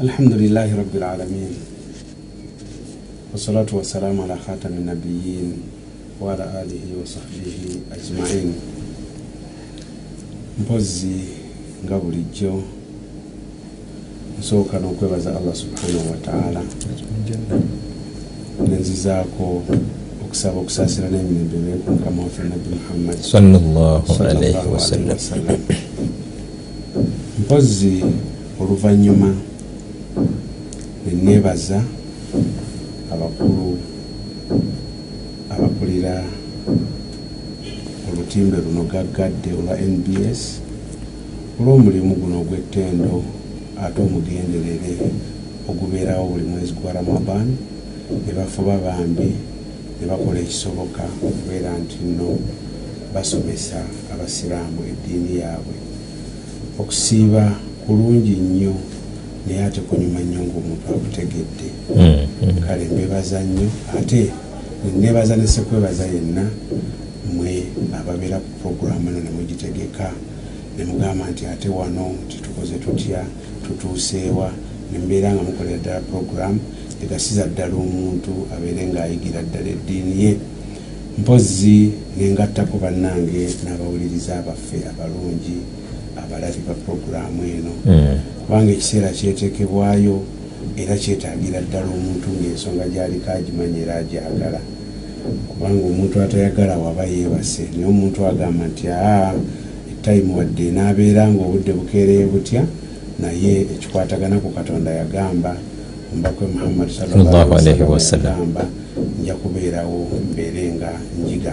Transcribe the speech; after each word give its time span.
alhamdulilahi 0.00 0.72
rabilalamin 0.76 1.52
wasalatu 3.32 3.76
wassalamu 3.76 4.24
ala 4.24 4.36
khatami 4.36 4.80
nabiyin 4.80 5.60
waala 6.20 6.60
alihi 6.64 6.96
wasahbihi 7.00 7.92
ajmain. 7.92 8.54
Mpozi 10.58 11.20
nga 11.84 11.98
bulijjo 11.98 12.62
nsooka 14.40 14.80
n'okwebaza 14.80 15.36
allah 15.36 15.54
subhanahu 15.54 16.10
wataala 16.16 16.62
nenzizaako 18.68 19.62
okusaba 20.24 20.60
okusaasira 20.60 21.12
n'emirembe 21.12 21.56
beekumukama 21.60 22.22
waffe 22.24 22.42
nabbi 22.48 22.68
muhammadi 22.72 23.22
sallallahu 23.22 24.22
alaihi 24.24 24.68
wasallam 24.72 25.18
mpozi 27.40 28.04
oluvannyuma 28.60 29.49
neneebaza 31.04 31.78
abakulu 33.12 33.78
abakulira 35.54 36.14
olutimbe 38.08 38.56
luno 38.64 38.82
gaggadde 38.92 39.50
olwa 39.58 39.74
nbs 39.92 40.40
olw'omulimu 41.58 42.14
guno 42.20 42.36
ogw'ettendo 42.42 43.22
ate 43.84 43.98
omugenderere 44.06 44.92
ogubeerawo 45.68 46.24
buli 46.30 46.44
mwezi 46.50 46.72
gwa 46.78 46.92
ramadan 46.92 47.48
ne 48.24 48.32
bafuba 48.38 48.74
bambi 48.84 49.30
ne 49.98 50.04
bakola 50.10 50.38
ekisoboka 50.40 51.04
okubeera 51.26 51.70
nti 51.82 51.98
nno 52.08 52.28
basomesa 53.14 53.78
abasiraamu 54.12 54.80
eddiini 54.90 55.32
yaabwe. 55.40 55.76
Okusiiba 56.80 57.44
kulungi 57.86 58.36
nnyo 58.36 58.74
naye 59.50 59.64
ate 59.64 59.80
kunyuma 59.80 60.20
nnyo 60.20 60.40
ngaomuntu 60.46 60.86
akutegedde 60.88 61.68
Mm, 61.96 62.26
mm. 62.42 62.60
kale 62.66 62.84
mbebaza 62.84 63.40
nnyo 63.42 63.68
ate 63.98 64.30
nebaza 65.00 65.36
nesekwebaza 65.36 66.04
yenna 66.06 66.44
mwe 67.34 67.62
ababeera 67.98 68.38
ku 68.38 68.50
puroguramu 68.62 69.08
eno 69.10 69.20
nemwegitegeka 69.20 70.12
nemugamba 70.78 71.30
nti 71.30 71.46
ate 71.46 71.68
wano 71.68 72.14
titukoze 72.28 72.74
tutya 72.84 73.24
tutuuseewa 73.66 74.50
nembeera 74.92 75.34
nga 75.34 75.42
mukolera 75.42 75.78
ddala 75.78 76.00
puroguramu 76.00 76.60
egasiza 77.04 77.46
ddala 77.46 77.74
omuntu 77.74 78.32
abeere 78.54 78.86
ngaayigira 78.86 79.42
ddala 79.42 79.68
eddiini 79.76 80.14
ye 80.24 80.30
mpozi 81.18 81.90
nengattako 82.18 82.78
bannange 82.78 83.42
n'abawuliriza 83.64 84.38
abaffe 84.38 84.78
abalungi 84.90 85.58
abalabi 86.16 86.60
ba 86.66 86.74
puroguramu 86.74 87.40
eno 87.44 87.72
Mm. 87.86 88.18
kubanga 88.46 88.72
ekiseera 88.72 89.08
kyetekebwayo 89.08 90.16
era 90.76 90.94
kyetagira 90.96 91.60
ddala 91.60 91.86
omuntu 91.86 92.28
ngaensonga 92.36 92.84
gyaliko 92.92 93.30
agimanya 93.30 93.78
era 93.82 93.94
agyagala 94.02 94.60
kubanga 95.48 95.82
omuntu 95.86 96.16
atayagala 96.22 96.74
waba 96.78 97.04
yeebase 97.04 97.62
naye 97.72 97.86
omuntu 97.86 98.26
agamba 98.26 98.64
nti 98.66 98.84
aa 98.88 99.32
etayimu 99.92 100.38
wadde 100.38 100.68
enaabeera 100.68 101.28
nga 101.32 101.42
obudde 101.44 101.72
bukeereye 101.72 102.24
butya 102.26 102.62
naye 103.20 103.52
ekikwatagana 103.74 104.36
ku 104.42 104.48
katonda 104.50 104.90
yagamba 104.90 105.52
ombakwe 106.12 106.46
wasallam. 107.92 108.26
yagamba 108.32 108.64
nja 109.22 109.34
kubeerawo 109.34 110.08
mbeere 110.32 110.62
nga 110.76 110.90
njiga 111.24 111.52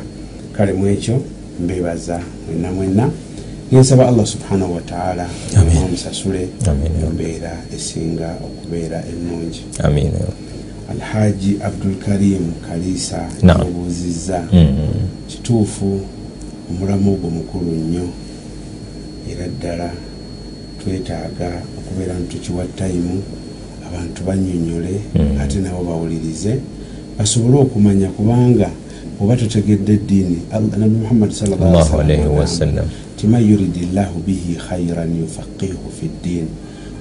kale 0.56 0.74
mu 0.74 0.88
ekyo 0.88 1.16
mbebaza 1.64 2.18
mwenna 2.48 2.70
mwenna 2.72 3.06
nensaba 3.72 4.08
allah 4.08 4.26
subhanahu 4.26 4.76
wataala 4.76 5.26
amusasule 5.86 6.48
embeera 7.10 7.52
esinga 7.76 8.36
okubeera 8.46 9.04
ennungi 9.12 9.62
alhaji 10.92 11.58
abdulkarim 11.64 12.44
kalisa 12.70 13.28
Naam. 13.44 13.62
obuuzizza 13.62 14.44
Mm. 14.54 14.76
kituufu 15.28 16.00
omulamu 16.70 17.14
ogwo 17.14 17.30
mukulu 17.30 17.72
nnyo 17.72 18.08
era 19.32 19.48
ddala 19.48 19.92
twetaaga 20.84 21.62
okubeera 21.80 22.14
nti 22.20 22.36
tukiwa 22.38 22.66
tayimu 22.76 23.24
abantu 23.88 24.24
bannyonnyole 24.24 24.96
Mm. 25.16 25.42
ate 25.42 25.60
nabo 25.60 25.84
bawulirize 25.84 26.56
basobole 27.20 27.58
okumanya 27.58 28.08
kubanga 28.10 28.70
oba 29.22 29.36
totegedde 29.36 29.94
eddiini 29.94 30.40
Allah- 30.52 30.78
nabbi 30.78 30.98
muhammadi 31.04 31.34
allahu 31.54 32.00
alaihi 32.00 32.28
wasallam 32.40 32.86
timan 33.18 33.42
yuridi 33.50 33.90
llahu 33.94 34.20
bihi 34.22 34.56
khairan 34.56 35.20
yufaqihu 35.20 35.90
fi 36.00 36.06
ddiini 36.08 36.54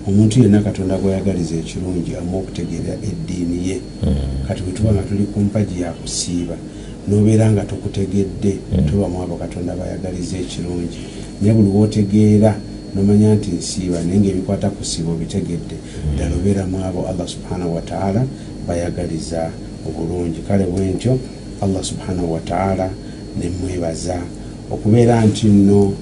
omuntu 0.08 0.40
yenna 0.42 0.60
katonda 0.62 0.98
gweyagaliza 0.98 1.54
ekirungi 1.56 2.16
amu 2.16 2.38
okutegeera 2.38 2.94
eddiini 3.08 3.68
ye. 3.68 3.76
Mm. 4.06 4.14
kati 4.48 4.62
bwe 4.62 4.72
tuba 4.72 4.92
nga 4.92 5.02
tuli 5.02 5.24
ku 5.24 5.40
mpagi 5.40 5.80
ya 5.80 5.92
kusiiba 5.92 6.56
nobeera 7.08 7.52
nga 7.52 7.64
tokutegedde 7.64 8.52
tubamu 8.88 9.22
abo 9.22 9.36
katonda 9.36 9.76
bayagaliza 9.76 10.38
ekirungi. 10.38 10.98
Naye 11.40 11.52
buli 11.54 11.68
wotegeera 11.68 12.54
nomanya 12.94 13.34
nti 13.34 13.50
nsiiba 13.50 13.98
naye 14.02 14.20
ngaebikwata 14.20 14.70
ku 14.70 14.84
siiba 14.84 15.10
obitegedde 15.10 15.76
ddala 16.14 16.34
obeeramu 16.38 16.76
abo 16.84 17.00
allah 17.10 17.26
subhanahu 17.28 17.74
wataala 17.74 18.22
bayagaliza 18.66 19.50
obulungi. 19.88 20.40
Kale 20.48 20.64
bwentyo 20.64 21.18
allah 21.60 21.82
subhanahu 21.84 22.32
wataala 22.32 22.90
nemwebaza 23.38 24.22
okubeera 24.70 25.24
nti 25.24 25.46
nno 25.46 25.92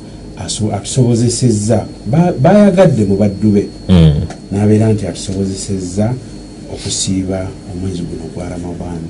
atusobozesezza 0.74 1.86
Ba- 2.06 2.32
bayagadde 2.42 3.04
mu 3.04 3.16
baddu 3.16 3.50
be. 3.50 3.64
Mm. 3.88 4.12
nabeera 4.52 4.92
nti 4.92 5.06
atusobozesezza 5.06 6.12
okusiiba 6.72 7.46
omwezi 7.72 8.02
guno 8.02 8.24
gwa 8.34 8.48
ramadan 8.48 9.00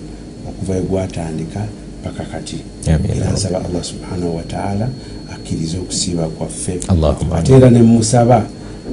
okuva 0.49 0.77
egwatandika 0.77 1.61
paka 2.05 2.25
kati. 2.25 2.57
Era 2.87 3.33
nsaba 3.33 3.59
allah 3.65 3.85
subhanahu 3.85 4.37
wataala 4.37 4.89
akkirize 5.35 5.79
okusiiba 5.79 6.27
kwaffe. 6.29 6.79
Ate 7.35 7.53
era 7.55 7.71
nemusaba 7.71 8.47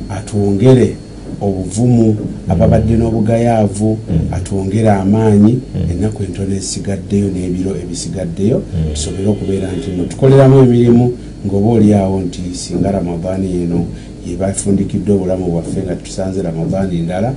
atwongere 0.09 0.95
obuvumu 1.41 2.07
ababadde 2.51 2.93
n'obugayaavu 2.97 3.97
atwongere 4.35 4.89
amaanyi 4.89 5.53
ennaku 5.91 6.23
entono 6.23 6.53
esigaddeyo 6.61 7.27
n'ebiro 7.31 7.71
ebisigaddeyo 7.81 8.57
tusobole 8.93 9.27
okubeera 9.33 9.67
nti 9.77 9.89
no 9.97 10.03
tukoleramu 10.11 10.55
emirimu 10.63 11.05
ng'oba 11.45 11.69
oliawo 11.77 12.17
nti 12.25 12.41
singa 12.61 12.91
ramadaani 12.91 13.47
eno 13.63 13.79
yebafundikiddwe 14.27 15.11
obulamu 15.15 15.45
bwaffe 15.51 15.79
nga 15.83 15.95
tusanze 15.95 16.41
ramadaani 16.41 16.99
ndala 17.05 17.29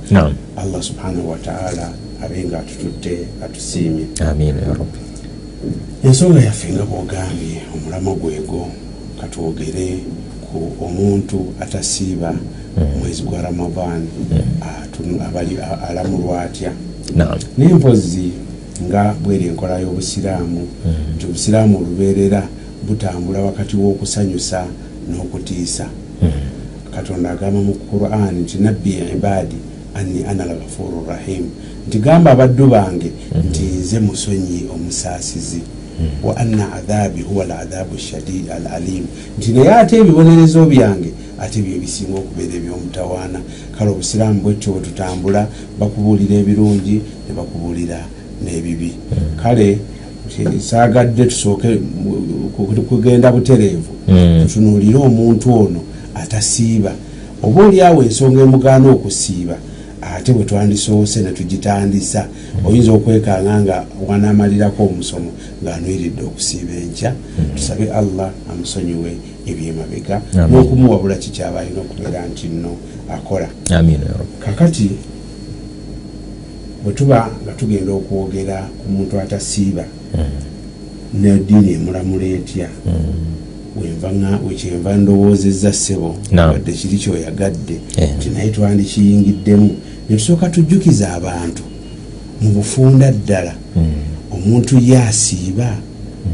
allah 0.61 0.81
subhanahu 0.89 1.29
wataala 1.33 1.85
abe 2.23 2.43
nga 2.47 2.59
atututte 2.59 3.13
atusiimye. 3.45 4.05
Ensonga 6.05 6.41
yaffe 6.41 6.73
nga 6.73 6.85
bwogambye 6.85 7.57
omulamo 7.73 8.13
gwego 8.15 8.67
katwogere 9.21 9.87
ku 10.45 10.57
omuntu 10.85 11.39
atasiiba 11.59 12.31
mwezi 12.99 13.21
gwa 13.23 13.41
ramadan 13.41 14.01
atu- 14.61 15.21
abali- 15.27 15.57
a- 15.61 15.87
alamulwa 15.89 16.41
atya. 16.41 16.71
Naye 17.57 17.73
mpozi 17.73 18.29
nga 18.89 19.15
bweri 19.23 19.47
enkola 19.47 19.79
y'obusiraamu 19.79 20.67
nti 21.15 21.25
obusiraamu 21.25 21.77
olubeerera 21.77 22.47
butambula 22.87 23.39
wakati 23.39 23.75
w'okusanyusa 23.77 24.65
n'okutiisa. 25.11 25.85
Katonda 26.95 27.31
agamba 27.31 27.59
mu 27.61 27.73
quran 27.73 28.35
nti 28.41 28.57
nabbi 28.57 28.91
ibaadi 29.15 29.55
anni 29.95 30.23
ana 30.25 30.45
lghafuru 30.45 31.05
rahim 31.07 31.43
nti 31.87 31.99
gamba 31.99 32.31
abaddu 32.31 32.67
bange 32.67 33.11
nti 33.49 33.61
nze 33.63 33.99
musonyi 33.99 34.65
omusaasizi. 34.73 35.61
Wa 36.23 36.37
anna 36.37 36.73
adhabi 36.73 37.21
huwa 37.21 37.45
ladhabu 37.45 37.97
shadid 37.97 38.49
al 38.51 38.67
alim 38.67 39.05
nti 39.37 39.51
naye 39.51 39.73
ate 39.73 39.97
ebibonerezo 39.97 40.65
byange 40.65 41.09
ate 41.39 41.61
byo 41.61 41.75
ebisinga 41.75 42.17
okubeera 42.17 42.53
ebyomutawaana. 42.55 43.39
Kale 43.77 43.89
obusiraamu 43.91 44.41
bwetyo 44.41 44.71
bwe 44.73 44.81
tutambula 44.81 45.47
bakubuulira 45.79 46.35
ebirungi 46.35 47.01
ne 47.27 47.31
bakubuulira 47.37 47.99
n'ebibi. 48.43 48.91
Kale 49.43 49.79
nti 50.25 50.59
saagadde 50.59 51.25
tusooke 51.25 51.79
kugenda 52.89 53.31
butereevu 53.31 53.93
Mm. 54.07 54.45
tutunuulire 54.47 54.97
omuntu 54.97 55.53
ono 55.53 55.81
atasiiba. 56.15 56.93
Oba 57.43 57.65
oliawo 57.65 58.03
ensonga 58.03 58.41
emugaana 58.41 58.89
okusiiba 58.89 59.57
ate 60.01 60.33
bwe 60.33 60.43
twandisoose 60.45 61.21
ne 61.21 61.31
tugitandisa 61.31 62.27
oyinza 62.65 62.91
okwekanga 62.91 63.61
nga 63.61 63.85
wanaamalirako 64.07 64.83
omusomo 64.83 65.31
ng'anwiridde 65.63 66.23
okusiiba 66.23 66.73
enkya. 66.73 67.13
Tusabe 67.55 67.91
allah 67.91 68.29
amusonyiwe 68.51 69.11
ebyemabega. 69.47 70.21
N'okumuwabula 70.49 71.15
kikyaba 71.15 71.59
alina 71.59 71.81
okubeera 71.81 72.25
nti 72.27 72.47
nno 72.47 72.71
akola? 73.15 73.47
Kakati 74.45 74.89
bwe 76.83 76.93
tuba 76.93 77.29
nga 77.43 77.51
tugenda 77.51 77.91
okwogera 77.93 78.57
ku 78.79 78.91
muntu 78.91 79.19
atasiiba 79.19 79.83
neddiini 81.13 81.73
emulamula 81.73 82.25
etya? 82.25 82.69
Nga- 84.15 84.39
wekyenva 84.47 84.95
ndowoozezza 84.97 85.73
ssebo 85.73 86.15
wadde 86.51 86.71
kiri 86.71 86.97
kyoyagadde 86.97 87.75
Eh. 87.97 88.09
nti 88.17 88.29
naye 88.29 88.49
twandikiyingiddemu 88.49 89.69
netusooka 90.09 90.49
tujjukiza 90.49 91.13
abantu 91.13 91.63
mu 92.41 92.49
bufunda 92.49 93.11
ddala. 93.11 93.53
Omuntu 94.31 94.79
ye 94.79 94.97
asiiba 95.01 95.77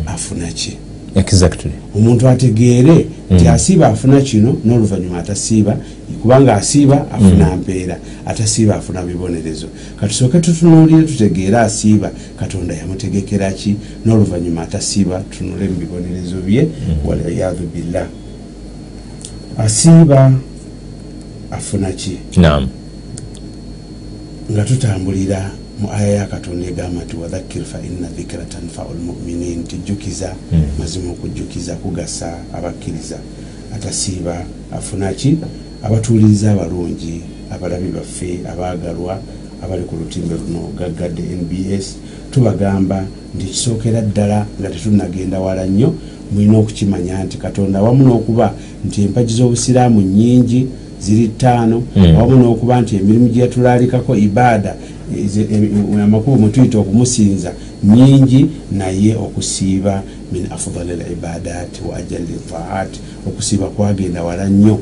afuna 0.06 0.48
ki 0.54 0.78
exactly. 1.16 1.72
Omuntu 1.96 2.28
ategeere 2.30 3.06
nti 3.32 3.48
asiiba 3.48 3.88
afuna 3.88 4.22
kino 4.22 4.58
n'oluvannyuma 4.66 5.20
atasiiba 5.20 5.78
kubanga 6.22 6.56
asiiba 6.56 7.12
afuna 7.12 7.56
mpeera 7.56 7.98
atasiiba 8.26 8.76
afuna 8.76 9.04
bibonerezo. 9.04 9.68
Katusooke 10.00 10.40
tutunuulire 10.40 11.04
tutegeere 11.04 11.58
asiiba 11.58 12.12
katonda 12.40 12.74
yamutegekera 12.74 13.52
ki? 13.52 13.76
N'oluvannyuma 14.06 14.62
atasiiba 14.62 15.24
tunule 15.30 15.68
mu 15.68 15.76
bibonerezo 15.76 16.36
bye 16.46 16.68
waliyadhu 17.06 17.64
billah. 17.76 18.08
Asiiba 19.58 20.34
afuna 21.52 21.92
ki? 21.92 22.18
Nga 24.52 24.64
tutambulira 24.64 25.52
mu 25.82 25.90
aya 25.92 26.08
ya 26.16 26.26
katonda 26.26 26.68
egamba 26.68 27.04
nti 27.04 27.16
wadhakir 27.16 27.64
fa 27.66 27.80
inna 27.82 28.08
dhikra 28.18 28.46
tanfau 28.46 28.94
lmuminin 28.94 29.60
nti 29.60 29.76
jjukiza 29.86 30.36
mazima 30.80 31.12
okujjukiza 31.12 31.76
kugasa 31.76 32.38
abakkiriza 32.54 33.18
atasiiba 33.76 34.46
afuna 34.72 35.14
ki? 35.14 35.38
Abatuuliriza 35.84 36.52
abalungi 36.52 37.22
abalabi 37.52 37.90
baffe 37.90 38.40
abaagalwa 38.52 39.20
abali 39.64 39.84
ku 39.84 39.96
lutimbe 39.96 40.36
luno 40.36 40.70
gaggadde 40.78 41.22
nbs 41.42 41.96
tubagamba 42.32 43.06
nti 43.36 43.46
kisookera 43.46 44.02
ddala 44.02 44.46
nga 44.60 44.70
tetunagenda 44.70 45.40
wala 45.40 45.66
nnyo 45.66 45.94
mulina 46.32 46.58
okukimanya 46.58 47.24
nti 47.24 47.38
katonda 47.38 47.80
awamu 47.80 48.04
n'okuba 48.06 48.54
nti 48.86 49.02
empagi 49.02 49.34
z'obusiraamu 49.34 50.02
nyingi 50.02 50.68
ziri 51.02 51.28
ttaano. 51.28 51.84
Awamu 52.18 52.36
n'okuba 52.38 52.82
nti 52.82 52.96
emirimu 52.96 53.28
gye 53.30 53.42
yatulaalikako 53.42 54.16
ibaada 54.16 54.76
eze- 55.26 55.48
em- 55.56 56.00
amakubo 56.04 56.38
mwe 56.38 56.50
tuyita 56.50 56.78
okumusinza 56.80 57.52
nyingi 57.84 58.46
naye 58.72 59.16
okusiiba 59.16 60.04
min 60.34 60.46
afdali 60.52 60.92
libadat 61.10 61.82
wa 61.90 61.98
ajali 61.98 62.36
taat 62.52 62.90
okusiiba 63.28 63.68
kwagenda 63.68 64.24
wala 64.24 64.50
nnyo. 64.50 64.80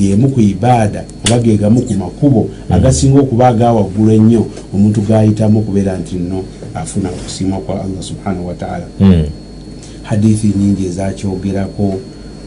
Yemu 0.00 0.28
ku 0.28 0.40
ibaada 0.40 1.04
oba 1.26 1.38
gegamu 1.38 1.80
ku 1.82 1.94
makubo 1.94 2.48
agasinga 2.70 3.20
okuba 3.20 3.48
agawaggulu 3.48 4.12
ennyo 4.12 4.46
omuntu 4.74 5.00
gayitamu 5.00 5.58
okubeera 5.58 5.96
nti 5.98 6.14
nno 6.16 6.42
afuna 6.74 7.08
okusiimwa 7.08 7.58
kwa 7.58 7.74
allah 7.84 8.02
subhanahu 8.02 8.46
wataala 8.48 8.84
Mm. 9.00 9.24
hadithi 10.02 10.52
nyingi 10.58 10.86
ezakyogerako 10.86 11.98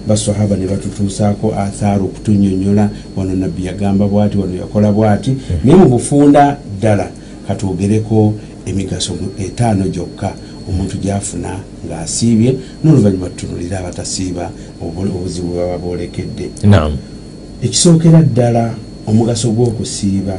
basahaba 0.10 0.56
ne 0.58 0.66
batutuusaako 0.68 1.54
athaaru 1.56 2.06
okutunyonyola 2.06 2.90
wano 3.16 3.36
nabbi 3.36 3.66
yagamba 3.66 4.08
bwati 4.08 4.38
wano 4.38 4.56
yakola 4.56 4.92
bwati. 4.92 5.32
Naye 5.64 5.78
mu 5.78 5.90
bufunda 5.90 6.58
ddala 6.78 7.08
katwogereko 7.48 8.34
emigaso 8.66 9.14
etaano 9.40 9.88
gyokka 9.88 10.34
omuntu 10.70 10.98
gyafuna 10.98 11.52
ng'asiibye 11.88 12.56
n'oluvannyuma 12.84 13.30
tutunulire 13.30 13.78
abatasiiba 13.78 14.52
obu- 14.82 15.02
obuzibu 15.18 15.56
baba 15.56 15.78
bwolekedde. 15.78 16.50
Naam. 16.64 16.98
Ekisookera 17.64 18.22
ddala 18.22 18.74
omugaso 19.08 19.52
gw'okusiiba 19.52 20.38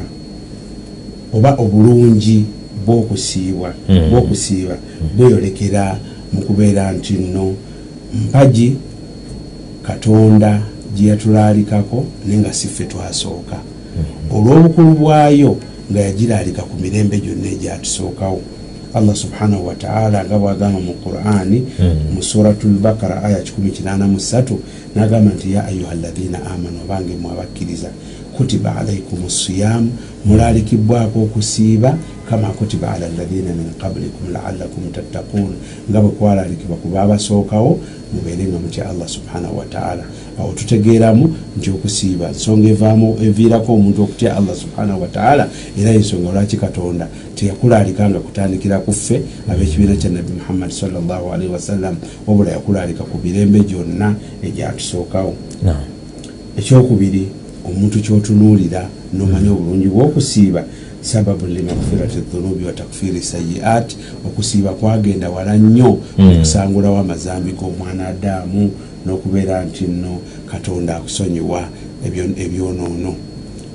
oba 1.34 1.54
obulungi 1.58 2.44
bw'okusiibwa 2.86 3.70
Mm. 3.88 4.10
bw'okusiiba 4.10 4.76
bweyolekera 5.16 5.98
mu 6.32 6.40
kubeera 6.42 6.92
nti 6.92 7.12
nno 7.14 7.54
mpagi 8.14 8.76
katonda 9.90 10.62
gye 10.96 11.08
yatulaalikako 11.10 12.04
naye 12.26 12.38
nga 12.40 12.52
si 12.52 12.68
ffe 12.68 12.84
twasooka. 12.84 13.56
Olw'obukulu 14.30 14.94
bwayo 14.94 15.56
nga 15.90 16.00
yagiraalika 16.00 16.62
ku 16.62 16.74
mirembe 16.82 17.18
gyonna 17.20 17.48
egyatusookawo 17.50 18.40
allah 18.94 19.14
subhanahu 19.14 19.66
wataala 19.66 20.24
nga 20.24 20.38
bwagamba 20.38 20.78
mu 20.80 20.94
qurani 21.02 21.62
Mm. 21.78 22.14
mu 22.14 22.22
suratu 22.22 22.68
lbakara 22.68 23.22
aya 23.22 23.38
183 23.42 24.54
nagamba 24.94 25.30
nti 25.34 25.52
ya 25.52 25.66
ayuha 25.66 25.94
ladhina 25.94 26.38
amanu 26.46 26.78
obange 26.84 27.14
mwe 27.22 27.30
abakkiriza 27.32 27.88
kutiba 28.40 28.76
alaikum 28.76 29.30
siyamu 29.30 29.92
mulaalikibwako 30.24 31.22
okusiiba 31.22 31.98
kama 32.30 32.48
kutiba 32.48 32.92
ala 32.92 33.08
ladhina 33.08 33.52
min 33.54 33.68
qablikum 33.78 34.32
laalakum 34.32 34.92
tattakun 34.92 35.52
nga 35.90 36.00
bwe 36.00 36.10
kwalaalikibwa 36.10 36.76
ku 36.76 36.88
baabasookawo 36.88 37.80
mubeere 38.14 38.44
nga 38.44 38.58
mutya 38.58 38.90
allah 38.90 39.08
subhanahu 39.08 39.58
wataala 39.58 40.04
awo 40.38 40.52
tutegeeramu 40.52 41.36
nti 41.58 41.70
okusiiba 41.70 42.30
nsonga 42.30 42.68
evaamu 42.68 43.18
eviirako 43.22 43.74
omuntu 43.74 44.02
okutya 44.02 44.36
allah 44.36 44.56
subhanahu 44.56 45.02
wataala 45.02 45.48
era 45.80 45.90
ensonga 45.90 46.32
lwaki 46.32 46.56
katonda 46.56 47.08
teyakulaalika 47.34 48.10
nga 48.10 48.20
kutandikira 48.20 48.78
ku 48.78 48.92
ffe 48.92 49.20
ab'ekibiina 49.50 49.96
kya 49.96 50.10
nabbi 50.10 50.32
muhammadi 50.32 50.72
salllahualaihi 50.72 51.52
wasallam 51.52 51.94
wabula 52.26 52.50
yakulaalika 52.50 53.04
ku 53.04 53.16
mirembe 53.24 53.60
gyonna 53.60 54.14
egyatusookawo 54.42 55.34
ekyokubiri 56.58 57.39
omuntu 57.64 57.98
kyotunuulira 58.00 58.88
nomanya 59.12 59.50
obulungi 59.52 59.88
bwokusiiba 59.88 60.64
sababu 61.02 61.46
limagfirati 61.46 62.18
dhunubi 62.32 62.64
wa 62.64 62.72
takfiri 62.72 63.20
sayiat 63.22 63.96
okusiiba 64.26 64.70
kwagenda 64.70 65.30
wala 65.30 65.56
nnyo 65.58 65.98
Mm. 66.18 66.28
okusangulawo 66.36 66.98
amazambi 66.98 67.52
g'omwana 67.52 68.08
adaamu 68.08 68.70
n'okubeera 69.06 69.64
nti 69.64 69.84
nno 69.84 70.18
katonda 70.50 70.96
akusonyiwa 70.96 71.68
ebyo- 72.06 72.36
ebyonoono. 72.44 73.14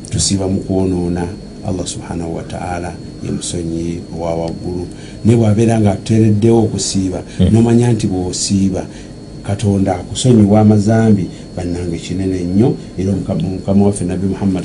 Tusiiba 0.09 0.47
mu 0.47 0.59
kwonoona 0.61 1.27
allah 1.67 1.87
subhanahu 1.87 2.35
wataala 2.35 2.93
yemusonyi 3.25 3.99
owa 4.19 4.35
waggulu. 4.35 4.85
Naye 5.25 5.37
bwabeera 5.37 5.79
nga 5.79 5.91
atuteereddewo 5.91 6.59
okusiiba 6.63 7.23
nomanya 7.51 7.91
nti 7.93 8.07
bw'osiiba 8.07 8.85
katonda 9.47 9.95
akusonyiwa 9.95 10.59
amazambi 10.59 11.25
bannange 11.57 11.97
kinene 11.97 12.39
nnyo 12.43 12.75
era 12.99 13.11
Omukama- 13.11 13.85
waffe 13.85 14.05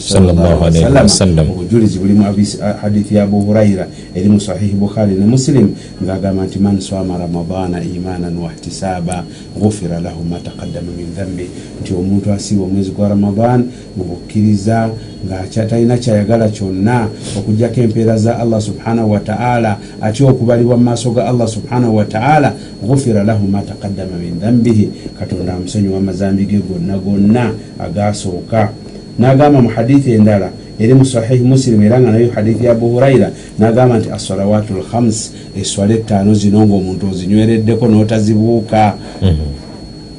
Sallallahu 0.01 0.65
alaihi 0.65 0.85
wasallam. 1.03 1.51
obujulizi 1.51 1.99
buli 1.99 2.13
mu 2.15 2.25
abisi- 2.27 2.59
hadithi 2.83 3.15
ya 3.15 3.23
abu 3.25 3.41
huraira 3.41 3.87
eri 4.15 4.29
mu 4.29 4.41
sahihi 4.41 4.75
bukhari 4.75 5.15
ne 5.15 5.27
muslim 5.27 5.75
ng'agamba 6.03 6.45
nti 6.47 6.59
man 6.59 6.81
swama 6.81 7.19
ramadana 7.19 7.79
imanan 7.83 8.37
wahtisaba 8.37 9.25
gufira 9.61 10.01
lahu 10.01 10.25
ma 10.25 10.39
taqaddama 10.39 10.91
min 10.97 11.07
dhambi 11.17 11.47
nti 11.83 11.95
omuntu 11.95 12.33
asiiba 12.33 12.63
omwezi 12.65 12.91
gwa 12.91 13.09
ramadan 13.09 13.71
mu 13.97 14.05
bukkiriza 14.05 14.91
ngaatalina 15.27 15.99
kyayagala 15.99 16.49
kyonna 16.49 17.09
okugjako 17.39 17.81
empeera 17.81 18.17
za 18.17 18.39
allah 18.39 18.61
subhanahu 18.61 19.11
wataala 19.11 19.79
atya 20.01 20.27
okubalibwa 20.27 20.77
mu 20.77 20.85
maaso 20.85 21.11
ga 21.13 21.29
allah 21.29 21.49
subhanahu 21.49 21.97
wataala 21.97 22.55
gufira 22.83 23.25
lahu 23.25 23.47
ma 23.47 23.61
taqaddama 23.63 24.17
min 24.17 24.41
dhambihi 24.41 24.91
katonda 25.19 25.55
amusonyiwa 25.55 25.99
amazambi 25.99 26.47
ge 26.47 26.59
gonna 26.81 26.99
gonna 26.99 27.53
agasooka. 27.79 28.71
N'agamba 29.19 29.61
mu 29.61 29.69
hadithi 29.69 30.13
endala 30.13 30.51
eri 30.79 30.95
mu 30.95 31.05
sahihi 31.05 31.45
musilimu 31.45 31.85
era 31.85 32.01
nga 32.01 32.11
nayo 32.11 32.31
hadithi 32.35 32.65
ya 32.65 32.73
abu 32.73 32.89
huraira 32.89 33.31
n'agamba 33.59 33.99
nti 33.99 34.11
assalawatu 34.11 34.75
lhams 34.81 35.33
eswala 35.57 35.95
ettaano 35.95 36.35
zino 36.35 36.67
ngaomuntu 36.67 37.11
ozinywereddeko 37.11 37.89
n'otazibuuka. 37.89 38.95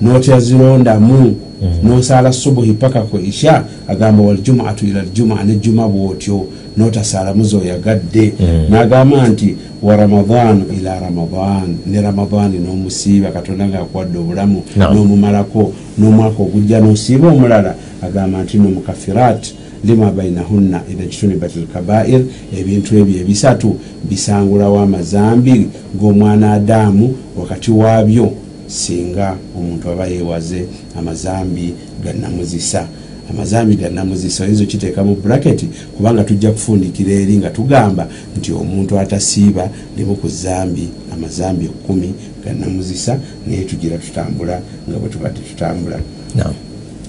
N'otazirondamu 0.02 1.36
n'osaala 1.84 2.32
subuhi 2.32 2.74
paka 2.74 3.02
ku 3.02 3.18
isha 3.20 3.64
agamba 3.88 4.24
waljumatu 4.24 4.86
ila 4.86 5.04
ljuma 5.16 5.44
nejjuma 5.44 5.88
bwotyo 5.88 6.46
n'otasaalamu 6.78 7.44
zoyagadde 7.44 8.34
Mm. 8.40 8.66
n'agamba 8.70 9.28
nti 9.28 9.56
wa 9.82 9.96
ramadanu 9.96 10.64
ila 10.80 11.00
ramadan 11.00 11.76
ne 11.88 12.02
ramadani 12.02 12.58
n'omusiiba 12.60 13.30
katonda 13.32 13.68
ngaakuwadde 13.68 14.18
obulamu 14.18 14.64
n'omumalako 14.94 15.74
n'omwaka 15.98 16.44
ogujja 16.44 16.80
n'osiiba 16.80 17.28
omulala. 17.28 17.76
Agamba 18.02 18.44
nti 18.44 18.58
nomukafirat 18.58 19.54
lima 19.84 20.12
bainahunna 20.12 20.82
ida 20.92 21.06
jitunibat 21.06 21.56
lkabair 21.56 22.22
ebintu 22.60 22.98
ebyo 22.98 23.20
ebisatu 23.22 23.76
bisangulawo 24.10 24.80
amazambi 24.80 25.68
g'omwana 26.00 26.54
adaamu 26.54 27.16
wakati 27.40 27.72
waabyo 27.72 28.32
singa 28.72 29.38
omuntu 29.58 29.90
aba 29.90 30.08
yeewaze 30.08 30.66
amazambi 31.00 31.74
gannamuzisa 32.04 32.88
amazambi 33.30 33.76
gannamuzisa 33.76 34.44
oyinza 34.44 34.64
okiteeka 34.64 35.04
mu 35.04 35.16
buraketi 35.16 35.68
kubanga 35.98 36.24
tujja 36.24 36.52
kufundikira 36.52 37.12
eri 37.12 37.38
nga 37.38 37.50
tugamba 37.50 38.08
nti 38.38 38.52
omuntu 38.52 39.00
atasiiba 39.00 39.70
limu 39.98 40.16
ku 40.16 40.28
zambi 40.30 40.88
amazambi 41.14 41.66
ekkumi 41.66 42.14
gannamuzisa 42.44 43.20
naye 43.48 43.64
tugira 43.64 43.98
tutambula 43.98 44.62
nga 44.90 44.98
bwe 45.00 45.10
tubadde 45.10 45.40
tutambula 45.40 46.00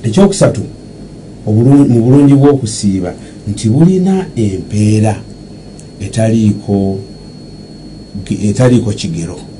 ekyokusatu 0.02 0.62
mu 1.92 2.00
bulungi 2.04 2.34
bw'okusiiba 2.34 3.14
nti 3.50 3.68
bulina 3.68 4.26
empeera 4.36 5.14
etaliiko 6.00 6.98
etaliiko 8.48 8.90
kigero. 8.92 9.51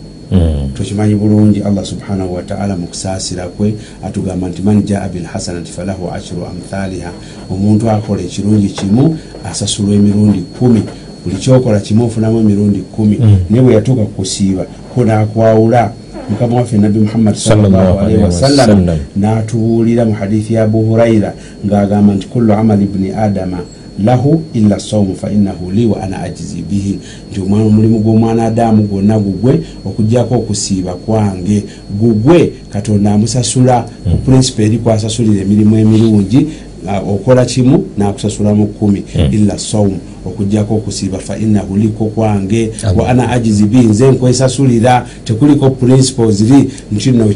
Tukimanyi 0.75 1.15
bulungi 1.15 1.63
allah 1.63 1.85
subhanahu 1.85 2.35
wataala 2.35 2.77
mu 2.77 2.87
kusaasira 2.87 3.47
kwe. 3.47 3.75
Atugamba 4.05 4.49
nti 4.49 4.63
man 4.63 4.83
jaa 4.83 5.09
bilhasanati 5.09 5.73
falahu 5.73 6.11
ashru 6.11 6.47
amthaliha. 6.47 7.11
Omuntu 7.51 7.91
akola 7.91 8.23
ekirungi 8.23 8.69
kimu 8.69 9.19
asasulwa 9.45 9.95
emirundi 9.95 10.41
kumi. 10.59 10.83
Buli 11.25 11.37
kyokola 11.37 11.81
kimu 11.81 12.05
ofunamu 12.07 12.41
emirundi 12.41 12.79
kumi. 12.79 13.17
Mm. 13.21 13.37
naye 13.51 13.63
bwe 13.63 13.75
yatuuka 13.75 14.03
kukusiiba 14.03 14.65
kunakwawula 14.95 15.93
mukama 16.31 16.57
waffe 16.57 16.79
nabbi 16.79 16.99
muhammadi 16.99 17.39
Sallallahu 17.39 17.73
sallallahu 17.73 17.99
alaihi 17.99 18.23
alaihi 18.23 18.35
wasallam 18.35 18.99
n'atubuulira 19.17 20.05
mu 20.05 20.13
hadithi 20.13 20.55
ya 20.55 20.63
abu 20.63 20.83
huraira 20.83 21.35
ng'agamba 21.67 22.15
nti 22.15 22.27
kullu 22.27 22.53
amali 22.53 22.85
ibni 22.85 23.11
adama 23.11 23.59
lahu 24.05 24.43
illa 24.55 24.81
saumu 24.81 25.17
fainahu 25.17 25.71
li 25.71 25.87
wa 25.87 26.03
ana 26.03 26.23
ajizi 26.23 26.63
bihi. 26.63 26.99
Nti 27.31 27.41
omulimu 27.41 27.99
gw'omwana 27.99 28.45
adamu 28.45 28.83
gwonna 28.83 29.19
gugwe 29.19 29.61
okugjako 29.85 30.35
okusiiba 30.35 30.95
kwange. 30.95 31.65
Gugwe 32.01 32.53
katonda 32.71 33.13
amusasula 33.13 33.87
ku 34.11 34.17
principe 34.17 34.65
eri 34.67 34.79
kwasasulira 34.79 35.43
emirimu 35.43 35.77
emirungi 35.77 36.47
ah, 36.89 37.01
okola 37.01 37.45
kimu 37.45 37.85
nakusasulamu 37.99 38.67
kumi 38.67 39.03
Mm. 39.17 39.29
illa 39.33 39.59
saumu 39.59 39.99
okugjako 40.27 40.75
okusiiba 40.75 41.19
fainahu 41.19 41.77
liko 41.77 42.05
kwange 42.05 42.71
wa 42.97 43.09
ana 43.09 43.31
ajizi 43.31 43.65
bihi. 43.65 43.87
Nze 43.87 44.11
nkwesasulira 44.11 45.07
tekuliko 45.25 45.71
principles 45.71 46.41
ri 46.41 46.71
nti 46.93 47.11
no 47.13 47.29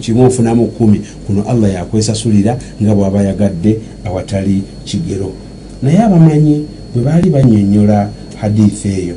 kimu 0.00 0.26
ofunamu 0.26 0.66
kumi 0.66 1.00
kuno 1.26 1.44
allah 1.48 1.74
yakwesasulira 1.74 2.58
nga 2.82 2.94
bw'aba 2.94 3.22
yagadde 3.22 3.78
awatali 4.04 4.62
kigero 4.84 5.32
naye 5.84 5.98
abamanyi 6.02 6.64
bwe 6.94 7.02
baali 7.02 7.30
banyonyola 7.30 8.08
hadithi 8.40 8.88
eyo. 8.88 9.14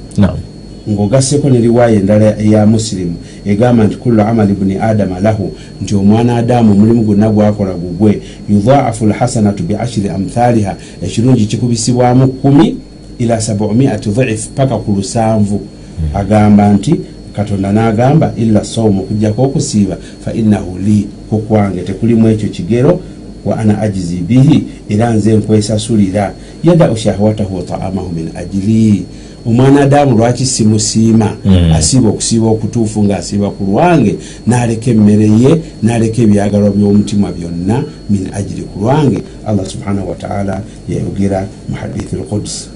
Ng'ogasseko 0.89 1.49
ne 1.49 1.59
riwaaya 1.59 1.99
endala 1.99 2.39
eya 2.39 2.65
musilimu 2.65 3.15
egamba 3.45 3.83
nti 3.83 3.95
kullu 3.95 4.21
amali 4.21 4.53
bni 4.53 4.75
adama 4.79 5.19
lahu 5.19 5.51
nti 5.81 5.95
omwana 5.95 6.37
adamu 6.37 6.71
omulimu 6.71 7.03
gwonna 7.03 7.29
gwakola 7.29 7.73
gugwe. 7.73 8.21
Yudhaafu 8.49 9.05
lhasanatu 9.05 9.63
biashiri 9.63 10.09
amthaliha 10.09 10.75
ekirungi 11.01 11.45
kikubisibwamu 11.45 12.27
kumi 12.27 12.77
ila 13.19 13.37
700 13.37 14.11
dhiif 14.11 14.47
paka 14.47 14.77
ku 14.77 14.91
lusanvu. 14.91 15.61
Agamba 16.13 16.73
nti 16.73 16.95
katonda 17.35 17.71
n'agamba 17.71 18.33
illa 18.37 18.63
saumu 18.63 19.01
okujjako 19.01 19.43
okusiiba 19.43 19.97
fa 20.25 20.33
innahu 20.33 20.77
li 20.77 21.07
kukwange 21.29 21.81
tekulimu 21.81 22.27
ekyo 22.29 22.49
kigero 22.49 22.99
wa 23.47 23.57
ana 23.59 23.81
ajizi 23.81 24.15
bihi 24.15 24.63
era 24.89 25.13
nze 25.13 25.35
nkwesasulira 25.37 26.33
yadau 26.63 26.97
shahwatahu 26.97 27.55
wa 27.55 27.61
taamahu 27.63 28.11
min 28.15 28.29
ajili. 28.35 29.05
Omwana 29.45 29.81
adamu 29.81 30.17
lwaki 30.17 30.45
simusiima? 30.45 31.31
Mm. 31.45 31.71
asiiba 31.71 32.09
okusiiba 32.09 32.47
okutuufu 32.47 33.03
ng'asiiba 33.03 33.49
ku 33.49 33.63
lwange 33.63 34.15
n'aleka 34.47 34.91
emmere 34.91 35.27
ye 35.41 35.61
n'aleka 35.83 36.21
ebyagalwa 36.21 36.69
by'omutima 36.69 37.31
byonna 37.31 37.83
min 38.09 38.27
ajiri 38.33 38.61
ku 38.61 38.79
lwange. 38.79 39.17
Allah 39.45 39.65
subhanahu 39.65 40.09
wataala 40.09 40.61
yayogera 40.89 41.47
mu 41.69 41.75
hadithi 41.75 42.15
lquds 42.15 42.69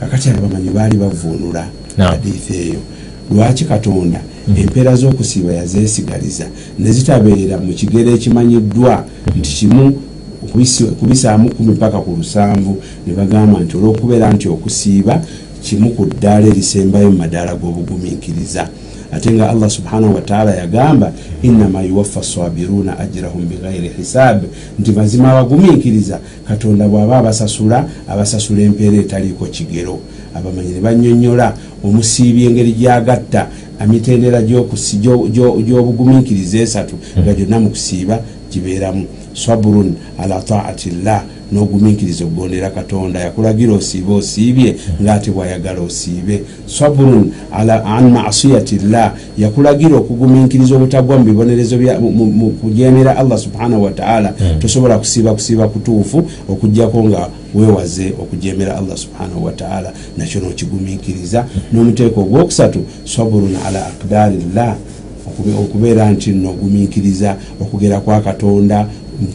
kakati 0.00 0.28
abamanyi 0.30 0.70
baali 0.70 0.96
bavuunula 0.96 1.66
Naam. 1.98 2.10
hadithi 2.10 2.54
eyo. 2.54 2.80
Lwaki 3.34 3.64
katonda 3.64 4.20
empeera 4.56 4.96
z'okusiiba 4.96 5.52
yazeesigaliza 5.52 6.44
ne 6.78 6.92
zitabeera 6.92 7.58
mu 7.58 7.72
kigero 7.72 8.10
ekimanyiddwa 8.10 9.04
nti 9.38 9.50
kimu 9.50 9.92
okubisi- 10.44 10.84
kubisaamu 10.84 11.54
kumi 11.54 11.74
paka 11.74 11.98
ku 11.98 12.14
lusanvu. 12.18 12.76
Ne 13.06 13.14
bagamba 13.14 13.60
nti 13.60 13.76
olw'okubeera 13.76 14.32
nti 14.32 14.48
okusiiba 14.48 15.22
kimu 15.62 15.90
ku 15.90 16.04
ddaala 16.06 16.46
erisembayo 16.46 17.10
mu 17.10 17.18
madaala 17.18 17.54
g'obugumiikiriza. 17.54 18.68
Ate 19.12 19.32
nga 19.32 19.50
allah 19.50 19.70
subhanahu 19.70 20.14
wataala 20.14 20.54
yagamba 20.54 21.12
innama 21.42 21.82
yuwaffa 21.82 22.22
sabiruuna 22.22 22.98
ajirahum 22.98 23.44
bighairi 23.48 23.90
hisaabe 23.98 24.46
nti 24.78 24.92
mazima 24.92 25.30
abagumiikiriza 25.32 26.18
katonda 26.48 26.88
bw'aba 26.88 27.18
abasasula 27.18 27.88
abasasula 28.08 28.62
empeera 28.62 28.96
etaliiko 28.96 29.44
kigero. 29.46 29.98
Abamanyi 30.34 30.72
ne 30.74 30.80
banyonyola 30.80 31.54
omusiibi 31.84 32.44
engeri 32.46 32.72
gyagatta 32.72 33.46
emitendera 33.82 34.42
gy'obugumiikiriza 34.42 36.58
esatu 36.58 36.94
nga 37.20 37.34
gyonna 37.34 37.60
mu 37.60 37.68
kusiiba 37.70 38.18
gibeeramu 38.52 39.04
saburun 39.34 39.94
ala 40.18 40.40
taati 40.42 40.90
llah 41.04 41.22
n'ogumiikiriza 41.52 42.24
okugondera 42.24 42.70
katonda. 42.70 43.20
Yakulagira 43.20 43.72
osiibe 43.72 44.12
osiibye 44.14 44.76
ngaate 45.02 45.30
bwayagala 45.30 45.80
osiibe. 45.80 46.42
Saburun 46.66 47.32
an 47.52 48.10
masiyati 48.10 48.76
llah 48.76 49.12
yakulagira 49.38 49.96
okugumiikiriza 49.96 50.76
obutagwa 50.76 51.18
mu 51.18 51.24
bibonerezo 51.24 51.76
mu- 52.00 52.50
kujemera 52.60 53.16
allah 53.16 53.38
subhanahu 53.38 53.82
wataala 53.82 54.32
Mm. 54.40 54.58
tosobola 54.60 54.98
kusiiba 54.98 55.32
kusiiba 55.34 55.68
kutuufu 55.68 56.22
okugjako 56.48 57.04
nga 57.04 57.28
weewaze 57.54 58.12
okujemera 58.22 58.76
allah 58.78 58.96
subhanahu 58.96 59.44
wataala 59.44 59.92
nakyo 60.16 60.40
nokigumiikiriza 60.40 61.46
n'omuteeko 61.72 62.20
ogwokusatu 62.20 62.80
saburun 63.04 63.56
ala 63.66 63.86
akdari 63.86 64.38
llah 64.54 64.76
okubeera 65.62 66.10
nti 66.10 66.30
nogumiikiriza 66.30 67.36
okugera 67.60 68.00
kwa 68.00 68.20
katonda 68.20 68.86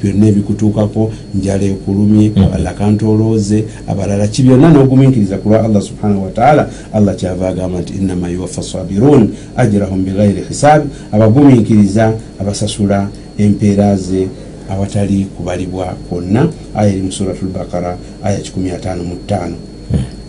byonna 0.01 0.27
ebikutuukako 0.27 1.11
njala 1.35 1.63
ekulumye 1.63 2.31
Mm. 2.35 2.43
abalala 2.43 2.73
kantolooze 2.73 3.63
abalala 3.87 4.27
ki 4.27 4.43
byonna 4.43 4.69
nogumiikiriza 4.69 5.37
ku 5.37 5.49
lwa 5.49 5.63
allah 5.63 5.81
subhanahu 5.81 6.23
wataala 6.23 6.69
allah 6.93 7.15
kyava 7.15 7.47
agamba 7.49 7.79
nti 7.79 7.93
innama 7.93 8.29
yuwaffa 8.29 8.63
sabirun 8.63 9.29
ajrahum 9.57 10.03
bighairi 10.03 10.41
hisaabi 10.49 10.89
abagumiikiriza 11.11 12.13
abasasula 12.41 13.07
empeera 13.37 13.95
ze 13.95 14.27
awatali 14.69 15.25
kubalibwa 15.37 15.85
kwonna. 16.09 16.49
Aya 16.75 16.91
eri 16.91 17.01
mu 17.01 17.11
suratu 17.11 17.45
lbakara 17.45 17.97
aya 18.23 18.39
155 18.39 19.51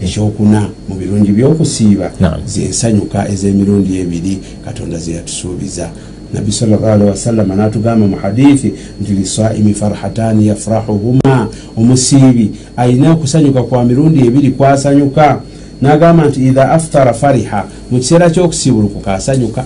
ekyokuna 0.02 0.68
mu 0.88 0.94
birungi 0.94 1.32
by'okusiiba 1.32 2.10
zensanyuka 2.46 3.28
ez'emirundi 3.32 3.98
ebiri 4.00 4.38
katonda 4.64 4.98
zeyatusuubiza 4.98 5.90
nabbi 6.34 6.52
salllahalihi 6.52 7.10
wasallama 7.10 7.54
natugamba 7.54 8.06
mu 8.06 8.16
hadithi 8.16 8.72
nti 9.00 9.12
lisaimi 9.12 9.74
farhatani 9.74 10.46
yafrahuhuma. 10.46 11.48
Omusiibi 11.76 12.50
ayina 12.76 13.12
okusanyuka 13.12 13.62
kwa 13.62 13.84
mirundi 13.84 14.26
ebiri 14.26 14.50
kwasanyuka. 14.50 15.40
Nagamba 15.82 16.26
nti 16.28 16.46
idha 16.46 16.70
aftara 16.72 17.12
fariha 17.14 17.64
mu 17.90 17.98
kiseera 17.98 18.30
ky'okusiibulukuka 18.30 19.14
asanyuka 19.14 19.64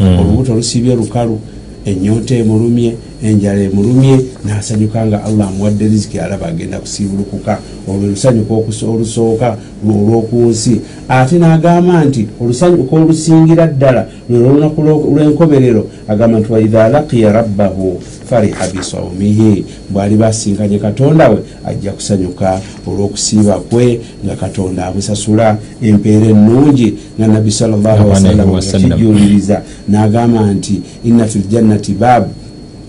Mm. 0.00 0.18
olubuto 0.18 0.52
olusiibye 0.52 0.94
lukalu 0.94 1.38
enyota 1.84 2.34
emulumye 2.34 2.94
enjala 3.22 3.60
emulumye 3.60 4.20
nasanyuka 4.44 5.06
nga 5.06 5.24
allah 5.24 5.48
amuwadde 5.48 5.84
riziki 5.88 6.18
alaba 6.18 6.46
agenda 6.46 6.78
kusiibulukuka 6.78 7.58
olwo 7.88 8.06
lusanyuka 8.06 8.54
olusooka 8.92 9.56
olwokunsi 9.88 10.80
ate 11.08 11.38
nagamba 11.38 12.04
nti 12.04 12.26
olusanyuka 12.40 12.96
olusingira 12.96 13.66
ddala 13.66 14.06
lwe 14.30 14.38
lunaku 14.38 14.82
lwo- 14.82 15.04
lw'enkomerero 15.14 15.86
agamba 16.08 16.38
nti 16.38 16.52
waidha 16.52 16.88
laqiya 16.88 17.32
rabbahu 17.32 18.00
fariha 18.28 18.68
bisaumihi 18.74 19.64
bwali 19.90 20.16
basinkanye 20.16 20.78
katonda 20.78 21.28
we 21.30 21.38
ajja 21.64 21.92
kusanyuka 21.92 22.60
olw'okusiiba 22.86 23.54
kwe 23.70 24.00
nga 24.24 24.34
katonda 24.36 24.86
amusasula 24.86 25.56
empeera 25.82 26.26
ennungi 26.26 26.94
nga 27.18 27.26
nabbi 27.26 27.38
Alaihi 27.38 27.50
salllahualwasallam 27.50 28.50
wasallam. 28.52 28.90
yakijuliriza 28.90 29.62
n'agamba 29.88 30.52
nti 30.52 30.80
inna 31.04 31.24
fi 31.26 31.38
ljannati 31.38 31.92
baabu 31.92 32.28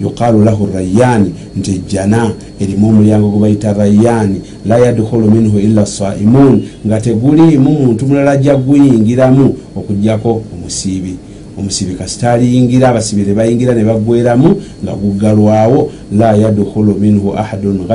yuqaalu 0.02 0.44
lahu 0.44 0.70
rayyaani 0.74 1.34
nti 1.58 1.72
ejjana 1.72 2.32
erimu 2.60 2.90
omulyango 2.90 3.30
gwe 3.30 3.40
bayita 3.40 3.74
rayyaani 3.74 4.42
la 4.66 4.78
yadkhulu 4.78 5.32
minhu 5.32 5.60
illa 5.60 5.86
saimun 5.86 6.62
nga 6.86 7.02
teguliimu 7.02 7.72
muntu 7.72 8.06
mulala 8.06 8.32
ajja 8.32 8.56
guyingiramu 8.56 9.56
okugjako 9.76 10.42
omusiibi. 10.54 11.16
Omusiibi 11.60 11.96
kasita 11.96 12.32
aliyingira 12.32 12.90
abasibire 12.90 13.34
bayingira 13.34 13.74
ne 13.74 13.84
baggweramu 13.84 14.62
nga 14.84 14.94
guggalwawo 14.94 15.92
la 16.14 16.36
yadkhulu 16.36 16.96
minhu 16.96 17.34
ahadun 17.34 17.88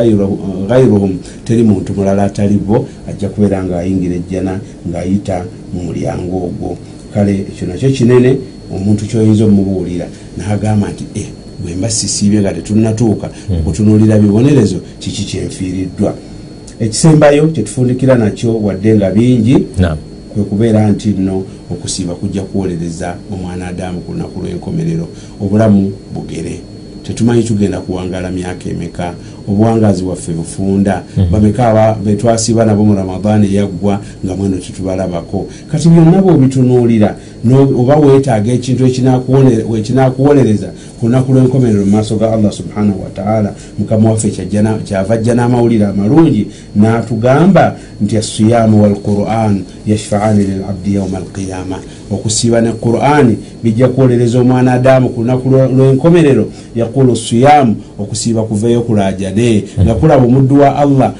ghayruhum 0.68 1.12
teri 1.44 1.62
muntu 1.62 1.94
mulala 1.94 2.24
atali 2.24 2.58
bo 2.58 2.86
ajja 3.08 3.28
kubeera 3.28 3.64
ngaayingira 3.64 4.14
ejjana 4.14 4.58
ng'ayita 4.88 5.44
mu 5.74 5.80
mulyango 5.86 6.36
ogwo. 6.36 6.76
Kale 7.14 7.46
ekyo 7.50 7.66
nakyo 7.68 7.90
kinene 7.90 8.38
omuntu 8.74 9.06
kyoyinza 9.06 9.44
omubuulira 9.44 10.06
nagamba 10.36 10.90
nti 10.90 11.04
e 11.14 11.41
bwemba 11.62 11.90
sisiibye 11.90 12.40
nga 12.40 12.52
tetunatuuka 12.52 13.30
okutunuulira 13.58 14.18
bibonerezo 14.18 14.76
kiki 14.98 15.24
kyenfiiriddwa? 15.24 16.14
Ekisembayo 16.80 17.48
kyetufundikira 17.48 18.14
nakyo 18.14 18.58
wadde 18.58 18.96
nga 18.96 19.10
bingi 19.10 19.56
naam. 19.78 19.98
kwe 20.34 20.44
kubeera 20.44 20.90
nti 20.90 21.08
nno 21.08 21.44
okusiiba 21.70 22.14
kujja 22.14 22.42
kuwolereza 22.42 23.14
omwana 23.32 23.66
adamu 23.66 24.00
ku 24.00 24.12
lunaku 24.12 24.40
lw'enkomerero. 24.40 25.08
Obulamu 25.40 25.92
bugere. 26.14 26.60
Tetumanyi 27.02 27.42
tugenda 27.42 27.80
kuwangala 27.80 28.30
myaka 28.30 28.70
emeka? 28.70 29.14
Obuwangazi 29.48 30.02
bwaffe 30.02 30.32
bufunda. 30.32 31.02
Bameka 31.30 31.68
aba 31.68 31.94
betwasiba 31.94 32.64
nabo 32.64 32.84
mu 32.84 32.94
ramadaani 32.94 33.46
eyaggwa 33.46 34.00
nga 34.24 34.36
mweno 34.36 34.56
tetubalabako 34.56 35.46
kati 35.70 35.88
byonna 35.88 36.22
bwobitunuulira 36.22 37.16
oba 37.50 37.96
weetaaga 37.96 38.52
ekintu 38.52 38.86
ekinakuwolereza 38.86 40.70
ku 41.00 41.06
lunaku 41.06 41.32
lw'enkomerero 41.32 41.84
mu 41.84 41.90
maaso 41.90 42.16
ga 42.16 42.32
allah 42.32 42.52
subhanahu 42.52 43.02
wataala 43.04 43.54
mukama 43.78 44.10
waffe 44.10 44.30
kyava 44.84 45.14
ajja 45.14 45.34
n'amawulire 45.34 45.86
amalungi 45.86 46.46
n'atugamba 46.76 47.74
nti 48.00 48.16
assiyaamu 48.16 48.82
walquran 48.82 49.64
yashfaani 49.86 50.44
lilabdi 50.44 50.94
yauma 50.94 51.18
alqiyama. 51.18 51.78
Okusiiba 52.12 52.60
ne 52.60 52.72
qurani 52.72 53.36
bijja 53.62 53.88
kuwolereza 53.88 54.40
omwana 54.40 54.72
adamu 54.72 55.08
ku 55.08 55.20
lunaku 55.20 55.48
lw'enkomerero 55.50 56.46
yaqulu 56.76 57.16
siyaamu 57.16 57.76
okusiiba 57.98 58.42
kuveeyo 58.42 58.80
kulajane 58.80 59.64
nga 59.80 59.94
kulaba 59.94 60.24
omuddu 60.24 60.60
wa 60.60 60.76
allah 60.76 61.12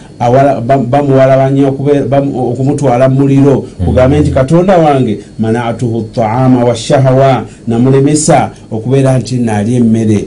bamuwalabanya 0.91 1.69
okumutwala 1.69 3.09
mu 3.09 3.21
muliro 3.21 3.65
kugambe 3.85 4.21
nti 4.21 4.31
katonda 4.31 4.79
wange 4.79 5.19
manatuhu 5.39 6.03
taama 6.15 6.65
washahawa 6.65 7.45
namulemesa 7.67 8.51
okubeera 8.71 9.19
nti 9.19 9.39
naali 9.39 9.75
emmere 9.75 10.25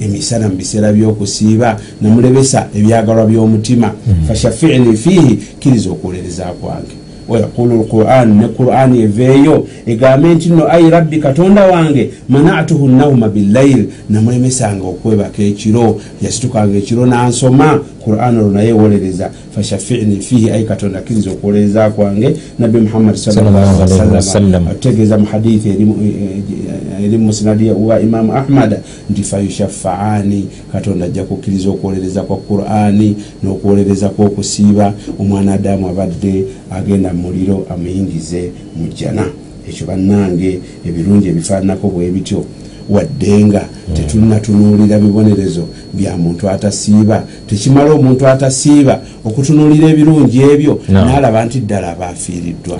emisana 0.00 0.48
mu 0.48 0.56
biseera 0.56 0.92
by'okusiiba 0.92 1.78
namulebesa 2.00 2.68
ebyagalwa 2.74 3.26
by'omutima. 3.26 3.92
Fashafini 4.28 4.96
fiihi 4.96 5.38
kkiriza 5.58 5.90
okuwolereza 5.90 6.44
kwange. 6.44 6.94
Wayaqulu 7.28 7.82
lquran 7.82 8.36
ne 8.36 8.48
quran 8.48 8.96
eveeyo 8.96 9.66
egambe 9.86 10.34
nti 10.34 10.48
nno 10.48 10.68
ayi 10.72 10.90
rabbi 10.90 11.18
katonda 11.18 11.66
wange 11.66 12.10
manatuhu 12.28 12.88
nauma 12.88 13.28
billail 13.28 13.86
namulemesanga 14.10 14.84
okwebaka 14.84 15.42
ekiro 15.42 16.00
yasitukanga 16.22 16.76
ekiro 16.78 17.06
nansoma 17.06 17.80
quran 18.04 18.38
olwo 18.38 18.50
naye 18.50 18.68
ewolereza 18.68 19.30
fashafini 19.54 20.16
fiihi 20.16 20.50
ayi 20.50 20.64
katonda 20.64 21.00
kkiriza 21.00 21.30
okuwolereza 21.30 21.90
kwange 21.90 22.36
nabbi 22.58 22.78
muhammadi 22.80 23.18
Sallallahu 23.18 23.82
alaihi 23.82 24.14
wasallam. 24.14 24.68
ategeeza 24.68 25.18
mu 25.18 25.26
hadithi 25.26 25.68
eri 25.68 25.82
e- 25.82 27.14
e- 27.14 27.18
mu 27.18 27.24
musnadi 27.26 27.70
wa 27.70 28.00
imamu 28.00 28.32
ahmad 28.34 28.76
nti 29.10 29.22
fayushafaani 29.22 30.46
katonda 30.72 31.06
ajja 31.06 31.24
kukkiriza 31.24 31.70
okuwolereza 31.70 32.22
kwa 32.22 32.36
qurani 32.36 33.16
n'okuwolereza 33.42 34.08
kw'okusiiba 34.08 34.92
omwana 35.18 35.52
adamu 35.54 35.88
abadde 35.88 36.44
agenda 36.70 37.12
mu 37.12 37.22
muliro 37.22 37.66
amuyingize 37.70 38.50
mu 38.76 38.86
jjana 38.88 39.24
ekyo 39.68 39.86
bannange 39.86 40.60
ebirungi 40.88 41.28
ebifaananako 41.28 41.88
bwe 41.88 42.10
bityo 42.10 42.44
wadde 42.88 43.44
nga 43.44 43.62
tetunatunuulira 43.94 44.98
bibonerezo 44.98 45.68
bya 45.92 46.16
muntu 46.16 46.48
atasiiba. 46.48 47.24
Tekimala 47.46 47.92
omuntu 47.92 48.26
atasiiba 48.26 49.00
okutunuulira 49.24 49.88
ebirungi 49.88 50.38
ebyo 50.52 50.80
n'alaba 50.88 51.44
nti 51.44 51.58
ddala 51.60 51.92
aba 51.92 52.08
afiiriddwa 52.08 52.76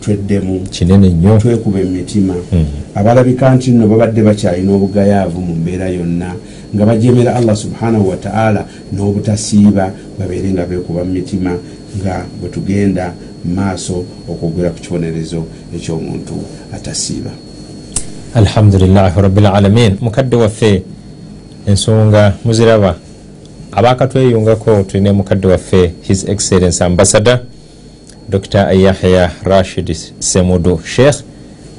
tweddemu. 0.00 0.60
Kinene 0.70 1.08
nnyo. 1.08 1.38
Twekuba 1.38 1.80
emitima. 1.80 2.34
Abalabika 2.94 3.54
nti 3.54 3.70
nno 3.70 3.86
babadde 3.88 4.22
bakyalina 4.22 4.72
obugayaavu 4.72 5.40
mu 5.40 5.54
mbeera 5.54 5.88
yonna 5.88 6.34
nga 6.74 6.86
bajemera 6.86 7.36
allah 7.36 7.56
subhanahu 7.56 8.08
wataala 8.08 8.66
n'obutasiiba 8.92 9.92
babeere 10.18 10.48
nga 10.52 10.64
beekuba 10.64 11.04
mu 11.04 11.12
mitima 11.12 11.52
nga 12.00 12.24
bwe 12.40 12.48
tugenda 12.48 13.12
mu 13.44 13.54
maaso 13.54 14.04
okwogera 14.30 14.72
ku 14.72 14.80
kibonerezo 14.80 15.44
eky'omuntu 15.76 16.34
atasiiba 16.72 17.32
alhamdulilahi 18.34 19.20
rabilalamin 19.20 19.96
mukadde 20.00 20.36
waffe 20.36 20.82
ensonga 21.66 22.32
muziraba. 22.44 22.94
Abakatweyungako 23.72 24.82
tulina 24.82 25.12
mukadde 25.12 25.46
waffe 25.48 25.92
his 26.02 26.28
excellence 26.28 26.84
ambassador 26.84 27.38
dr 28.28 28.72
yahya 28.72 29.30
rashid 29.44 29.96
semudu. 30.18 30.80
Sheikh 30.84 31.14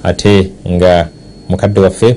ate 0.03 0.51
nga 0.71 1.07
mukadde 1.49 1.79
waffe 1.79 2.15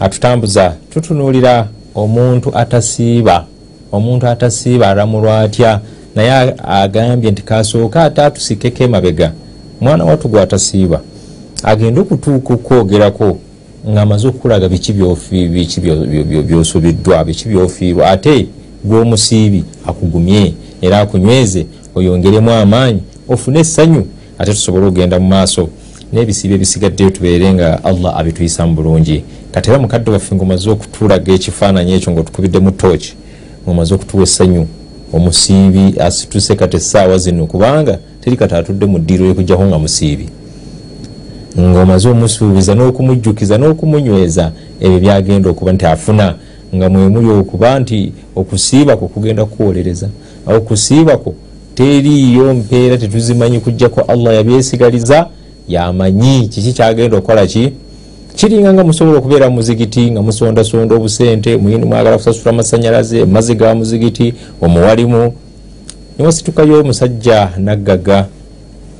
atutambuza 0.00 0.74
tutunuulira 0.90 1.68
omuntu 1.94 2.56
atasiiba 2.58 3.44
omuntu 3.92 4.26
atasiiba 4.26 4.90
alamulwa 4.90 5.40
atya? 5.40 5.80
Naye 6.14 6.54
agambye 6.68 7.30
nti 7.30 7.42
kasooka 7.42 8.04
ate 8.04 8.22
atusikeko 8.22 8.84
emabega. 8.84 9.32
Mwana 9.80 10.04
wattu 10.04 10.28
gwe 10.28 10.42
atasiiba 10.42 11.00
agenda 11.62 12.00
okutuuka 12.00 12.54
okwogerako 12.54 13.38
ngaamaze 13.88 14.28
okukulaga 14.28 14.68
biki 14.68 14.92
byosubiddwa 16.48 17.24
biki 17.24 17.48
byofiirwa 17.48 18.10
ate 18.10 18.46
gwomusiibi 18.84 19.64
akugumye 19.86 20.54
era 20.82 21.00
akunyweze 21.00 21.66
oyongeremu 21.94 22.50
amaanyi 22.50 23.00
ofune 23.28 23.60
essanyu 23.60 24.06
ate 24.38 24.52
tusobole 24.52 24.86
okugenda 24.86 25.20
mu 25.20 25.28
maaso. 25.28 25.68
N'ebisiibo 26.12 26.54
ebisigaddeyo 26.54 27.10
tubeere 27.10 27.52
nga 27.54 27.84
allah 27.84 28.16
abituyisa 28.18 28.66
mu 28.66 28.74
bulungi. 28.74 29.22
Kati 29.52 29.70
era 29.70 29.78
mukadde 29.78 30.10
waffe 30.10 30.34
ngaomaze 30.34 30.70
okutulaga 30.70 31.32
ekifaananyi 31.32 31.92
ekyo 31.92 32.12
ngaotukubiddemu 32.12 32.70
tooki 32.70 33.12
omaze 33.66 33.94
okutuwa 33.94 34.22
essanyu 34.22 34.66
omusiibi 35.12 36.00
asituse 36.00 36.54
kati 36.56 36.76
essaawa 36.76 37.18
zino 37.18 37.46
kubanga 37.46 37.98
teri 38.20 38.36
kati 38.36 38.54
atudde 38.54 38.86
mu 38.86 38.98
ddiiro 38.98 39.26
yokujjako 39.26 39.64
nga 39.66 39.78
musiibi 39.78 40.28
ng'omaze 41.56 42.08
omusuubiza 42.08 42.74
n'okumujjukiza 42.74 43.58
n'okumunyweza 43.58 44.52
ebyo 44.80 44.98
byagenda 45.00 45.50
okuba 45.50 45.72
nti 45.72 45.86
afuna 45.86 46.34
nga 46.74 46.86
mwemuli 46.88 47.28
okuba 47.40 47.78
nti 47.80 48.12
okusiiba 48.36 48.96
kwo 48.96 49.08
kugenda 49.08 49.44
kukuwolereza 49.44 50.08
okusiiba 50.46 51.16
kwo 51.16 51.34
teriiyo 51.74 52.54
mpeera 52.54 52.98
tetuzimanyi 52.98 53.60
kujjako 53.60 54.00
allah 54.00 54.34
yabyesigaliza 54.34 55.26
yamanyi 55.68 56.48
kiki 56.48 56.72
kyagenda 56.72 57.16
okukola 57.16 57.46
ki? 57.46 57.72
Kiringa 58.36 58.72
nga 58.72 58.84
musobola 58.84 59.18
okubeera 59.18 59.50
mu 59.50 59.54
muzigiti 59.58 60.10
nga 60.10 60.22
musondasonda 60.22 60.94
obusente 60.94 61.56
muyini 61.56 61.84
mwagala 61.84 62.16
kusasula 62.16 62.50
amasanyalaze 62.50 63.24
mazzi 63.24 63.54
ga 63.54 63.74
muzigiti 63.74 64.34
omuwalimu 64.62 65.32
niwasitukayo 66.18 66.80
omusajja 66.80 67.50
naggaga 67.58 68.26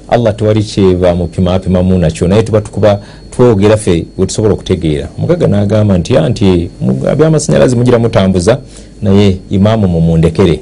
allah 0.08 0.36
tewali 0.36 0.62
kyeva 0.62 1.14
mupimapimamu 1.14 1.98
nakyo 1.98 2.28
naye 2.28 2.42
tuba 2.42 2.60
tukuba 2.60 3.00
twogera 3.30 3.76
ffe 3.76 4.04
wetusobola 4.18 4.54
okutegeera. 4.54 5.08
Omugaga 5.18 5.46
nagamba 5.46 5.98
nti 5.98 6.16
anti 6.16 6.70
byamasanyalaze 7.18 7.76
mugira 7.76 7.98
mutambuza 7.98 8.58
naye 9.02 9.36
imaamu 9.50 9.88
mumundekere 9.88 10.60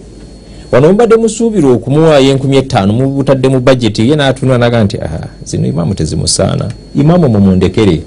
wano 0.72 0.88
mubadde 0.88 1.16
musuubira 1.16 1.68
okumuwaayo 1.68 2.30
enkumi 2.30 2.56
etaano 2.56 2.92
mubutadde 2.92 3.48
mu 3.48 3.60
bajeti 3.60 4.08
ye 4.10 4.16
natunula 4.16 4.58
naga 4.58 4.84
nti 4.84 4.96
"Ah, 4.98 5.28
zino 5.44 5.66
imaamu 5.68 5.94
tezimusaana. 5.94 6.70
Imaamu 6.94 7.28
mumundekere 7.28 8.02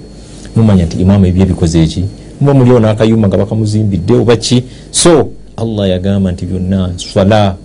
mumanya 0.56 0.86
nti 0.86 0.98
imaamu 0.98 1.26
ebyo 1.26 1.44
ebikoze 1.44 1.84
eki? 1.84 2.04
Muba 2.42 2.54
muliwo 2.54 2.80
n'akayumba 2.80 3.28
nga 3.28 3.38
bakamuzimbidde 3.38 4.14
oba 4.14 4.36
ki? 4.36 4.64
So 4.92 5.30
allah 5.58 5.90
yagamba 5.90 6.32
nti 6.32 6.46
byonna 6.46 6.90
swala 6.98 7.56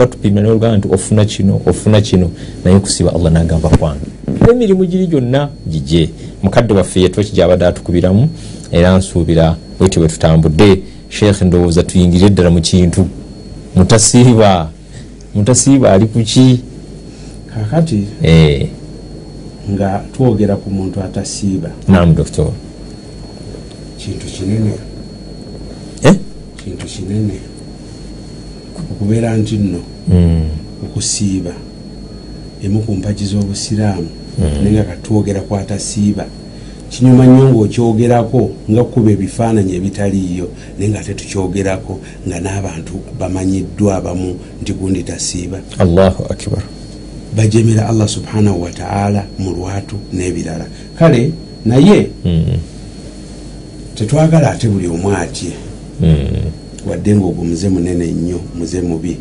batupimira 0.00 0.42
nolugamba 0.42 0.76
nti 0.76 0.88
ofuna 0.94 1.24
kino 1.24 1.60
ofuna 1.66 2.00
kino 2.00 2.30
naye 2.64 2.78
kusiba 2.80 3.14
allah 3.14 3.32
nagamba 3.32 3.68
kwange. 3.68 4.06
Emirimu 4.50 4.84
giri 4.86 5.06
gyonna 5.06 5.48
gijje 5.70 6.08
mukadde 6.42 6.74
waffe 6.74 7.00
yetwa 7.00 7.24
kijabadde 7.24 7.66
atukubiramu 7.66 8.28
era 8.72 8.96
nsuubira 8.98 9.56
bwetyo 9.78 10.00
bwe 10.02 10.08
tutambudde 10.08 10.82
sheekh 11.08 11.42
ndowooza 11.42 11.82
tuyingire 11.82 12.26
eddala 12.26 12.50
mu 12.50 12.60
kintu. 12.60 13.06
Mutasiiba. 13.76 14.70
Mutasiiba 15.34 15.92
ali 15.92 16.06
kuki 16.06 16.60
kakati 17.54 18.06
Eh, 18.22 18.68
nga 19.70 20.02
twogera 20.12 20.56
ku 20.56 20.70
muntu 20.70 21.00
atasiiba. 21.00 21.70
Naam 21.88 22.14
doctor 22.14 22.50
kintu 23.98 24.26
kinene. 24.26 24.72
Eh? 26.02 26.14
kintu 26.64 26.86
kinene 26.86 27.34
okubeera 28.92 29.36
nti 29.36 29.56
nno 29.56 29.80
Mm, 30.10 30.48
okusiiba 30.84 31.52
emu 32.64 32.80
ku 32.82 32.92
mpagi 32.94 33.24
z'obusiraamu 33.24 34.08
naye 34.62 34.72
nga 34.72 34.84
katwogera 34.84 35.40
ku 35.40 35.56
atasiiba 35.56 36.26
kinyuma 36.90 37.26
nnyo 37.26 37.48
ngaokyogerako 37.48 38.50
nga 38.70 38.84
kuba 38.84 39.10
ebifaananyi 39.10 39.72
ebitaliiyo 39.78 40.48
naye 40.78 40.90
nga 40.90 41.00
ate 41.00 41.14
tukyogerako 41.14 42.00
nga 42.26 42.40
n'abantu 42.40 42.94
bamanyiddwa 43.18 43.96
abamu 43.96 44.34
nti 44.62 44.72
gundi 44.72 45.02
tasiiba. 45.02 45.58
Allahu 45.78 46.22
akbar. 46.34 46.62
Bajemera 47.36 47.88
allah 47.88 48.08
subhanahu 48.08 48.62
wataala 48.62 49.22
mu 49.38 49.50
lwatu 49.54 49.96
n'ebirala. 50.12 50.66
Kale 50.98 51.32
naye 51.64 52.10
Mm, 52.24 52.58
tetwagala 53.94 54.50
ate 54.50 54.68
buli 54.68 54.88
omu 54.88 55.12
atye 55.12 55.52
wadde 56.88 57.16
ngaogwo 57.16 57.44
muze 57.44 57.68
munene 57.68 58.06
nnyo 58.06 58.40
muze 58.58 58.80
mubi. 58.80 59.16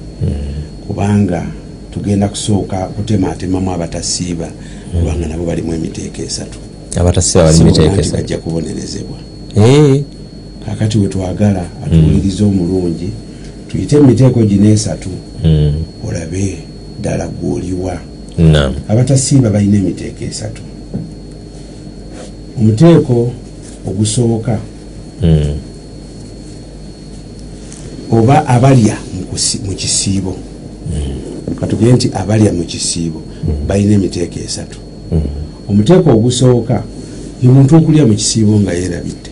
Kubanga 0.87 1.45
tugenda 1.93 2.27
kusooka 2.27 2.77
kutematemamu 2.87 3.71
abatasiiba 3.71 4.51
kubanga 4.99 5.27
nabo 5.27 5.45
balimu 5.45 5.73
emiteeka 5.73 6.21
esatu. 6.23 6.59
Abatasiiba 6.95 7.43
bali 7.43 7.57
Si 7.57 7.63
bonna 7.63 7.71
miteeka 7.71 7.91
nti 7.93 8.01
esatu. 8.01 8.15
bajja 8.17 8.37
kubonerezebwa. 8.37 9.17
Eh, 9.55 10.03
kakati 10.65 10.97
wetwagala 10.97 11.65
atuwuliriza 11.85 12.45
omulungi 12.45 13.09
tuyite 13.67 13.95
emiteeko 13.95 14.43
gino 14.43 14.69
esatu 14.69 15.09
olabe 16.07 16.57
ddala 16.99 17.27
gwoliwa. 17.27 17.99
Abatasiiba 18.87 19.49
balina 19.49 19.77
emiteeko 19.77 20.23
esatu. 20.23 20.61
Omuteeko 22.57 23.31
ogusooka. 23.87 24.59
Oba 28.11 28.47
abalya 28.47 28.97
mu 29.65 29.73
kisiibo 29.75 30.35
katugire 31.59 31.93
nti 31.93 32.09
abalya 32.13 32.53
mu 32.53 32.63
kisiibo 32.63 33.21
balina 33.67 33.93
emiteeko 33.95 34.39
esatu 34.39 34.79
omuteeko 35.69 36.09
ogusooka 36.09 36.83
ye 37.43 37.49
muntu 37.49 37.75
okulya 37.77 38.05
mu 38.05 38.13
kisiibo 38.13 38.59
nga 38.59 38.73
yeerabidde 38.73 39.29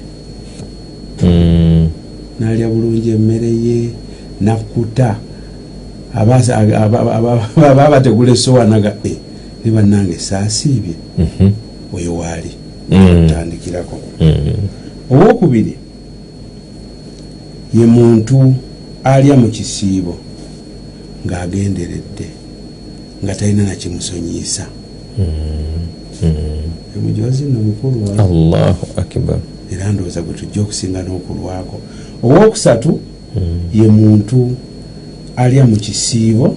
Mm. 1.23 1.89
nalya 2.39 2.69
bulungi 2.69 3.09
emmere 3.09 3.49
ye 3.49 3.89
nakkuta 4.41 5.17
Abaasa- 6.15 6.57
aba- 6.57 6.79
aba- 6.85 7.13
aba- 7.15 7.49
aba 7.71 7.89
bategula 7.89 8.31
esowanaga 8.33 8.95
e 9.05 9.17
ne 9.65 9.71
bannange 9.71 10.17
saasiibye 10.19 10.93
oyo 11.93 12.15
waali 12.15 12.51
Mm. 12.91 13.27
tandikirako 13.29 13.97
Mm. 14.21 14.61
owokubiri 15.11 15.75
ye 17.73 17.85
muntu 17.85 18.53
alya 19.03 19.35
mu 19.37 19.49
kisiibo 19.49 20.17
ng'agenderedde 21.25 22.27
nga 23.23 23.35
talina 23.35 23.63
nakimusonyiisa 23.63 24.65
emujozi 26.95 27.43
no 27.43 27.59
mukulu 27.59 27.97
allahu 28.21 28.87
akbar. 28.97 29.39
Era 29.71 29.91
ndowooza 29.91 30.21
gwe 30.21 30.33
tujja 30.33 30.61
okusinga 30.61 31.03
n'okulwako 31.03 31.77
owokusatu 32.23 32.99
ye 33.73 33.87
muntu 33.87 34.55
alya 35.35 35.65
mu 35.65 35.75
kisiibo 35.75 36.55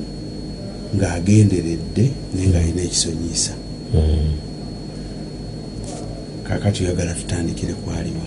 ng'agenderedde 0.96 2.05
naye 2.35 2.48
ng'alina 2.48 2.83
ekisonyiisa 2.83 3.53
kakati 6.48 6.85
oyagala 6.85 7.14
tutandikire 7.14 7.72
kwaliwa. 7.72 8.26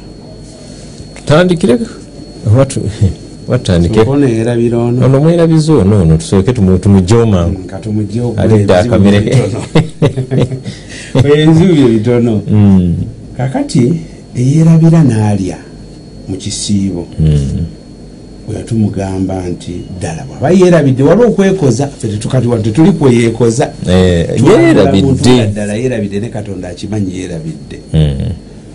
Tutandikire 1.16 1.80
watu- 3.48 3.52
watandike. 3.52 4.00
Ono 4.02 4.28
yerabira 4.28 4.78
ono. 4.78 5.06
Ono 5.06 5.20
mwerabiza 5.20 5.74
ono 5.74 6.02
ono 6.02 6.18
tusooke 6.18 6.52
tumu- 6.54 6.78
tumugyewo 6.78 7.26
mangu 7.26 7.64
katumugyewo 7.68 8.34
alidde 8.38 8.76
akamere 8.76 9.38
ebizibu 11.24 11.74
bye 11.74 11.88
bitono 11.90 12.42
kakati 13.38 13.94
eyerabira 14.36 15.04
n'alya 15.04 15.58
mu 16.28 16.36
kisiibo. 16.38 17.06
Mm. 17.20 17.66
oyo 18.50 18.60
tumugamba 18.64 19.48
nti 19.50 19.72
ddala 19.98 20.24
bwaba 20.28 20.52
yerabidde 20.52 21.04
wali 21.04 21.24
okwekoza 21.24 21.88
ffe 21.88 22.08
tetukati 22.08 22.48
wa 22.48 22.60
tetuli 22.60 22.92
Eh, 23.90 24.28
muntu 24.30 24.44
nga 24.52 24.62
yerabidde 24.62 25.48
ddala 25.48 25.74
yerabidde 25.74 26.20
ne 26.20 26.30
katonda 26.30 26.70
akimanyi 26.70 27.20
yerabidde 27.20 27.78
Mm. 27.94 28.14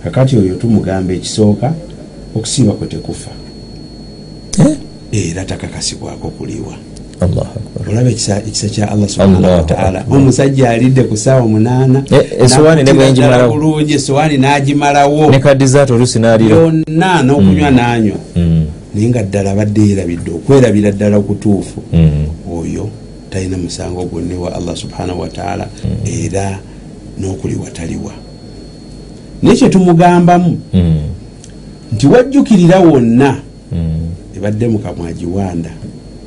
kakati 0.05 0.37
oyo 0.37 0.55
tumugamba 0.55 1.13
ekisooka 1.13 1.73
okusiiba 2.37 2.73
kwe 2.73 2.87
tekufa. 2.87 3.31
Eh? 3.31 3.37
Era 5.13 5.45
takakasibwako 5.45 6.29
kuliwa 6.31 6.75
olaba 7.91 8.11
ekisa 8.11 8.41
kya 8.69 8.91
allah 8.93 9.09
subhanahu 9.09 9.37
Allahu 9.37 9.57
wataala 9.57 10.01
Akbar. 10.01 10.19
omusajja 10.19 10.71
alidde 10.71 11.03
ku 11.03 11.17
saawa 11.17 11.47
munaana 11.49 12.03
n'akutira 12.85 12.95
bwengimalawo. 12.95 13.37
ddala 13.37 13.49
bulungi 13.49 13.93
esowaani 13.95 14.37
n'agimalawo 14.39 15.31
yonna 16.51 17.23
n'okunywa 17.23 17.71
n'anywa 17.71 18.17
Mm. 18.37 18.65
naye 18.95 19.09
nga 19.09 19.23
ddala 19.23 19.51
abadde 19.51 19.81
yerabidde 19.89 20.31
okwerabira 20.31 20.91
ddala 20.93 21.17
okutuufu 21.17 21.81
Mm. 21.93 22.27
oyo 22.53 22.89
talina 23.31 23.57
musango 23.59 24.05
gwonna 24.05 24.35
wa 24.39 24.55
allah 24.57 24.77
subhanahu 24.77 25.21
wataala 25.21 25.67
era 26.07 26.59
n'okuliwa 27.21 27.71
taliwa 27.71 28.13
naye 29.43 29.57
kyetumugambamu 29.57 30.59
Mm. 30.75 31.01
nti 31.93 32.07
wajjukirira 32.07 32.79
wonna 32.81 33.37
Mm. 33.73 34.08
Ebadde 34.39 34.69
mukamwa 34.69 35.09
agiwanda 35.09 35.71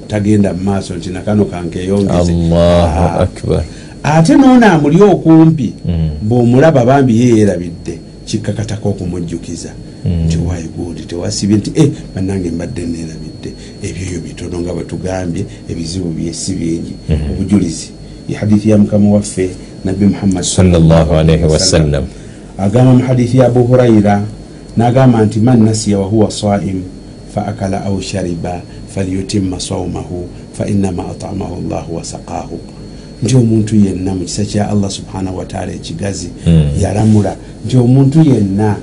tagenda 0.08 0.54
mu 0.54 0.64
maaso 0.64 0.96
nti 0.96 1.10
nakano 1.10 1.46
kankeyongeze 1.46 2.34
allahu 2.34 3.22
akbar. 3.26 3.64
Ate 4.04 4.36
noono 4.36 4.66
amuli 4.68 5.02
okumpi 5.02 5.74
Mm. 5.86 6.10
bw'omulaba 6.22 6.86
bambi 6.86 7.22
ye 7.22 7.38
yerabidde 7.40 7.94
kikkakatako 8.26 8.90
okumujjukiza. 8.90 9.72
Mm. 10.06 10.26
nti 10.26 10.38
waigudi 10.38 11.02
tewasibye 11.02 11.58
nti 11.58 11.72
e 11.76 11.92
bannange 12.16 12.50
mbadde 12.52 12.82
neerabidde. 12.82 13.50
Ebyoyo 13.84 14.20
bitono 14.26 14.60
nga 14.60 14.74
bwe 14.74 14.84
tugambye 14.84 15.46
ebizibu 15.70 16.10
byesi 16.10 16.52
bingi. 16.54 16.94
Mm-hmm. 17.10 17.32
obujulizi 17.32 17.90
hadithi 18.40 18.70
ya 18.70 18.78
mukama 18.78 19.10
waffe 19.12 19.50
nabbi 19.86 20.06
muhammad 20.06 20.44
agamba 22.58 22.94
mu 22.94 23.04
hadithi 23.04 23.38
ya 23.38 23.46
abu 23.46 23.64
huraira 23.64 24.24
n'agamba 24.78 25.26
nti 25.26 25.40
man 25.40 25.64
nasiya 25.64 26.00
wahuwa 26.00 26.32
saim 26.32 26.82
fa 27.36 27.48
akala 27.48 27.84
au 27.86 28.02
shariba 28.02 28.62
falyutimma 28.96 29.60
saumahu 29.60 30.28
fa 30.54 30.68
innama 30.68 31.10
atamahu 31.12 31.62
llahu 31.70 31.96
wasaqaahu 31.96 32.60
nti 33.24 33.36
omuntu 33.36 33.76
yenna 33.76 34.16
mu 34.16 34.26
kisa 34.26 34.46
kya 34.46 34.70
allah 34.70 34.90
subhanahu 34.92 35.38
wataala 35.38 35.72
ekigazi 35.74 36.30
Mm. 36.48 36.70
yalamula. 36.82 37.36
Nti 37.66 37.78
omuntu 37.78 38.20
yenna 38.30 38.76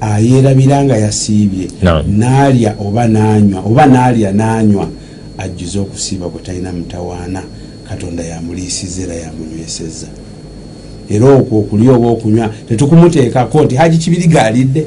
ayerabira 0.00 0.84
nga 0.84 0.96
yasiibye. 0.96 1.68
Naam. 1.82 2.02
n'alya 2.18 2.74
oba 2.80 3.08
nanywa 3.08 3.60
oba 3.66 3.86
n'alya 3.86 4.32
n'anywa 4.32 4.88
ajjuza 5.38 5.80
okusiiba 5.80 6.28
kwe 6.28 6.40
talina 6.42 6.72
mutawaana. 6.72 7.42
Katonda 7.88 8.24
yamuliisiza 8.24 9.02
era 9.02 9.14
yamunyweseza 9.14 10.06
era 11.10 11.26
okwo 11.34 11.58
okulya 11.58 11.92
oba 11.92 12.08
okunywa 12.08 12.50
tetukumuteekako 12.68 13.64
nti 13.64 13.74
haji 13.76 13.98
kibiriga 13.98 14.42
alidde 14.44 14.86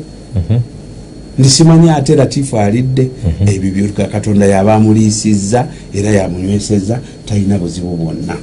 Mhm. 1.37 1.39
ndi 1.39 1.49
simanyi 1.49 1.89
ate 1.89 2.15
latifu 2.15 2.57
alidde 2.59 3.09
ebyo 3.45 3.71
byo 3.71 4.07
katonda 4.11 4.45
yaba 4.45 4.75
amuliisizza 4.75 5.67
era 5.93 6.09
yamunyweseza 6.11 6.99
talina 7.25 7.57
buzibu 7.57 7.95
bwonna 7.97 8.35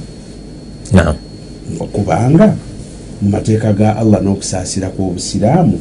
kubanga 1.91 2.55
mu 3.21 3.29
mateeka 3.29 3.73
ga 3.73 3.97
allah 3.97 4.21
n'okusaasira 4.21 4.89
kw'obusiraamu 4.89 5.79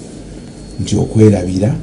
nti 0.81 0.96
okwerabira 0.96 1.74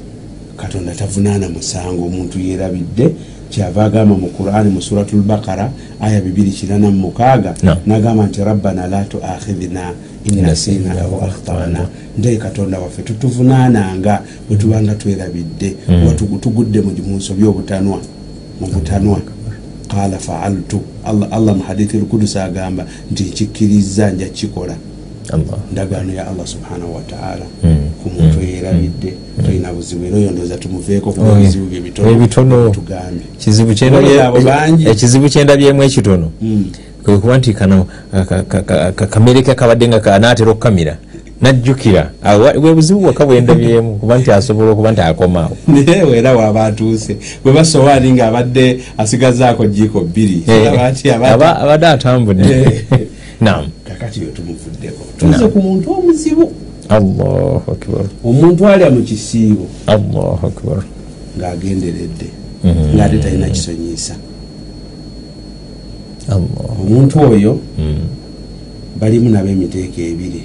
katonda 0.58 0.92
tavunaana 0.96 1.50
musango 1.50 2.06
omuntu 2.06 2.40
yerabidde 2.40 3.06
kyava 3.52 3.84
agamba 3.86 4.16
mu 4.16 4.28
qurani 4.28 4.70
mu 4.70 4.82
suratu 4.82 5.18
lbakara 5.18 5.72
aya 6.02 6.20
246 6.20 7.54
No. 7.64 7.78
nagamba 7.86 8.26
nti 8.26 8.44
rabbana 8.44 8.88
la 8.88 9.04
tuakhidhna 9.04 9.94
inasina 10.26 11.02
au 11.02 11.22
akhtana. 11.24 11.88
Ntaye 12.18 12.38
katonda 12.38 12.80
waffe 12.80 13.02
tutuvunaananga 13.02 14.22
bwe 14.48 14.58
tubanga 14.58 14.96
twerabidde 14.96 15.76
oba 15.90 16.14
tugu- 16.14 16.40
tugudde 16.40 16.82
mu 16.82 17.16
nsobi 17.18 17.44
obutanwa 17.46 18.00
mu 18.62 18.68
butanwa. 18.68 19.20
Qala 19.88 20.18
faaltu 20.18 20.82
allah, 21.06 21.56
mu 21.56 21.64
hadithi 21.68 21.98
lkudusi 21.98 22.40
agamba 22.40 22.86
nti 23.12 23.24
nkikkiriza 23.24 24.12
nja 24.12 24.26
kikola 24.30 24.76
ndagaano 25.72 26.14
ya 26.14 26.28
allah 26.28 26.48
subhanahu 26.48 26.96
wataala 26.96 27.46
Mm. 27.64 27.78
ku 28.04 28.10
muntu 28.10 28.40
eyerabidde 28.42 29.14
tolina 29.46 29.74
buzibu 29.74 30.06
era 30.06 30.18
oyo 30.18 30.32
ndooza 30.32 30.58
tumuveeko 30.58 31.12
kuba 31.12 31.26
Oh, 31.26 31.30
yeah. 31.30 31.42
ebizibu 31.42 31.66
bye 31.66 31.80
bitono 31.82 32.12
Ebitono. 32.12 32.70
tugambye. 32.70 33.26
Kizibu 33.40 33.74
Bolo 33.92 34.24
abo 34.24 34.40
bangi. 34.42 34.90
ekizibu 34.90 35.30
kyendabyemu 35.30 35.84
ekitono. 35.84 36.32
Mm. 36.42 36.66
kwe 37.04 37.18
kuba 37.18 37.38
nti 37.38 37.54
kano 37.54 37.88
ka- 38.12 38.26
ka- 38.26 38.44
ka- 38.44 38.62
ka- 38.62 38.92
ka- 38.92 39.08
kamere 39.08 39.42
ke 39.42 39.56
kabadde 39.56 39.88
nga 39.88 40.00
kanaatera 40.00 40.52
okukamira 40.52 40.98
najjukira. 41.42 42.12
Awo 42.24 42.44
wa- 42.44 42.54
bwe 42.54 42.74
buzibu 42.74 43.00
bwokka 43.00 43.26
bwendabyemu 43.26 43.96
kuba 43.98 44.18
nti 44.18 44.32
asobola 44.32 44.72
okuba 44.72 44.92
nti 44.92 45.02
akomaawo 45.02 45.58
naye 45.68 46.18
era 46.18 46.36
waaba 46.36 46.66
atuuse 46.66 47.18
bwe 47.44 47.54
basowaani 47.54 48.12
ngaabadde 48.14 48.80
asigazaako 48.98 49.66
jiiko 49.66 50.02
bbiri. 50.02 50.44
Eh, 50.48 50.74
abadde- 50.74 51.62
abadde 51.64 51.88
atambudde. 51.88 52.44
Eh. 52.52 52.84
nam 53.42 53.66
kakati 54.12 54.22
yo 54.22 54.28
tumuvuddeko? 54.32 55.04
Tuze 55.18 55.48
ku 55.48 55.62
muntu 55.62 55.92
omuzibu. 55.92 56.52
Allahu 56.90 57.72
akbar. 57.72 58.06
Omuntu 58.24 58.68
alya 58.68 58.90
mu 58.90 59.02
kisiibo 59.02 59.68
allahu 59.88 60.48
akbar. 60.48 60.84
ng'agenderedde 61.40 62.28
Mhm. 62.64 62.96
ng'ate 62.96 63.18
talina 63.24 63.48
kisonyiisa. 63.50 64.16
Allah 66.28 66.68
omuntu 66.84 67.20
oyo 67.20 67.60
Mm. 67.80 68.04
balimu 69.00 69.30
nabo 69.30 69.48
emiteeko 69.48 70.02
ebiri. 70.02 70.44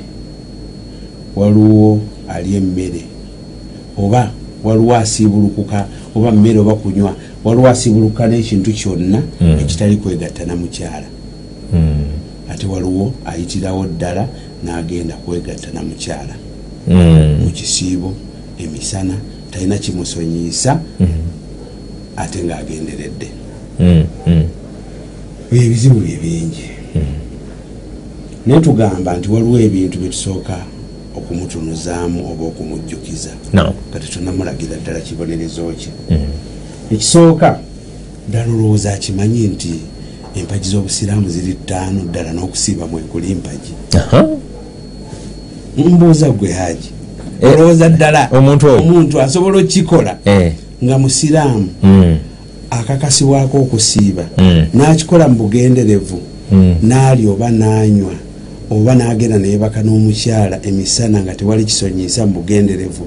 Waliwo 1.36 2.00
alya 2.28 2.58
emmere 2.58 3.02
oba 3.98 4.30
waliwo 4.64 4.94
asiibulukuka 4.94 5.86
oba 6.14 6.30
mmere 6.32 6.58
oba 6.58 6.74
kunywa 6.74 7.14
waliwo 7.44 7.68
asiibulukuka 7.68 8.26
n'ekintu 8.28 8.70
kyonna 8.72 9.22
Mm. 9.40 9.58
ekitali 9.60 9.96
kwegatta 9.96 10.46
na 10.46 10.54
mukyala. 10.56 11.06
Ate 12.56 12.66
waliwo 12.66 13.12
ayitirawo 13.26 13.86
ddala 13.86 14.28
n'agenda 14.64 15.14
kwegatta 15.14 15.68
na 15.74 15.82
mukyala 15.82 16.34
Mm. 16.88 17.38
mu 17.44 17.50
kisiibo 17.50 18.12
emisana 18.58 19.14
talina 19.50 19.78
kimusonyiisa 19.78 20.80
Mhm. 21.00 21.10
ate 22.16 22.38
ng'agenderedde. 22.44 23.28
Mm, 23.80 24.04
mm. 24.26 24.44
ebizibu 25.52 26.00
bye 26.00 26.16
bingi. 26.22 26.64
Naye 28.46 28.60
tugamba 28.60 29.16
nti 29.16 29.28
waliwo 29.30 29.58
ebintu 29.60 29.98
byetusooka 29.98 30.56
okumutunuzaamu 31.16 32.32
oba 32.32 32.44
okumujjukiza. 32.46 33.30
Nga 33.54 33.72
tetunamulagira 34.00 34.76
ddala 34.76 35.00
kibonerezo 35.00 35.72
kye 35.80 35.90
ekisooka 36.92 37.58
ddala 38.28 38.52
olowooza 38.52 38.92
akimanyi 38.94 39.46
nti 39.48 39.72
empagi 40.36 40.68
z'obusiraamu 40.68 41.28
ziri 41.28 41.54
ttaano 41.54 42.00
ddala 42.08 42.32
n'okusiiba 42.32 42.86
mwekuli 42.86 43.34
mpagi 43.34 43.72
Aha. 43.96 44.24
mbuuza 45.76 46.30
gwe 46.30 46.52
haji 46.52 46.90
Eh, 47.42 47.52
olowooza 47.52 47.88
ddala 47.88 48.28
omuntu 48.32 49.20
asobola 49.20 49.58
okukikola 49.58 50.18
Eh. 50.24 50.52
nga 50.84 50.98
musiraamu 50.98 51.68
Mm. 51.82 52.16
akakasibwako 52.70 53.56
okusiiba 53.58 54.24
Mm. 54.38 54.66
n'akikola 54.74 55.28
mu 55.28 55.34
bugenderevu 55.34 56.18
Mm. 56.52 56.74
n'alya 56.82 57.30
oba 57.30 57.50
n'anywa 57.50 58.12
oba 58.70 58.94
n'agenda 58.94 59.38
neyebaka 59.38 59.82
n'omukyala 59.82 60.58
emisana 60.62 61.20
nga 61.22 61.34
tewali 61.34 61.64
kisonyiisa 61.64 62.26
mu 62.26 62.32
bugenderevu 62.32 63.06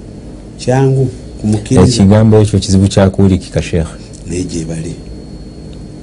kyangu 0.58 1.10
kumukkiriza 1.42 1.88
ekigambo 2.04 2.38
ekyo 2.42 2.60
kizibu 2.60 2.88
kyakuwulikika 2.88 3.62
sheekh 3.62 3.92
naye 4.28 4.44
gye 4.44 4.66
bali 4.66 4.94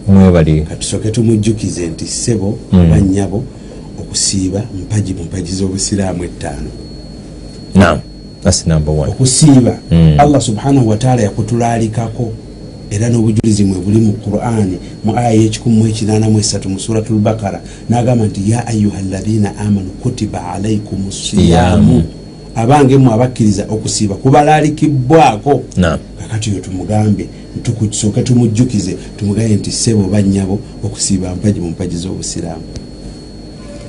mwebali. 0.08 0.60
Katusooke 0.60 1.10
tumujjukize 1.10 1.86
nti 1.86 2.04
ssebo 2.06 2.58
Mm. 2.72 2.80
oba 2.80 2.98
nnyabo 3.00 3.44
okusiiba 4.00 4.62
mpagi 4.82 5.14
mu 5.14 5.22
mpagi 5.24 5.52
z'obusiraamu 5.52 6.24
ettaano. 6.24 6.70
Naam 7.74 7.98
thats 8.42 8.66
number 8.66 8.94
one. 8.94 9.10
Okusiiba 9.12 9.78
Mm. 9.90 10.14
allah 10.18 10.40
subhanahu 10.40 10.88
wataala 10.88 11.22
yakutulalikako 11.22 12.32
era 12.90 13.08
n'obujulizi 13.08 13.64
mwe 13.64 13.78
buli 13.78 13.98
mu 13.98 14.12
qurani 14.12 14.78
mu 15.04 15.16
aya 15.16 15.32
y183 15.32 16.68
mu 16.68 16.78
suratu 16.80 17.14
lbakara 17.14 17.60
n'agamba 17.90 18.26
nti 18.26 18.50
ya 18.50 18.66
ayuha 18.66 19.02
ladina 19.10 19.58
amanu 19.58 19.90
kutiba 20.02 20.52
alaikum 20.52 21.10
siyamu 21.12 22.02
abange 22.54 22.96
mwe 22.96 23.12
abakkiriza 23.14 23.66
okusiiba 23.68 24.14
kubalalikibwako 24.14 25.62
naam. 25.76 25.98
Kakati 26.20 26.50
yo 26.50 26.60
tumugambe 26.60 27.26
tukusooke 27.62 28.22
tumujjukize 28.22 28.96
tumugambe 29.16 29.54
nti 29.54 29.70
sebo 29.70 30.02
banyabo 30.02 30.58
okusiiba 30.84 31.34
mpagi 31.34 31.60
mu 31.60 31.68
mpagi 31.68 31.96
z'obusiraamu. 31.96 32.62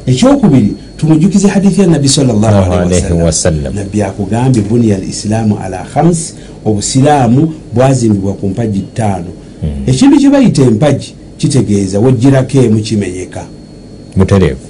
Ekyokubiri 0.06 0.74
tumujjukize 0.98 1.48
hadithi 1.48 1.82
ya 1.82 2.08
sallam. 2.10 2.44
wasallam. 3.22 3.76
nabbi 3.76 4.02
akugambye 4.02 4.62
buniya 4.62 4.96
al 4.96 5.04
isilaamu 5.04 5.58
ala 5.60 5.84
khams 5.84 6.34
obusiraamu 6.66 7.54
bwazimbibwa 7.74 8.34
ku 8.34 8.48
mpagi 8.48 8.80
ttaano. 8.80 9.32
Ekintu 9.88 10.18
kye 10.18 10.30
bayita 10.30 10.62
empagi 10.62 11.16
kitegeeza 11.38 12.00
wojjirako 12.00 12.58
emu 12.58 12.80
kimenyeka. 12.80 13.46
Butereevu 14.16 14.68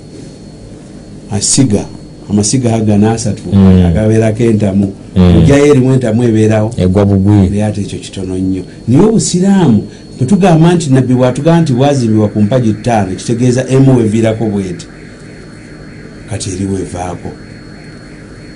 asiga 1.31 1.85
amasiga 2.29 2.75
agana 2.75 3.11
asatu 3.11 3.43
Mm. 3.53 3.85
agabeerako 3.85 4.43
entamu 4.43 4.93
Mm. 5.15 5.37
ojjayo 5.37 5.65
erimu 5.65 5.93
entamu 5.93 6.23
ebeerawo 6.23 6.73
ate 7.65 7.81
ekyo 7.81 7.99
kitono 7.99 8.37
nnyo 8.37 8.63
naye 8.87 9.05
obusiraamu 9.05 9.83
bwetugamba 10.17 10.73
nti 10.73 10.89
nabbi 10.89 11.13
bwatugamba 11.13 11.61
nti 11.61 11.73
bwazimbibwa 11.73 12.27
ku 12.27 12.41
mpagi 12.41 12.73
ttaano 12.73 13.15
kitegeeza 13.15 13.65
emu 13.69 13.97
weviirako 13.97 14.45
bweti 14.45 14.85
kati 16.29 16.49
eri 16.49 16.65
wevaako 16.65 17.29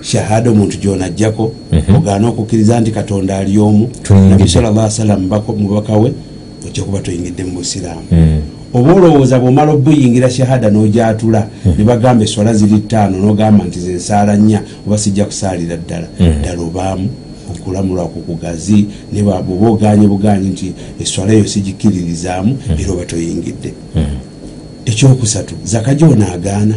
shahada 0.02 0.50
omuntu 0.52 0.78
gyonajjako 0.78 1.54
Mhm. 1.72 1.96
ogaana 1.96 2.28
okukkiriza 2.28 2.80
nti 2.80 2.92
katonda 2.92 3.38
ali 3.38 3.58
omu 3.58 3.88
Tuyingidde. 4.04 4.30
nabbi 4.30 4.50
salla 4.50 4.90
salam 4.90 5.22
mubaka 5.58 5.94
we 5.98 6.12
ojja 6.68 6.84
kuba 6.84 7.00
toyingidde 7.00 7.44
mu 7.44 7.52
busiraamu 7.52 8.02
Mm. 8.12 8.41
Oba 8.74 8.94
olowooza 8.94 9.40
bwomala 9.40 9.72
obuyingira 9.72 10.30
shahada 10.30 10.70
n'ogyatula 10.70 11.48
ne 11.78 11.84
bagamba 11.84 12.24
eswala 12.24 12.54
ziri 12.54 12.80
ttaano 12.88 13.18
n'ogamba 13.20 13.66
nti 13.66 13.80
zensaala 13.80 14.38
nnya 14.38 14.62
oba 14.88 14.98
sijja 14.98 15.26
kusaalira 15.26 15.78
ddala. 15.78 16.08
Mhm. 16.20 16.40
ddala 16.42 16.62
obaamu 16.62 17.08
okulamulwa 17.52 18.06
ku 18.14 18.20
kugazi 18.28 18.86
ne 19.14 19.22
bwa- 19.24 19.42
bw'oba 19.44 19.68
oganye 19.70 20.08
buganyi 20.08 20.48
nti 20.50 20.68
eswala 21.02 21.34
eyo 21.34 21.46
sigikiririzaamu 21.48 22.52
era 22.80 22.92
oba 22.94 23.06
toyingidde. 23.06 23.72
Ekyokusatu 24.86 25.56
zaka 25.64 25.94
gyonaagaana 25.96 26.76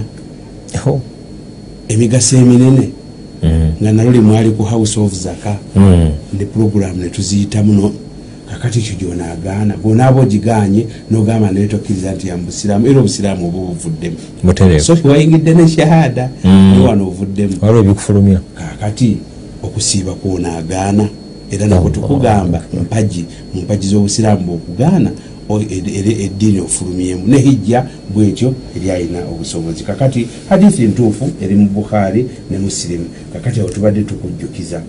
emigaso 1.88 2.36
eminene 2.36 2.88
nga 3.80 3.92
naluli 3.92 4.20
mwali 4.20 4.50
ku 4.50 4.62
house 4.62 4.96
of 5.00 5.12
zaka 5.14 5.56
ne 6.38 6.44
program 6.44 6.96
netuziyitamu 6.98 7.72
kakati 8.54 8.78
ekyo 8.78 8.94
gyonaagaana 9.00 9.76
bwonaaba 9.76 10.20
ogiganye 10.20 10.86
nogamba 11.10 11.50
naye 11.50 11.66
tokkiriza 11.66 12.12
nti 12.12 12.28
yamubusiraamu 12.28 12.86
era 12.86 12.98
obusiraamu 13.00 13.48
oba 13.48 13.58
obuvuddemu? 13.58 14.16
So 14.80 14.96
wayingidde 15.04 15.54
ne 15.54 15.68
shahada 15.68 16.30
Mm. 16.44 16.82
wano 16.84 17.06
ovuddemu 17.08 17.52
ebikufulumya. 17.80 18.40
Kakati 18.54 19.16
okusiiba 19.62 20.12
kwonaagaana 20.14 21.08
era 21.50 21.66
nabwe 21.66 21.90
tukugamba 21.90 22.62
mpagi 22.82 23.24
mu 23.54 23.60
mpagi 23.62 23.86
z'obusiraamu 23.88 24.42
bwokugaana 24.46 25.10
eddiini 26.24 26.60
ofulumyemu. 26.60 27.22
Ne 27.26 27.38
hijja 27.38 27.86
bwetyo 28.14 28.54
eri 28.76 28.90
alina 28.90 29.18
obusobozi. 29.32 29.84
Kakati 29.84 30.26
hadithi 30.48 30.82
ntuufu 30.82 31.30
eri 31.42 31.54
mu 31.54 31.68
bukhaari 31.68 32.26
ne 32.50 32.58
musirimu 32.58 33.04
kakati 33.32 33.60
awo 33.60 33.68
tubadde 33.68 34.02
tukujjukiza 34.02 34.82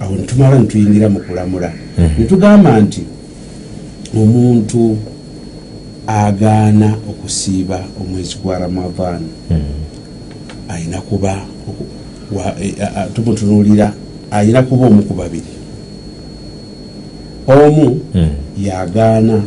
awo 0.00 0.16
netumala 0.16 0.58
netuyingira 0.58 1.08
mu 1.08 1.20
kulamula. 1.20 1.72
Netugamba 2.18 2.80
nti 2.80 3.02
omuntu 4.16 4.96
agaana 6.06 6.94
okusiiba 7.10 7.84
omwezi 8.00 8.36
gwa 8.42 8.58
ramadan 8.58 9.20
ayina 10.68 11.00
kuba 11.00 11.32
oku- 11.68 11.86
wa- 12.36 12.54
e- 12.62 12.74
tumutunuulira 13.14 13.92
ayina 14.30 14.62
kuba 14.62 14.86
omu 14.86 15.02
ku 15.02 15.14
babiri. 15.14 15.52
Omu 17.46 18.00
Mm. 18.14 18.28
yagaana 18.60 19.42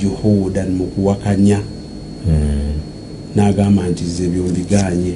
juhudan 0.00 0.70
mu 0.74 0.84
kuwakanya. 0.86 1.58
N'agamba 3.36 3.86
nti 3.88 4.04
ze 4.04 4.26
byondiganye 4.28 5.14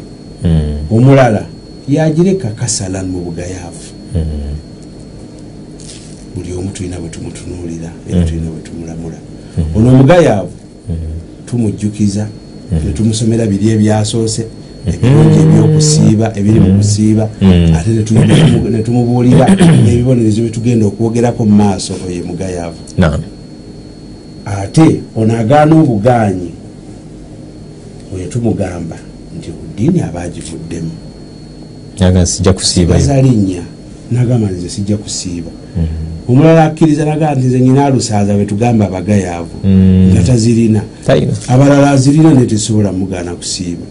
omulala 0.90 1.46
yagireka 1.88 2.48
kasalan 2.54 3.06
mu 3.10 3.18
bugayaavu. 3.20 3.93
Buli 6.36 6.52
omu 6.52 6.70
tulina 6.70 7.00
bwe 7.00 7.08
tumutunuulira 7.08 7.90
era 8.10 8.24
tulina 8.24 8.50
bwe 8.50 8.60
tumulamula. 8.60 9.16
Ono 9.76 9.88
omugayaavu 9.88 10.52
tumujjukiza 11.46 12.26
netumusomera 12.84 13.46
biri 13.46 13.68
ebyasoose 13.70 14.44
ebirungi 14.86 15.38
ebyokusiiba 15.44 16.26
ebiri 16.38 16.60
mu 16.60 16.70
kusiiba 16.78 17.24
ate 17.76 17.90
netu- 17.96 18.14
netumu- 18.14 18.68
netumubuulira 18.70 19.46
n'ebibonerezo 19.84 20.40
byetugenda 20.42 20.84
okwogerako 20.86 21.44
mu 21.48 21.54
maaso 21.62 21.92
oyo 22.06 22.24
mugayaavu 22.28 22.80
ate 24.44 24.86
ono 25.16 25.32
agaana 25.40 25.74
obugaanyi 25.82 26.50
oyo 28.14 28.26
tumugamba 28.32 28.96
nti 29.36 29.48
ddiini 29.72 30.00
aba 30.00 30.20
agivuddemu 30.22 30.92
sijja 32.26 32.52
kusiibayo 32.52 33.00
bazalinnya 33.00 33.62
nagamba 34.14 34.48
nze 34.50 34.68
sijja 34.68 34.96
kusiiba. 34.96 35.50
Omulala 36.28 36.64
akkiriza 36.64 37.04
nagaa 37.04 37.34
nti 37.34 37.46
nze 37.46 37.60
nyina 37.60 37.84
alusaaza 37.86 38.34
bwetugamba 38.34 38.86
abagayaavu 38.86 39.56
Mm. 39.64 40.10
nga 40.12 40.22
tazirina. 40.22 40.80
Abalala 41.48 41.90
azirina 41.90 42.34
naye 42.34 42.46
tesobola 42.46 42.92
mugaana 42.92 43.34
kusiiba. 43.34 43.84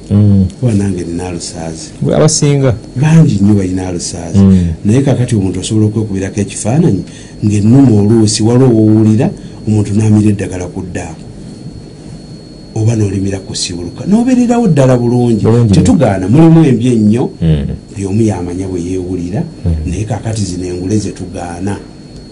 Kuba 0.60 0.74
nange 0.74 1.04
nina 1.04 1.28
alusaazi 1.28 1.88
abasinga. 2.16 2.74
Bangi 3.02 3.36
nnyo 3.42 3.54
balina 3.54 3.88
alusaazi 3.88 4.40
naye 4.86 5.02
kakati 5.02 5.36
omuntu 5.36 5.60
osobola 5.60 5.86
okwekubirako 5.86 6.40
ekifaananyi 6.42 7.04
ngaennuma 7.46 7.92
oluusi 8.02 8.44
waliwo 8.44 8.70
owowulira 8.82 9.30
omuntu 9.68 9.94
namira 9.94 10.30
eddagala 10.34 10.66
ku 10.74 10.82
ddaako. 10.82 11.22
Oba 12.76 12.96
nolimira 12.96 13.40
kusibuluka 13.40 14.06
nobererawo 14.10 14.68
ddala 14.68 14.98
bulungi. 14.98 15.46
Tetugaana 15.72 16.26
mulimu 16.28 16.66
embi 16.66 16.88
ennyo. 16.88 17.30
Buli 17.94 18.06
omu 18.06 18.22
yamanya 18.22 18.68
bwe 18.68 18.82
yeewulira 18.82 19.44
naye 19.86 20.04
kakati 20.04 20.42
zino 20.42 20.66
engule 20.68 20.98
zetugaana 20.98 21.78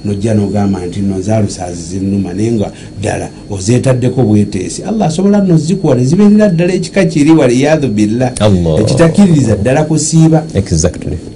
nojja 0.05 0.33
nogamba 0.33 0.85
nti 0.85 0.99
no 0.99 1.21
zalusaazi 1.21 1.81
zinuma 1.81 2.33
naye 2.33 2.51
nga 2.51 2.71
ddala 2.99 3.29
ozeetaddeko 3.49 4.23
bweteesi 4.23 4.83
allah 4.83 5.07
asobola 5.07 5.41
nno 5.41 5.57
zikuwa 5.57 5.95
ne 5.95 6.05
zibeerera 6.05 6.49
ddala 6.49 6.73
ekika 6.73 7.05
kiri 7.05 7.31
waliyadhu 7.31 7.87
billah 7.87 8.31
Allah. 8.39 8.81
ekitakiririza 8.81 9.55
ddala 9.55 9.83
kusiiba. 9.83 10.43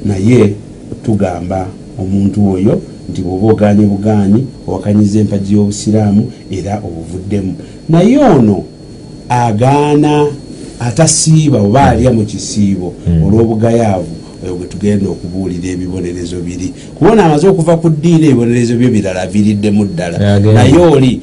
Naye 0.06 0.54
tugamba 1.06 1.68
omuntu 2.00 2.52
oyo 2.54 2.82
nti 3.10 3.22
bwoba 3.22 3.54
oganye 3.54 3.86
buganyi 3.86 4.46
owakanyiza 4.68 5.20
empagi 5.20 5.54
y'obusiraamu 5.54 6.32
era 6.52 6.82
obuvuddemu. 6.88 7.54
Naye 7.90 8.18
ono 8.18 8.64
agaana 9.30 10.28
atasiiba 10.80 11.62
oba 11.62 11.84
alya 11.90 12.12
mu 12.12 12.26
kisiibo 12.26 12.94
olw'obugayaavu 13.26 14.16
oyo 14.44 14.56
gwe 14.56 14.68
tugenda 14.68 15.10
okubuulira 15.10 15.68
ebibonerezo 15.74 16.38
biri. 16.46 16.74
Kubona 16.98 17.26
amaze 17.26 17.48
okuva 17.48 17.78
ku 17.78 17.90
ddiini 17.90 18.26
ebibonerezo 18.28 18.76
byo 18.78 18.90
birala 18.90 19.22
aviriddemu 19.22 19.86
ddala. 19.86 20.40
Naye 20.40 20.78
oli 20.78 21.22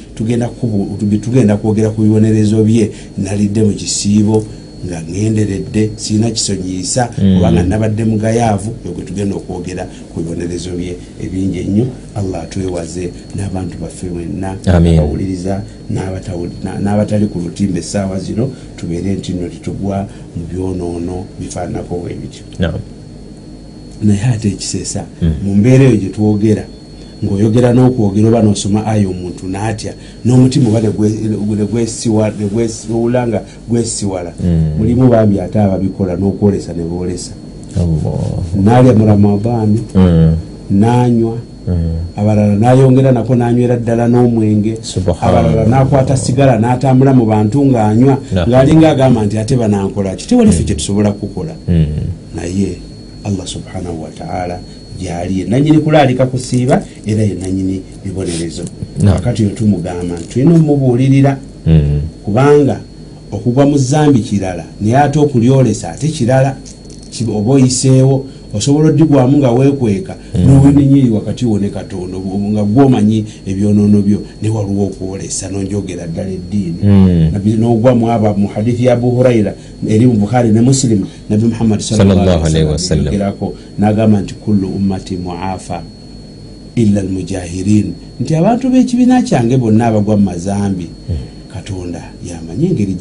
tugenda 1.24 1.56
kwogera 1.56 1.90
ku 1.90 2.02
bibonerezo 2.02 2.64
bye 2.64 2.90
nalidde 3.18 3.62
mu 3.62 3.72
kisiibo 3.72 4.44
nga 4.86 5.02
ngenderedde 5.10 5.90
sirina 5.96 6.30
kisonyiisa 6.30 7.10
Mm. 7.18 7.34
kubanga 7.36 7.62
nabadde 7.62 8.04
mugayaavu 8.04 8.70
egwe 8.86 9.04
tugenda 9.04 9.34
okwogera 9.36 9.84
ku 10.14 10.20
bibonerezo 10.20 10.70
bye 10.70 10.94
ebingi 11.24 11.58
ennyo 11.58 11.86
allah 12.14 12.42
atwewaze 12.42 13.10
n'abantu 13.36 13.78
baffe 13.82 14.06
mwenna 14.06 14.56
abawuliriza 14.98 15.62
n'abatali 16.82 17.26
ku 17.26 17.38
lutimba 17.38 17.78
essaawa 17.78 18.18
zino 18.20 18.50
tubeere 18.76 19.12
nti 19.14 19.32
nno 19.32 19.48
tetugwa 19.48 20.08
mu 20.36 20.42
byonoono 20.52 21.24
bifaananako 21.40 21.94
bwe 21.96 22.14
bityo 22.14 22.42
naye 24.02 24.24
ate 24.34 24.48
ekiseesa 24.48 25.04
Mm. 25.22 25.32
mu 25.44 25.54
mbeera 25.54 25.84
eyo 25.84 25.96
gyetwogera 25.96 26.64
ng'oyogera 27.22 27.72
n'okwogera 27.72 28.28
oba 28.28 28.42
n'osoma 28.42 28.86
ayo 28.86 29.10
omuntu 29.10 29.46
n'atya 29.48 29.92
n'omutima 30.24 30.68
oba 30.68 30.80
negwesiwula 31.56 33.26
nga 33.28 33.40
gwesiwala 33.68 34.32
Mm. 34.44 34.78
mulimu 34.78 35.08
bambi 35.08 35.40
ate 35.40 35.56
ababikola 35.60 36.16
n'okwolesa 36.16 36.72
ne 36.72 36.82
boolesa. 36.84 37.32
Naalya 38.64 38.92
mu 38.94 39.06
ramadaani 39.06 39.80
Mm. 39.94 40.34
n'anywa 40.70 41.36
Mm. 41.68 41.76
abalala 42.16 42.54
n'ayongera 42.56 43.12
nako 43.12 43.34
n'anywera 43.34 43.76
ddala 43.76 44.08
n'omwenge 44.08 44.74
abalala 45.20 45.62
n'akwata 45.66 46.16
sigala 46.16 46.58
n'atambula 46.58 47.14
mu 47.14 47.24
bantu 47.26 47.64
ng'anywa 47.64 48.18
ng'alinga 48.48 48.90
agamba 48.90 49.24
nti 49.26 49.38
ate 49.38 49.54
banankola 49.56 50.16
ki? 50.16 50.26
Tewalife 50.26 50.64
kye 50.64 50.74
tusobola 50.74 51.12
kukola. 51.12 51.54
Naye 52.34 52.76
allah 53.24 53.46
subhanahu 53.46 54.02
wataala 54.02 54.58
gyali 55.02 55.38
yenanyini 55.40 55.78
kulaalika 55.78 56.26
kusiiba 56.26 56.84
era 57.06 57.22
yenanyini 57.22 57.80
bibonerezo 58.04 58.62
Naam. 59.02 59.16
kakati 59.18 59.42
oyo 59.44 59.54
tumugamba 59.54 60.14
nti 60.16 60.28
tulina 60.28 60.54
omumubuulirira 60.54 61.38
Mm. 61.66 62.00
kubanga 62.24 62.80
okugwa 63.32 63.66
mu 63.66 63.78
zambi 63.78 64.20
kirala 64.20 64.64
naye 64.80 64.96
ate 64.96 65.18
okulyolesa 65.18 65.90
ate 65.90 66.08
kirala 66.08 66.56
Ki- 67.10 67.26
oba 67.34 67.52
oyiseewo 67.52 68.26
osobola 68.54 68.88
oddigwamu 68.88 69.38
nga 69.38 69.50
weekweka 69.50 70.16
nowenenyeri 70.46 71.10
wakati 71.10 71.46
wo 71.46 71.58
ne 71.58 71.68
katonda 71.68 72.18
nga 72.52 72.64
gwomanyi 72.64 73.24
ebyonoono 73.46 74.02
byo 74.02 74.22
ne 74.42 74.48
waliwo 74.48 74.84
okwolesa 74.86 75.48
nonjogera 75.50 76.06
ddala 76.06 76.30
eddiini. 76.30 76.78
Mm. 76.84 77.30
Nabi- 77.32 77.56
n'ogwa 77.60 77.94
mu 77.94 78.10
aba 78.10 78.34
mu 78.34 78.48
hadithi 78.48 78.84
ya 78.84 78.92
abu 78.92 79.10
huraira 79.10 79.54
eri 79.88 80.06
mu 80.06 80.12
bukhari 80.14 80.48
ne 80.52 80.60
musilimu 80.60 81.06
nabi 81.30 81.44
muhammadi 81.46 81.82
Sallallahu 81.82 82.44
alaihi 82.46 82.68
wasallam. 82.68 83.04
yogerako 83.06 83.54
n'agamba 83.78 84.20
nti 84.20 84.34
kullu 84.34 84.68
ummati 84.68 85.16
muafa 85.16 85.82
illa 86.76 87.00
almujahirin 87.00 87.92
nti 88.20 88.34
abantu 88.36 88.70
b'ekibiina 88.70 89.22
kyange 89.22 89.56
bonna 89.56 89.86
abagwa 89.86 90.16
mu 90.16 90.22
mazambi 90.24 90.86
katonda 91.52 92.02
yamanyi 92.28 92.66
engeri 92.66 92.94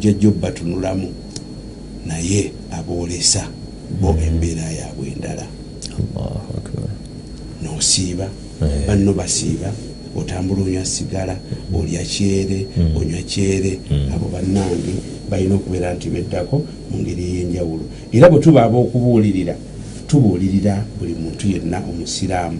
gyajjo 0.00 0.30
batunulamu 0.42 1.08
naye 2.06 2.52
aboolesa 2.72 3.48
bo 4.00 4.16
embeera 4.26 4.66
yaabwe 4.78 5.06
endala. 5.14 5.46
Nosiiba 7.62 8.28
Eh. 8.62 8.86
banno 8.86 9.12
basiiba 9.12 9.72
otambula 10.16 10.62
onywa 10.62 10.84
sigala 10.84 11.36
olya 11.74 12.02
kyere 12.04 12.66
onywa 12.96 13.22
kyere 13.26 13.78
abo 14.14 14.28
bannange 14.32 14.94
balina 15.30 15.54
okubeera 15.54 15.94
nti 15.94 16.08
beddako 16.08 16.62
mu 16.90 16.98
ngeri 16.98 17.22
ey'enjawulo. 17.22 17.84
Era 18.12 18.30
bwe 18.30 18.40
tuba 18.40 18.62
ab'okubuulirira 18.64 19.54
tubuulirira 20.06 20.84
buli 20.98 21.14
muntu 21.14 21.48
yenna 21.48 21.82
omusiraamu 21.90 22.58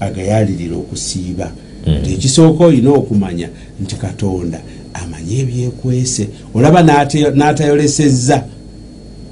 agayalirira 0.00 0.76
okusiiba. 0.76 1.50
Nti 1.86 2.12
ekisooka 2.12 2.64
olina 2.64 2.90
okumanya 2.90 3.48
nti 3.80 3.96
katonda 3.96 4.60
amanye 4.92 5.40
ebyekwese 5.40 6.28
olaba 6.54 6.82
n'atayolesezza 6.82 8.44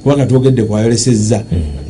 kuba 0.03 0.17
katwogedde 0.17 0.63
kwayolesezza 0.63 1.43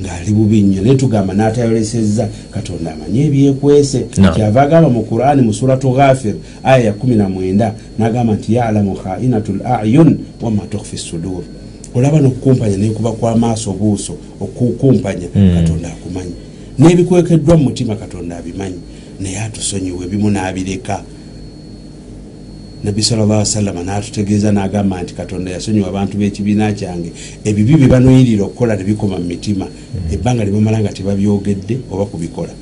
ng'ali 0.02 0.32
bubi 0.32 0.62
nnyo. 0.62 0.82
Naye 0.82 0.94
tugamba 0.96 1.34
n'atayolesezza 1.34 2.28
katonda 2.50 2.92
amanye 2.94 3.26
ebyekwese. 3.26 4.06
Kyava 4.34 4.62
agamba 4.62 4.88
mu 4.90 5.02
qurani 5.02 5.42
mu 5.42 5.52
suratu 5.52 5.90
ghafir 5.92 6.34
aya 6.64 6.84
ya 6.84 6.92
19 6.92 7.72
n'agamba 7.98 8.34
nti 8.34 8.54
yalamu 8.54 8.94
khainatu 8.94 9.52
l 9.52 9.60
ayun 9.66 10.18
wama 10.42 10.62
tukfi 10.70 10.96
sudur. 10.98 11.42
Olaba 11.94 12.20
n'okukumpanya 12.20 12.76
nekuba 12.76 13.12
kw'amaaso 13.12 13.72
buuso 13.72 14.12
okukumpanya 14.40 15.28
Mm. 15.34 15.54
katonda 15.54 15.88
akumanyi. 15.88 16.34
N'ebikwekeddwa 16.78 17.56
mu 17.56 17.64
mutima 17.64 17.96
katonda 17.96 18.36
abimanyi. 18.36 18.78
Naye 19.20 19.38
atusonyiwe 19.40 20.04
ebimu 20.04 20.30
n'abireka 20.30 21.02
nabbi 22.84 23.02
sallallahu 23.02 23.38
wasallam 23.38 23.76
n'atutegeeza 23.84 24.52
n'agamba 24.52 25.02
nti 25.02 25.14
katonda 25.14 25.50
yasonyiwa 25.50 25.88
abantu 25.88 26.18
b'ekibiina 26.18 26.72
kyange. 26.72 27.12
Ebibi 27.44 27.76
bye 27.76 27.88
banuyirira 27.88 28.44
okukola 28.44 28.76
ne 28.76 28.84
bikoma 28.84 29.18
mu 29.18 29.24
mitima. 29.24 29.66
Ebbanga 30.12 30.44
ne 30.44 30.50
bamala 30.50 30.80
nga 30.80 30.92
tebabyogedde 30.92 31.80
oba 31.90 32.04
kubikola. 32.06 32.54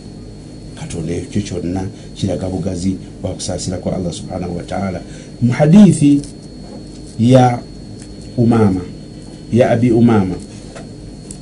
Katonda 0.75 1.13
ekyo 1.13 1.43
kyonna 1.43 1.83
kiraga 2.15 2.49
bugazi 2.49 2.97
bwakusaasira 3.23 3.79
kwa 3.79 3.97
allah 3.97 4.13
subhanahu 4.13 4.57
wataala 4.57 5.01
mu 5.43 5.53
hadithi 5.53 6.21
ya 7.19 7.59
umama 8.37 8.81
ya 9.53 9.71
abi 9.71 9.91
umama 9.91 10.35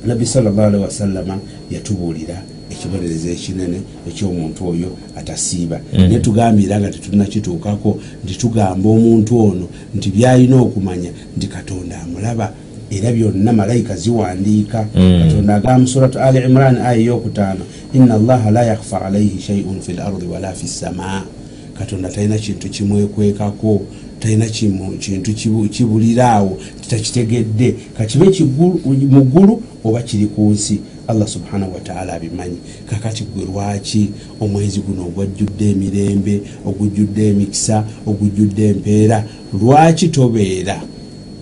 nabbi 0.05 0.25
sallallahu 0.25 0.67
alaihi 0.67 0.83
wasallama 0.83 1.39
yatubuulira 1.71 2.43
ekibonerezo 2.89 3.29
ekinene 3.29 3.77
ekyomuntu 4.09 4.67
oyo 4.69 4.89
atasiiba. 5.15 5.79
Mm. 5.93 6.01
naye 6.01 6.19
tugambira 6.19 6.79
nga 6.79 6.89
tetunakituukako 6.91 7.97
nti 8.23 8.33
tugamba 8.37 8.89
omuntu 8.89 9.39
ono 9.39 9.67
nti 9.95 10.09
byalina 10.09 10.55
okumanya 10.61 11.09
nti 11.37 11.47
katonda 11.47 12.01
amulaba 12.01 12.53
era 12.91 13.11
byonna 13.11 13.53
malayika 13.53 13.95
ziwandiika. 13.95 14.87
Mm. 14.95 15.21
katonda 15.23 15.55
agamba 15.55 15.79
mu 15.79 15.87
suratu 15.87 16.19
ali 16.19 16.39
imran 16.39 16.77
aya 16.77 16.97
eyokutaano 16.99 17.61
ina 17.93 18.13
allaha 18.15 18.51
la 18.51 18.63
yakhfa 18.63 19.01
alaihi 19.05 19.39
shaiun 19.41 19.81
fi 19.81 19.93
lardi 19.93 20.25
wala 20.25 20.53
fi 20.53 20.67
ssamaa 20.67 21.23
katonda 21.79 22.09
talina 22.09 22.37
kintu 22.37 22.69
kimwekwekako 22.69 23.81
talina 24.19 24.45
kintu 24.99 25.31
kibu- 25.33 25.69
kibuliraawo 25.69 26.57
titakitegedde 26.81 27.75
kakibe 27.97 28.25
mu 29.09 29.23
ggulu 29.25 29.61
oba 29.83 30.01
kiri 30.01 30.25
ku 30.27 30.49
nsi 30.51 30.79
allah 31.07 31.27
subhanahu 31.27 31.73
wataala 31.73 32.13
abimanyi. 32.13 32.57
Kakati 32.89 33.23
gwe 33.23 33.45
lwaki 33.45 34.09
omwezi 34.39 34.79
guno 34.79 35.01
ogwajjudde 35.05 35.69
emirembe 35.69 36.41
ogujjudde 36.65 37.29
emikisa 37.29 37.83
ogujjudde 38.07 38.67
empeera 38.67 39.25
lwaki 39.61 40.07
tobeera? 40.07 40.81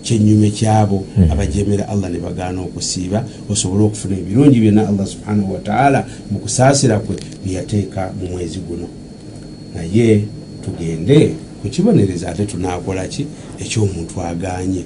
Kyenyume 0.03 0.49
kyabo 0.49 1.05
abajemera 1.31 1.89
allah 1.89 2.09
ne 2.11 2.19
bagaana 2.19 2.61
okusiiba 2.61 3.25
osobole 3.49 3.83
okufuna 3.83 4.17
ebirungi 4.17 4.59
byonna 4.59 4.87
allah 4.89 5.07
subhanahu 5.07 5.53
wataala 5.53 6.07
mu 6.31 6.39
kusaasira 6.39 6.99
kwe 6.99 7.15
byeyateeka 7.45 8.13
mu 8.19 8.27
mwezi 8.31 8.59
guno. 8.59 8.87
Naye 9.75 10.23
tugende 10.65 11.33
kukibonereza 11.61 12.29
ate 12.29 12.45
tunakola 12.45 13.07
ki? 13.07 13.25
Ekyomuntu 13.59 14.21
aganye 14.21 14.83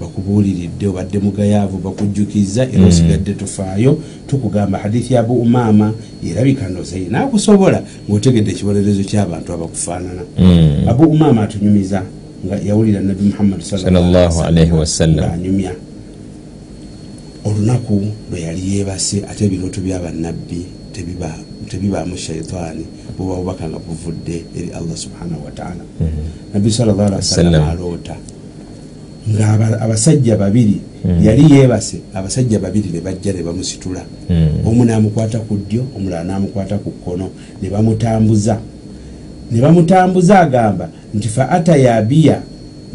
bakubuuliridde 0.00 0.86
obadde 0.86 1.18
mugayaavu 1.18 1.78
bakujjukiza 1.78 2.62
era 2.62 2.78
Mm. 2.82 2.88
osigadde 2.88 3.32
tufaayo 3.34 3.98
tukugamba 4.26 4.78
hadithi 4.78 5.14
ya 5.14 5.20
abu 5.20 5.34
umama 5.40 5.92
erabika 6.30 6.68
ndoza 6.68 6.96
nakusobola 7.10 7.82
ngaotegedde 8.08 8.50
ekibonerezo 8.50 9.02
ky'abantu 9.10 9.52
abakufaanana 9.52 10.22
Mm. 10.38 10.88
abu 10.88 11.02
umama 11.04 11.42
atunyumiza 11.42 12.02
nga 12.46 12.56
yawulira 12.68 13.00
nabi 13.00 13.24
wasallam. 14.80 15.24
ngaanyumya 15.24 15.72
olunaku 17.44 18.06
lwe 18.30 18.40
yali 18.40 18.62
yeebase 18.74 19.22
ate 19.30 19.44
ebirooto 19.46 19.80
byabannabbi 19.80 20.60
tebiba- 20.94 21.42
tebibaamu 21.70 22.16
shaitaani 22.16 22.84
buba 23.18 23.34
bubaka 23.36 23.64
nga 23.68 23.78
buvudde 23.78 24.36
eri 24.58 24.70
allah 24.78 24.96
subhanahu 24.96 25.44
wataala 25.46 25.82
nabbi 26.54 26.70
sallallahu 26.70 27.08
alaihi 27.08 27.22
wasallam 27.26 27.52
Sallam. 27.52 27.70
aloota 27.70 28.14
nga 29.30 29.48
aba- 29.52 29.80
abasajja 29.80 30.36
babiri 30.36 30.80
Mm. 31.04 31.24
yali 31.24 31.44
yeebase 31.54 31.96
abasajja 32.14 32.58
babiri 32.58 32.90
ne 32.92 33.00
bajja 33.00 33.32
ne 33.32 33.42
bamusitula 33.42 34.02
Mm. 34.30 34.66
omu 34.66 34.84
namukwata 34.84 35.38
ku 35.38 35.54
ddyo 35.56 35.82
omulala 35.96 36.24
namukwata 36.24 36.78
ku 36.78 36.90
kkono 36.90 37.28
ne 37.62 37.68
bamutambuza 37.70 38.58
ne 39.52 39.60
bamutambuza 39.60 40.40
agamba 40.40 40.88
nti 41.14 41.28
fa 41.28 41.48
ataya 41.50 42.02
biya 42.02 42.42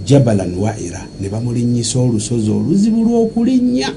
jabalan 0.06 0.54
waira 0.60 1.02
ne 1.22 1.30
bamulinnyisa 1.30 2.00
olusozi 2.00 2.52
oluzibu 2.52 3.04
lw'okulinnya. 3.04 3.90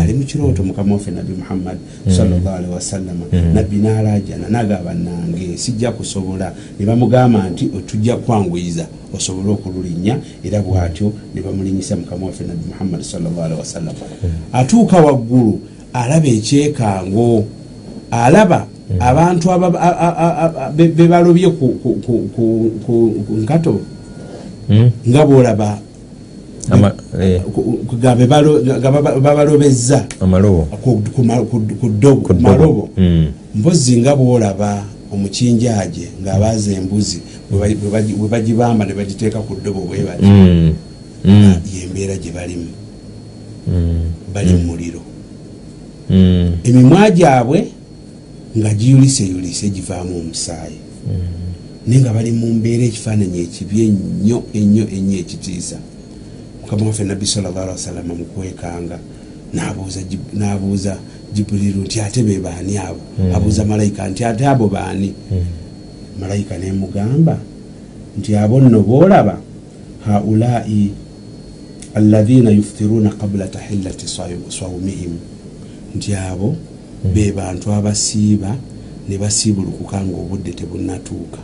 Ali 0.00 0.12
mu 0.12 0.24
kirooto 0.24 0.62
mukama 0.64 0.94
waffe 0.94 1.10
nabbi 1.10 1.32
muhammad 1.38 1.78
salllahalihi 2.16 2.72
wasallama 2.72 3.24
Mm. 3.32 3.54
nabbi 3.54 3.76
n'alajana 3.76 4.48
nagamba 4.48 4.94
nange 4.94 5.56
sijja 5.56 5.92
kusobola. 5.92 6.52
Ne 6.80 6.86
bamugamba 6.86 7.48
nti 7.50 7.70
otujja 7.76 8.16
kwanguyiza 8.16 8.86
osobole 9.16 9.50
okululinnya 9.52 10.18
era 10.44 10.60
bw'atyo 10.62 11.12
ne 11.34 11.40
bamulinyisa 11.42 11.96
mukama 11.96 12.26
waffe 12.26 12.44
nabbi 12.44 12.64
muhammad 12.68 13.02
salllahalihi 13.02 13.60
wasallama 13.60 13.98
atuuka 14.52 14.96
waggulu 15.00 15.60
alaba 15.92 16.26
ekyekango 16.28 17.44
alaba 18.10 18.66
abantu 19.00 19.48
be 20.76 21.06
balobye 21.08 21.48
ku- 21.50 21.76
nkato 23.42 23.80
nga 25.08 25.26
bwolaba 25.26 25.78
Ama- 26.70 26.92
eh, 27.20 27.40
ku- 27.54 27.80
ddobo. 31.88 32.50
malobo. 32.58 32.88
Mpozi 33.54 33.96
nga 34.00 34.16
bwolaba 34.16 34.84
omukinjaje 35.12 36.08
ng'abaaza 36.22 36.72
embuzi 36.72 37.18
bwe 37.50 37.58
bagi- 37.60 37.74
bwe 37.80 37.90
bagi- 37.90 38.14
bwe 38.14 38.28
bagibamba 38.28 38.84
ne 38.84 38.94
bagiteeka 38.94 39.38
ku 39.40 39.54
ddobo 39.56 39.80
bwe 39.88 40.04
bati 40.04 40.24
Mm. 40.26 40.74
Mm. 41.24 41.54
yembeera 41.74 42.16
gye 42.16 42.30
balimu. 42.32 42.68
Mm. 43.68 44.04
bali 44.34 44.52
mu 44.52 44.62
muliro. 44.72 45.00
Emimwa 46.64 47.10
gyabwe 47.10 47.68
nga 48.58 48.74
giyuliseyulise 48.74 49.68
givaamu 49.70 50.18
omusaayi. 50.20 50.78
Naye 51.86 52.00
nga 52.00 52.12
bali 52.12 52.32
mu 52.32 52.46
mbeera 52.54 52.84
ekifaananyi 52.84 53.40
ekibi 53.40 53.76
ennyo 53.86 54.42
ennyo 54.52 54.84
ennyo 54.96 55.18
ekitiisa 55.18 55.76
mukama 56.70 56.86
waffe 56.86 57.04
nabbi 57.04 57.26
salalla 57.26 57.60
wasalama 57.60 58.14
mu 58.14 58.24
kwekanga 58.24 58.98
n'abuuza 59.54 60.00
Jib- 60.00 60.32
n'abuuza 60.34 60.96
jibuliru 61.34 61.80
nti 61.82 62.00
ate 62.00 62.22
be 62.22 62.38
baani 62.38 62.76
abo? 62.78 63.00
Abuuza 63.34 63.64
malayika 63.64 64.08
nti 64.08 64.24
ate 64.24 64.46
abo 64.46 64.68
baani? 64.68 65.14
Malayika 66.20 66.58
nemugamba 66.58 67.38
nti 68.18 68.36
abo 68.36 68.60
nno 68.60 68.80
boolaba 68.82 69.38
haulai 70.06 70.90
alaina 71.94 72.50
yuftiruna 72.50 73.10
qabula 73.10 73.46
tahillati 73.48 74.06
swawumihim 74.48 75.12
nti 75.96 76.14
abo 76.14 76.56
be 77.14 77.32
bantu 77.32 77.72
abasiiba 77.72 78.56
ne 79.08 79.18
basiibulukuka 79.18 80.04
ngaobudde 80.04 80.52
tebunatuuka 80.52 81.38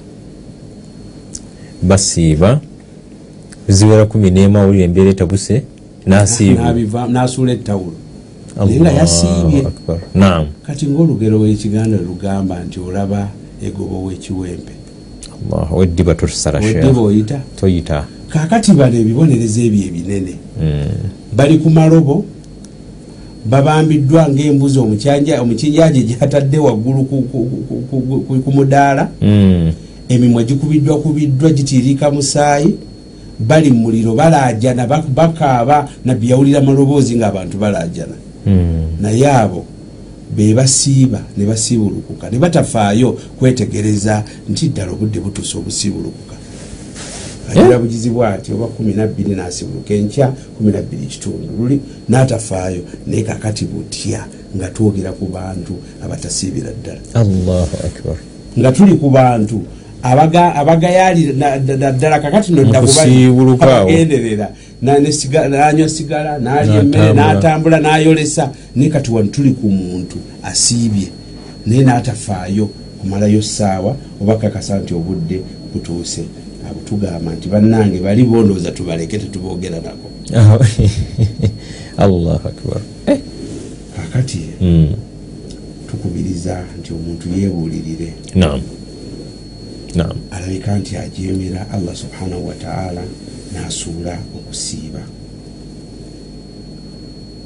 basiiba 1.82 2.60
ziwera 3.68 4.06
kumi 4.06 4.30
nemawulire 4.30 4.84
embeera 4.84 5.10
etabuse 5.10 5.62
n'asuula 6.06 7.52
ettawulo. 7.52 7.96
Naye 8.56 8.80
nga 8.80 8.92
yasiibye. 8.92 9.66
kati 10.66 10.86
ngaolugero 10.86 11.40
wekiganda 11.40 11.96
lugamba 11.98 12.64
nti 12.64 12.80
olaba 12.80 13.28
egobo 13.62 14.04
w'ekiwempe. 14.04 14.72
Allah 15.52 15.76
weddiba 15.76 16.14
tosala 16.14 16.58
weddiba 16.58 17.00
oyita? 17.00 17.40
Toyita. 17.56 18.04
Kakati 18.28 18.72
bano 18.72 18.96
ebibonerezo 18.96 19.60
ebyo 19.60 19.82
ebinene. 19.88 20.34
Mm. 20.62 20.86
bali 21.36 21.58
ku 21.58 21.70
malobo 21.70 22.24
babambiddwa 23.46 24.28
ngaembuzi 24.28 24.78
omukinjaje 24.78 26.02
gyatadde 26.02 26.58
waggulu 26.58 27.04
ku 28.44 28.50
mudaala. 28.54 29.08
Mm. 29.22 29.72
emimwa 30.08 30.44
gikubiddwa 30.44 30.98
kubiddwa 30.98 31.50
gitiirika 31.50 32.10
musaayi 32.10 32.78
bali 33.38 33.70
mu 33.70 33.78
muliro 33.80 34.14
balaajana 34.14 34.86
bak- 34.86 35.08
bakaaba 35.14 35.88
nabbi 36.04 36.30
yawulira 36.30 36.58
amaloboozi 36.58 37.16
ng'abantu 37.16 37.58
balaajana. 37.58 38.14
Mm. 38.46 39.00
naye 39.00 39.26
abo 39.30 39.64
be 40.36 40.54
basiiba 40.54 41.20
ne 41.36 41.44
basiibulukuka 41.46 42.30
ne 42.30 42.38
batafaayo 42.38 43.12
kwetegereza 43.38 44.24
nti 44.50 44.68
ddala 44.68 44.92
obudde 44.92 45.20
butuuse 45.20 45.58
obusiibulukuka. 45.58 46.34
Agira 47.50 47.78
bugizi 47.78 48.10
bwati 48.10 48.52
oba 48.52 48.66
12 48.66 49.36
nasiibuluka 49.36 49.94
enkya 49.94 50.32
12 50.62 51.06
kitundu 51.08 51.48
luli 51.58 51.80
n'atafaayo 52.08 52.82
naye 53.06 53.22
kakati 53.22 53.64
butya 53.64 54.26
nga 54.56 54.68
twogera 54.70 55.12
ku 55.12 55.26
bantu 55.26 55.74
abatasiibira 56.04 56.70
ddala. 56.82 57.00
Nga 58.58 58.72
tuli 58.72 58.94
ku 58.94 59.10
bantu 59.10 59.62
abaga- 60.04 60.54
abagayaalira 60.54 61.32
na- 61.32 61.56
na- 61.56 61.76
naddala 61.76 62.18
kakati 62.20 62.52
no 62.52 62.62
Okusiibuluka 62.78 63.64
awo. 63.66 63.88
abagenderera 63.88 64.48
na- 64.82 64.98
ne 64.98 65.08
siga- 65.12 65.48
nanywa 65.48 65.88
sigala 65.88 66.38
nalya 66.38 66.80
emmere 66.80 67.12
N'atambula. 67.12 67.80
n'ayolesa. 67.80 68.50
Naye 68.76 68.90
kati 68.90 69.10
wano 69.10 69.28
tuli 69.28 69.50
ku 69.52 69.66
muntu 69.68 70.16
asiibye. 70.42 71.08
Naye 71.66 71.82
n'atafaayo. 71.82 72.68
Kumalayo 73.00 73.42
ssaawa 73.42 73.96
oba 74.20 74.36
kakasa 74.36 74.78
nti 74.78 74.94
obudde 74.94 75.40
butuuse. 75.72 76.22
Abo 76.70 76.80
tugamba 76.88 77.32
nti 77.32 77.48
bannange 77.48 77.98
bali 78.00 78.24
bondooza 78.24 78.70
tubaleke 78.70 79.18
tetuboogera 79.18 79.80
nako. 79.80 80.08
Ah, 80.36 80.58
allahu 82.04 82.48
akbar. 82.48 82.80
Eh. 83.06 83.18
kakati 83.96 84.40
Mm. 84.60 84.88
tukubiriza 85.90 86.64
nti 86.80 86.92
omuntu 86.92 87.28
yeebuulirire 87.38 88.12
nam 88.34 88.60
alabika 90.30 90.78
nti 90.78 90.96
ajemera 90.96 91.66
allah 91.72 91.94
subhanahu 91.96 92.48
wataala 92.48 93.02
nasuula 93.54 94.18
okusiiba. 94.36 95.00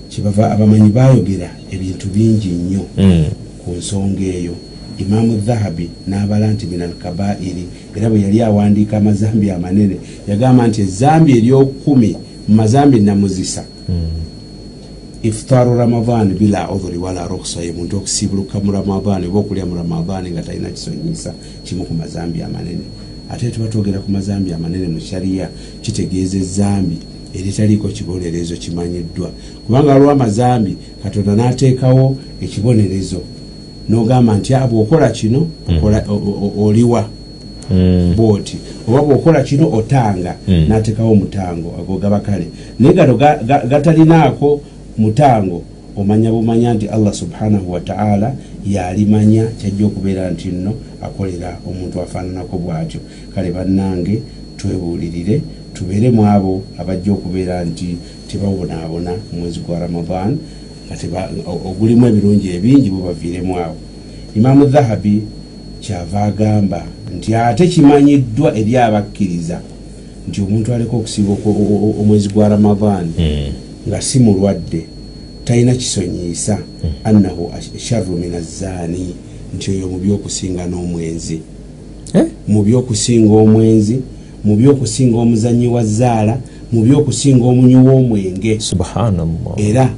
Kibava 0.08 0.50
abamanyi 0.50 0.90
bayogera 0.90 1.50
ebintu 1.70 2.06
bingi 2.08 2.48
nnyo 2.48 2.84
Mm. 2.98 3.24
ku 3.64 3.70
nsonga 3.78 4.20
eyo. 4.20 4.54
Imaamu 4.98 5.36
dhahabi 5.36 5.90
n'abala 6.08 6.50
nti 6.50 6.66
min 6.66 6.82
alkabairi 6.82 7.64
era 7.96 8.10
bwe 8.10 8.20
yali 8.20 8.42
awandiika 8.42 8.96
amazambi 8.96 9.50
amanene 9.50 9.96
yagamba 10.28 10.68
nti 10.68 10.80
ezambi 10.82 11.38
eryokumi 11.38 12.16
mu 12.48 12.54
mazambi 12.54 13.00
namuzisa 13.00 13.64
Mm. 15.22 15.28
iftaru 15.28 15.76
ramadan 15.78 16.34
bila 16.38 16.70
udhuri 16.70 16.98
wala 16.98 17.26
ruksa 17.26 17.62
ye 17.62 17.72
muntu 17.72 17.96
okusiibuluka 17.96 18.60
mu 18.60 18.72
ramadan 18.72 19.24
oba 19.24 19.38
okulya 19.38 19.66
mu 19.66 19.74
ramadan 19.76 20.30
nga 20.32 20.42
talina 20.42 20.68
kisonyisa 20.70 21.34
kimu 21.64 21.84
ku 21.84 21.94
mazambi 21.94 22.42
amanene 22.42 22.84
ate 23.30 23.50
tuba 23.50 23.68
twogera 23.68 23.98
ku 23.98 24.10
mazambi 24.10 24.52
amanene 24.52 24.88
mu 24.88 25.00
shariya 25.00 25.48
kitegeeza 25.82 26.38
ezambi 26.38 26.96
eritaliiko 27.34 27.88
kibonerezo 27.88 28.56
kimanyiddwa 28.56 29.30
kubanga 29.66 29.92
waliwo 29.92 30.10
amazambi 30.10 30.76
katonda 31.02 31.34
n'ateekawo 31.36 32.16
ekibonerezo 32.42 33.20
n'ogamba 33.88 34.36
nti 34.38 34.52
bw'okola 34.70 35.10
kino 35.10 35.46
o- 36.08 36.52
oliwa 36.66 37.08
Mm. 37.70 38.14
bwoti. 38.16 38.56
Oba 38.88 39.02
bwokola 39.02 39.42
kino 39.42 39.68
otanga. 39.72 40.36
Mm. 40.48 40.64
natekawo 40.68 41.14
mutango 41.14 41.74
ago 41.78 41.98
gaba 41.98 42.20
kale. 42.20 42.46
Naye 42.80 42.94
gano 42.94 43.14
ga- 43.16 43.40
ga- 43.46 43.66
gatalinaako 43.68 44.60
mutango 44.98 45.62
omanya 45.96 46.30
bumanya 46.30 46.74
nti 46.74 46.86
allah 46.86 47.14
subhanahu 47.14 47.72
wataala 47.72 48.34
yalimanya 48.66 49.46
kyajja 49.58 49.86
okubeera 49.86 50.30
nti 50.30 50.48
nno 50.48 50.74
akolera 51.02 51.58
omuntu 51.68 52.00
afaananako 52.00 52.58
bwatyo. 52.58 53.00
Kale 53.34 53.50
bannange 53.50 54.22
twebuulirire 54.56 55.42
tubeeremu 55.74 56.26
abo 56.26 56.62
abajja 56.78 57.12
okubeera 57.12 57.64
nti 57.64 57.96
tebabonaabona 58.28 59.12
mu 59.32 59.40
mwezi 59.40 59.60
gwa 59.60 59.78
ramadan 59.78 60.38
ogulimu 61.46 62.06
ebirungi 62.06 62.48
ebingi 62.50 62.90
bubaviiremu 62.90 63.58
awo. 63.58 63.76
Imaamu 64.36 64.66
dhahabi 64.66 65.22
kyava 65.80 66.22
agamba 66.22 66.82
nti 67.16 67.34
ate 67.34 67.66
kimanyiddwa 67.66 68.56
eri 68.58 68.76
abakkiriza 68.76 69.60
nti 70.28 70.40
omuntu 70.40 70.74
aleka 70.74 70.96
okusiiba 70.96 71.32
omwezi 72.00 72.28
gwa 72.28 72.48
ramadan. 72.48 73.06
Mm. 73.18 73.67
Nga 73.88 74.00
si 74.00 74.18
mulwadde 74.18 74.86
talina 75.44 75.74
kisonyiisa 75.74 76.58
annahu 77.04 77.50
sharru 77.76 78.16
min 78.16 78.34
azzaani 78.34 79.14
nti 79.56 79.70
oyo 79.70 79.88
mu 79.88 79.98
byokusinga 79.98 80.66
n'omwenzi. 80.66 81.40
Eh? 82.14 82.26
mu 82.48 82.62
byokusinga 82.62 83.32
omwenzi 83.32 84.00
mu 84.44 84.56
byokusinga 84.56 85.16
omuzanyi 85.16 85.66
wa 85.68 85.84
zaala 85.84 86.40
mu 86.72 86.82
byokusinga 86.84 87.44
omunywi 87.44 87.80
w'omwenge. 87.88 88.58
Era 89.56 89.88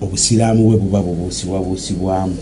obusiraamu 0.00 0.68
bwe 0.68 0.76
buba 0.76 1.02
bubuusibwabuusibwamu. 1.02 2.36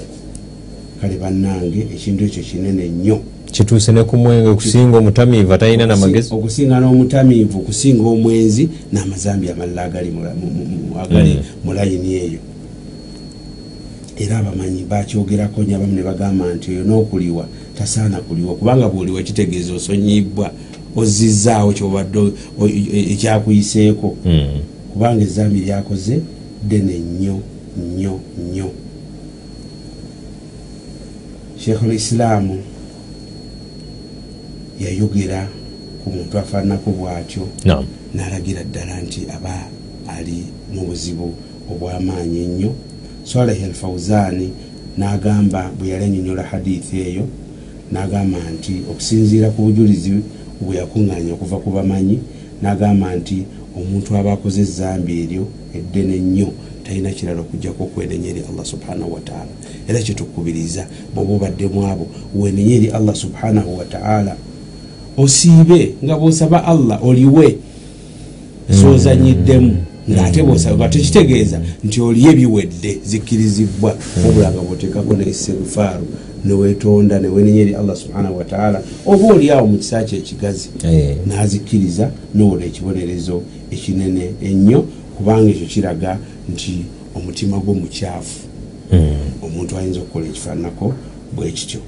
Kale 1.00 1.16
bannange 1.18 1.80
ekintu 1.94 2.24
ekyo 2.24 2.42
kinene 2.42 2.88
nnyo 2.88 3.18
kituuse 3.54 3.92
ne 3.92 4.02
ku 4.04 4.16
mwenge 4.16 4.48
okusinga 4.48 4.98
omutamiivu 4.98 5.52
atalina 5.52 5.86
namagezi 5.86 6.34
okusinga 6.34 6.80
n'omutamiivu 6.80 7.58
okusinga 7.58 8.02
omwenzi 8.14 8.68
n'amazambi 8.92 9.46
amalala 9.50 9.82
agali 9.84 10.10
mu- 10.10 10.20
mu- 11.64 11.72
layini 11.74 12.14
eyo. 12.14 12.40
Era 14.18 14.38
abamanyi 14.38 14.82
bakyogerako 14.90 15.62
nyo 15.62 15.76
abamu 15.76 15.94
ne 15.94 16.02
bagamba 16.02 16.54
nti 16.54 16.70
oyo 16.70 16.84
n'okuliwa 16.84 17.44
tasaana 17.78 18.18
kuliwa 18.26 18.54
kubanga 18.54 18.88
bwoliwa 18.88 19.22
kitegeeza 19.22 19.72
osonyibwa 19.74 20.50
ozizaawo 20.96 21.72
kyobadde 21.72 22.18
o- 22.18 22.68
e- 22.68 23.06
ekyakuyiseeko. 23.12 24.16
Mm. 24.26 24.46
kubanga 24.92 25.22
ezambi 25.24 25.60
lyakoze 25.60 26.20
ddene 26.66 26.94
nnyo 26.98 27.36
nnyo 27.78 28.14
nnyo. 28.38 28.68
Sheekhu 31.58 31.86
lislaamu 31.86 32.58
yayogera 34.80 35.48
ku 36.02 36.10
muntu 36.10 36.38
afaananako 36.38 36.90
bw'atyo. 36.90 37.44
N'alagira 38.14 38.62
ddala 38.64 39.00
nti 39.00 39.26
aba 39.36 39.66
ali 40.08 40.44
mu 40.72 40.86
buzibu 40.86 41.34
obw'amaanyi 41.70 42.38
ennyo. 42.46 42.72
Saleh 43.24 43.64
alfauzaani 43.64 44.48
n'agamba 44.98 45.70
bwe 45.78 45.88
yali 45.88 46.04
anyonyola 46.04 46.42
hadithi 46.42 47.00
eyo 47.00 47.24
n'agamba 47.92 48.38
nti 48.54 48.74
okusinziira 48.90 49.50
ku 49.50 49.62
bujulizi 49.66 50.12
bwe 50.60 50.76
yakuŋŋaanya 50.80 51.32
okuva 51.34 51.56
ku 51.58 51.68
bamanyi 51.70 52.16
n'agamba 52.62 53.16
nti 53.18 53.38
omuntu 53.78 54.08
aba 54.16 54.32
akoze 54.32 54.60
ezambi 54.62 55.12
eryo 55.22 55.44
eddene 55.74 56.16
nnyo 56.22 56.48
talina 56.84 57.10
kirala 57.10 57.40
okujjako 57.42 57.84
okwenenya 57.84 58.28
eri 58.30 58.40
allah 58.48 58.64
subhanahu 58.64 59.14
wataala 59.16 59.52
era 59.88 59.98
kyetukubiriza 60.04 60.86
bwoba 61.14 61.32
obaddemu 61.34 61.80
abo 61.90 62.06
wenenya 62.36 62.74
eri 62.78 62.88
allah 62.88 63.14
subhanahu 63.14 63.78
wataala 63.78 64.36
osiibe 65.16 65.94
nga 66.04 66.16
bwosaba 66.16 66.64
allah 66.64 67.06
oliwe 67.06 67.56
sozanyiddemu 68.80 69.76
ngaate 70.10 70.42
bwosaba 70.42 70.88
tekitegeeza 70.88 71.60
nti 71.84 72.00
oliyo 72.00 72.30
ebiwedde 72.32 72.98
zikkirizibwa. 73.04 73.96
Obula 74.28 74.52
nga 74.52 74.60
bwoteekako 74.60 75.14
neisegfaaru 75.14 76.06
newetonda 76.44 77.18
newenenya 77.18 77.60
eri 77.60 77.74
allah 77.74 77.96
subhanahu 77.96 78.38
wataala 78.38 78.82
oba 79.06 79.26
oliawo 79.34 79.66
mu 79.66 79.78
kisa 79.78 80.04
kye 80.04 80.18
ekigazi 80.18 80.68
Eh. 80.84 81.16
nazikkiriza 81.26 82.10
nowola 82.34 82.64
ekibonerezo 82.64 83.42
ekinene 83.70 84.30
ennyo 84.42 84.84
kubanga 85.16 85.50
ekyo 85.50 85.66
kiraga 85.66 86.18
nti 86.52 86.84
omutima 87.14 87.58
gwo 87.58 87.74
mukyafu. 87.74 88.40
Mm. 88.92 89.16
omuntu 89.42 89.78
ayinza 89.78 90.00
okukola 90.00 90.26
ekifaananako 90.26 90.94
bwe 91.36 91.50
kityo. 91.50 91.80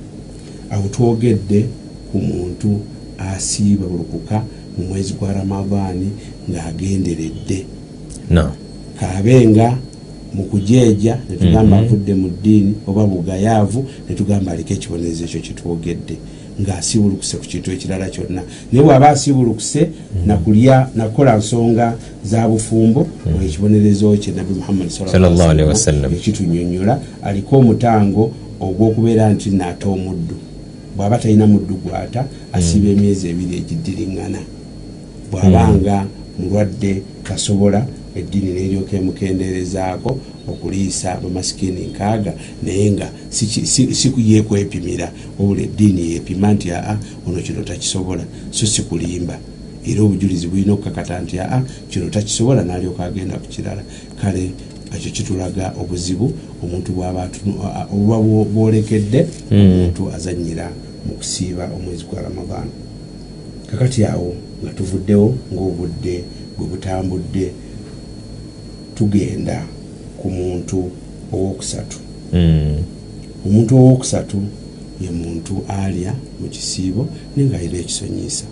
Awo 0.70 0.88
twogedde 0.88 1.64
ku 2.12 2.18
muntu 2.18 2.80
asiiba 3.18 3.86
bulukuka 3.86 4.42
mu 4.78 4.84
mwezi 4.88 5.12
gwa 5.14 5.32
ramadaani 5.32 6.08
ng'agenderedde 6.50 7.64
kaabenga 9.00 9.76
mu 10.34 10.42
kujeeja 10.44 11.18
netugamba 11.30 11.76
Mhm. 11.76 11.84
avudde 11.86 12.14
mu 12.14 12.28
ddiini 12.28 12.74
oba 12.86 13.06
bugayaavu 13.06 13.84
netugamba 14.08 14.52
aliko 14.52 14.72
ekibonerezo 14.74 15.24
ekyo 15.24 15.40
kyetwogedde 15.40 16.16
ng'asiibulukuse 16.60 17.36
ku 17.36 17.44
kintu 17.44 17.70
ekirala 17.72 18.08
kyonna 18.10 18.42
naye 18.72 18.84
bw'aba 18.84 19.08
asiibulukuse 19.08 19.80
Mhm. 19.88 20.26
nakulya 20.28 20.88
nakukola 20.96 21.36
nsonga 21.36 21.96
za 22.24 22.48
bufumbo 22.48 23.06
ekibonerezo 23.44 24.16
kye 24.16 24.32
nabbi 24.32 24.54
muhammadi 24.54 24.90
Mhm. 24.94 25.08
Sallallahu 25.12 25.50
alaihi 25.50 25.68
wasallam. 25.68 26.12
ekitunyonyola 26.14 27.00
aliko 27.22 27.58
omutango 27.58 28.30
ogw'okubeera 28.60 29.30
nti 29.32 29.50
naata 29.50 29.88
omuddu 29.88 30.34
bw'aba 30.96 31.18
talina 31.18 31.46
muddu 31.46 31.74
gwata 31.84 32.24
asiiba 32.52 32.88
emyezi 32.88 33.28
ebiri 33.28 33.56
egiddiriŋŋana 33.56 34.40
bw'abanga 35.30 36.06
mulwadde 36.38 37.02
tasobola 37.24 37.86
eddiini 38.16 38.50
neryoka 38.52 38.96
emukenderezaako 38.96 40.18
okuliisa 40.48 41.16
bamasikini 41.22 41.86
nkaaga 41.90 42.32
naye 42.62 42.90
nga 42.90 43.08
si 43.30 43.46
ki- 43.46 43.66
si 43.66 43.94
si 43.94 44.12
yekwepimira 44.16 45.12
wabula 45.38 45.62
eddiini 45.62 46.12
yepima 46.12 46.52
nti 46.54 46.70
aa 46.72 46.96
ono 47.28 47.42
kino 47.42 47.62
takisobola. 47.62 48.24
So 48.50 48.66
si 48.66 48.82
kulimba. 48.82 49.38
Era 49.86 50.02
obujulizi 50.02 50.46
bulina 50.46 50.72
okukakata 50.72 51.20
nti 51.20 51.38
aa 51.40 51.62
kino 51.90 52.08
takisobola 52.10 52.62
n'alyoka 52.64 53.04
agenda 53.04 53.36
ku 53.36 53.48
kirala. 53.48 53.82
Kale 54.22 54.50
ekyo 54.96 55.10
kitulaga 55.12 55.74
obuzibu 55.80 56.32
omuntu 56.62 56.92
bwaba 56.92 57.28
bwolekedde 58.54 59.26
Mm. 59.50 59.58
omuntu 59.60 60.12
azanyira 60.14 60.70
mu 61.06 61.14
kusiiba 61.18 61.64
omwezi 61.76 62.04
gwa 62.04 62.22
ramadan 62.22 62.68
kakati 63.70 64.04
awo 64.04 64.34
nga 64.62 64.70
tuvuddewo 64.72 65.34
ng'obudde 65.52 66.24
bwe 66.58 66.66
butambudde 66.66 67.46
tugenda 68.94 69.62
ku 70.18 70.30
muntu 70.30 70.90
owokusatu 71.32 71.98
Mm. 72.32 72.76
omuntu 73.46 73.76
owokusatu 73.78 74.38
ye 75.00 75.10
muntu 75.10 75.62
alya 75.68 76.14
mu 76.40 76.48
kisiibo 76.48 77.06
naye 77.36 77.48
ng'alina 77.48 77.78
ekisonyiisa 77.78 78.44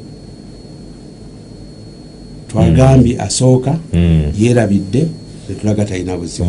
twagambye 2.49 3.19
asooka 3.21 3.79
Mm. 3.93 4.33
yeerabidde 4.39 5.07
netulaga 5.49 5.85
talina 5.85 6.17
buzibu 6.17 6.45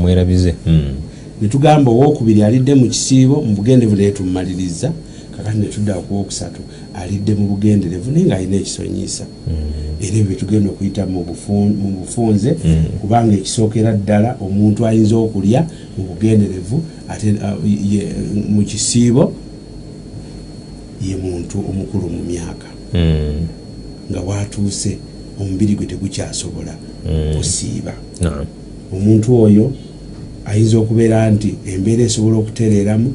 Mm. 0.66 0.94
netugamba 1.42 1.92
owokubiri 1.92 2.44
alidde 2.44 2.76
mu 2.76 2.88
kisiibo 2.90 3.42
mu 3.42 3.56
bugenderevu 3.56 3.96
naye 3.96 4.12
tumumaliriza 4.12 4.92
kakati 5.38 5.58
netudda 5.58 5.94
kuwokusatu 5.94 6.62
alidde 6.94 7.36
mu 7.36 7.48
bugenderevu 7.48 8.12
naye 8.12 8.26
ng'alina 8.26 8.56
ekisonyiisa 8.58 9.26
era 10.02 10.16
ebyo 10.18 10.24
byetugenda 10.26 10.70
okuyita 10.70 11.06
mu 11.06 11.24
bufu- 11.24 11.74
mu 11.82 11.90
bufunze 12.00 12.56
Mm. 12.66 12.84
kubanga 13.02 13.34
ekisookera 13.36 13.92
ddala 13.94 14.38
omuntu 14.42 14.86
ayinza 14.88 15.16
okulya 15.18 15.62
mu 15.98 16.04
bugenderevu 16.10 16.78
ate 17.10 17.32
uh, 17.32 17.60
ye- 17.94 18.12
mu 18.54 18.62
kisiibo 18.64 19.32
ye 21.02 21.16
muntu 21.16 21.60
omukulu 21.70 22.10
mu 22.10 22.22
myaka 22.24 22.68
Mm. 22.94 23.48
nga 24.12 24.22
watuuse 24.22 24.98
omubiri 25.42 25.76
gwe 25.76 25.86
tegukyasobola 25.86 26.74
Mm. 27.06 27.36
kusiiba 27.38 27.94
omuntu 28.94 29.28
oyo 29.44 29.72
ayinza 30.46 30.78
okubeera 30.78 31.32
nti 31.32 31.56
embeera 31.68 32.04
esobola 32.04 32.38
okutereeramu 32.38 33.10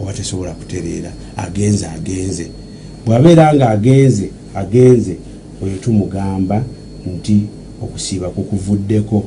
oba 0.00 0.12
tesobola 0.12 0.52
kutereera 0.54 1.10
agenze 1.36 1.86
agenze 1.86 2.46
bwabeera 3.06 3.54
nga 3.54 3.70
agenze 3.70 4.30
agenze 4.54 5.16
oyo 5.62 5.76
tumugamba 5.76 6.64
nti 7.14 7.40
okusiiba 7.82 8.28
kukuvuddeko 8.28 9.24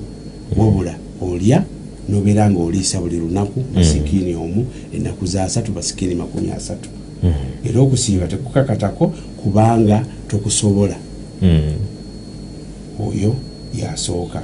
wabula 0.58 0.96
olya 1.22 1.64
nobeera 2.10 2.52
nga 2.52 2.60
oliisa 2.60 3.02
buli 3.02 3.18
lunaku 3.18 3.64
masikini 3.76 4.36
omu 4.36 4.66
ennaku 4.94 5.26
za 5.26 5.44
asatu 5.44 5.72
masikini 5.72 6.16
makumi 6.16 6.52
asatu 6.52 6.90
Mm. 7.24 7.34
era 7.70 7.82
okusiiba 7.82 8.28
tekukakatako 8.28 9.08
kubanga 9.44 10.06
tokusobola 10.28 10.96
Mm. 11.42 11.76
oyo 13.08 13.36
yasooka 13.82 14.42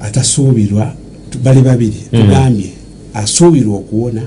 atasuubirwa 0.00 0.94
bali 1.42 1.60
babiri 1.60 2.00
Mm. 2.12 2.20
tugambye 2.20 2.70
asuubirwa 3.14 3.76
okuwona 3.76 4.22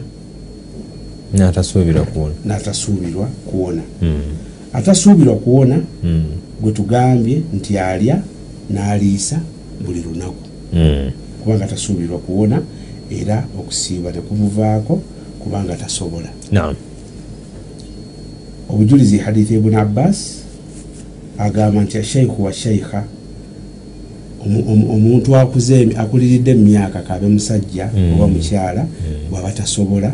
n'atasuubirwa 2.45 3.25
kuwona. 3.49 3.82
Mm. 4.01 4.21
atasuubirwa 4.73 5.36
kuwona 5.36 5.79
Mm. 6.03 6.23
gwe 6.61 6.71
tugambye 6.71 7.41
nti 7.55 7.77
alya 7.77 8.21
n'aliisa 8.69 9.39
buli 9.86 10.01
lunaku. 10.01 10.43
Mm. 10.73 11.11
kubanga 11.43 11.67
tasuubirwa 11.67 12.17
kuwona 12.19 12.61
era 13.21 13.43
okusiiba 13.59 14.11
tekumuvaako 14.11 15.01
kubanga 15.39 15.75
tasobola. 15.75 16.29
Obujulizi 18.69 19.17
hadithi 19.17 19.53
ibuni 19.55 19.75
abbas 19.75 20.17
agamba 21.38 21.82
nti 21.84 21.97
ashaikhu 21.97 22.43
wa 22.43 22.53
shaikha 22.53 23.03
omu- 24.45 24.91
omuntu 24.95 25.36
akuliridde 25.97 26.53
mu 26.55 26.63
myaka 26.65 26.99
kabe 27.01 27.27
musajja 27.27 27.89
oba 28.15 28.27
mukyala 28.27 28.86
bwaba 29.29 29.51
tasobola 29.51 30.13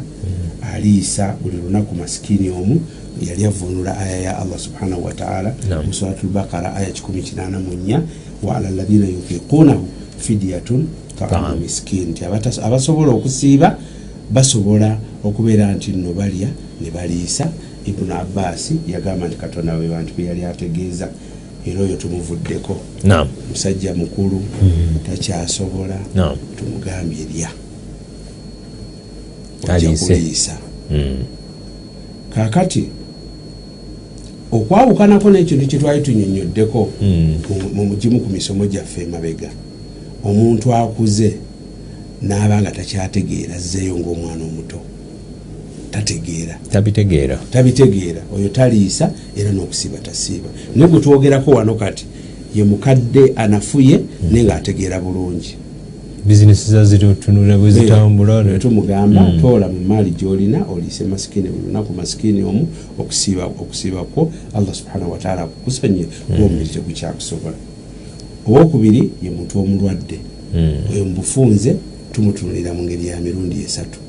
aliisa 0.73 1.35
buli 1.43 1.57
lunaku 1.57 1.95
masikini 1.95 2.49
omu 2.49 2.81
yali 3.21 3.45
avunula 3.45 3.97
aya 3.97 4.17
ya 4.21 4.37
allah 4.39 4.59
subhanahu 4.59 5.05
wataala 5.05 5.55
mu 5.85 5.93
suratu 5.93 6.27
lbakara 6.27 6.75
aya 6.75 6.89
184 6.89 8.01
waala 8.43 8.69
ladina 8.69 9.07
yutiquunahu 9.07 9.87
fidyatun 10.19 10.87
taamu 11.19 11.47
Taam. 11.47 11.59
miskini 11.59 12.05
nti 12.05 12.25
abasobola 12.61 13.11
okusiiba 13.11 13.77
basobola 14.31 14.97
okubeera 15.23 15.73
nti 15.73 15.91
nno 15.91 16.13
balya 16.13 16.47
ne 16.81 16.91
baliisa. 16.91 17.49
Ibunu 17.85 18.13
abbasi 18.13 18.75
yagamba 18.87 19.27
nti 19.27 19.35
katonda 19.37 19.73
we 19.73 19.87
bantu 19.87 20.13
be 20.17 20.23
yali 20.25 20.43
ategeeza 20.45 21.09
era 21.65 21.81
oyo 21.81 21.95
tumuvuddeko. 21.95 22.77
Musajja 23.49 23.93
mukulu 23.93 24.41
takyasobola 25.05 25.97
Naam. 26.15 26.37
tumugambye 26.57 27.25
lya 27.35 27.49
Aliise. 29.73 30.05
kuliisa 30.05 30.57
Mm. 30.91 31.23
kakati 32.35 32.83
okwawukanako 34.51 35.29
n'ekintu 35.29 35.67
kyetwali 35.67 36.01
tunyonyoddeko 36.01 36.89
Mm. 37.01 37.35
mu- 37.49 37.69
mu 37.73 37.85
mugimu 37.85 38.19
ku 38.19 38.29
misomo 38.29 38.65
gyaffe 38.65 39.01
emabega. 39.03 39.49
Omuntu 40.23 40.73
akuze 40.73 41.33
n'aba 42.21 42.61
nga 42.61 42.71
takyategeera 42.71 43.55
azzeeyo 43.55 43.95
ng'omwana 43.99 44.43
omuto. 44.43 44.79
Tategeera. 45.91 46.59
Tabitegeera. 46.71 47.39
Tabitegeera. 47.51 48.21
Oyo 48.35 48.49
taliisa 48.49 49.11
era 49.37 49.51
n'okusiiba 49.51 49.97
tasiiba. 49.97 50.49
Naye 50.75 50.91
gwe 50.91 50.99
twogerako 50.99 51.51
wano 51.51 51.75
kati 51.75 52.05
ye 52.55 52.63
mukadde 52.63 53.33
anafuye 53.35 53.99
naye 54.31 54.43
ng'ategeera 54.43 54.99
bulungi 54.99 55.55
bizinesi 56.25 56.71
zazitunula 56.71 57.57
bwe 57.57 57.71
zitambula 57.71 58.59
tumugamba 58.59 59.21
Mm. 59.21 59.41
toola 59.41 59.67
mu 59.67 59.79
maali 59.87 60.11
gyolina 60.11 60.65
oliise 60.73 61.03
masikini 61.03 61.49
buli 61.49 61.65
lunaku 61.67 61.93
masikini 61.93 62.43
omu 62.43 62.67
okusiiba 62.99 63.45
okusiiba 63.45 64.03
kwo 64.03 64.31
allah 64.53 64.73
subhanahu 64.73 65.11
wataala 65.11 65.41
akukusonyiye 65.41 66.05
kuba 66.05 66.45
omubiri 66.45 66.69
tegukyakusobola. 66.69 67.55
Owokubiri 68.47 69.09
ye 69.23 69.29
muntu 69.29 69.59
omulwadde. 69.59 70.19
Oyo 70.93 71.05
mubufunze 71.05 71.75
tumutunulira 72.11 72.73
mu 72.73 72.83
ngeri 72.83 73.07
ya 73.07 73.19
mirundi 73.19 73.55
esatu. 73.65 73.99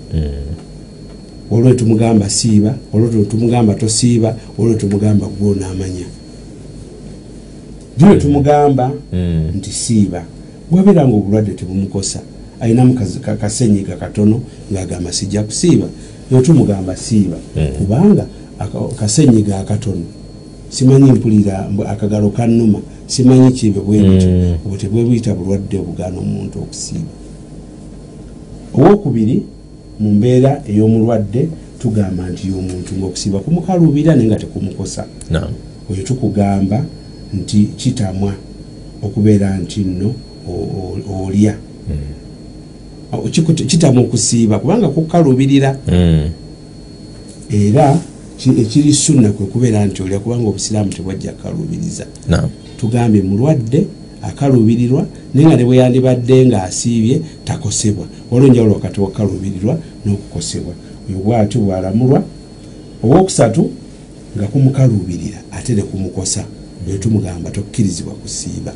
Olwo 1.51 1.75
tumugamba 1.75 2.31
siiba 2.31 2.75
olwo 2.93 3.25
tumugamba 3.25 3.75
tosiiba 3.75 4.37
olwo 4.59 4.75
tumugamba 4.75 5.27
gwonaamanya. 5.27 6.07
Gino 7.99 8.17
tumugamba 8.17 8.93
nti 9.57 9.71
siiba 9.71 10.25
bwabeera 10.71 11.09
nga 11.09 11.17
obulwadde 11.17 11.53
tebumukosa. 11.53 12.21
Ayinamu 12.61 12.95
kasenyiga 13.41 13.97
katono 13.97 14.41
ngaagamba 14.73 15.13
sijja 15.13 15.43
kusiiba. 15.43 15.87
Yo 16.33 16.41
tumugamba 16.41 16.97
siiba. 16.97 17.37
Kubanga 17.79 18.27
kasenyiga 18.97 19.59
akatono 19.59 20.05
simanyi 20.71 21.13
mpulira 21.13 21.71
akagalo 21.89 22.31
kanuma 22.31 22.81
simanyi 23.07 23.53
kibe 23.53 23.81
bwebutyo 23.81 24.29
obwo 24.67 24.77
tebwebuyita 24.77 25.35
bulwadde 25.35 25.79
obugaana 25.79 26.19
omuntu 26.19 26.59
okusiiba. 26.59 27.13
Owokubiri 28.75 29.43
mu 30.01 30.13
mbeera 30.13 30.63
ey'omulwadde 30.69 31.49
tugamba 31.79 32.29
nti 32.29 32.49
y'omuntu 32.49 32.95
ngaokusiiba 32.99 33.39
kumukaluubira 33.39 34.15
naye 34.15 34.29
nga 34.29 34.37
tekumukosa. 34.37 35.07
Oyo 35.91 36.03
tukugamba 36.03 36.85
nti 37.35 37.69
kitamwa 37.77 38.33
okubeera 39.03 39.59
nti 39.59 39.81
nno 39.81 40.15
olya. 41.27 41.55
Kitamwa 43.67 44.03
okusiiba 44.03 44.59
kubanga 44.59 44.89
kukaluubirira 44.89 45.79
era 47.51 47.99
ekiri 48.39 48.93
sunna 48.93 49.33
kwe 49.33 49.47
kubeera 49.47 49.87
nti 49.87 50.03
olya 50.03 50.19
kubanga 50.19 50.49
obusiraamu 50.49 50.91
tebwajja 50.91 51.33
kukaluubiriza 51.33 52.07
tugambye 52.81 53.23
mulwadde 53.23 53.87
akaluubirirwa 54.23 55.07
naye 55.35 55.47
nga 55.47 55.57
ne 55.57 55.65
bwe 55.65 55.77
yandibadde 55.77 56.47
ng'asiibye 56.47 57.21
takosebwa. 57.45 58.07
Waliwo 58.31 58.53
njawulo 58.53 58.75
wakati 58.75 59.01
wakaluubirirwa 59.01 59.79
n'okukosebwa. 60.05 60.75
Oyo 61.09 61.19
bwatyo 61.19 61.61
bwalamulwa 61.61 62.23
owokusatu 63.05 63.71
nga 64.37 64.47
kumukaluubirira 64.47 65.39
ate 65.53 65.75
ne 65.75 65.83
kumukosa 65.83 66.45
oyo 66.89 66.99
tumugamba 66.99 67.51
tokkirizibwa 67.51 68.15
kusiiba 68.15 68.73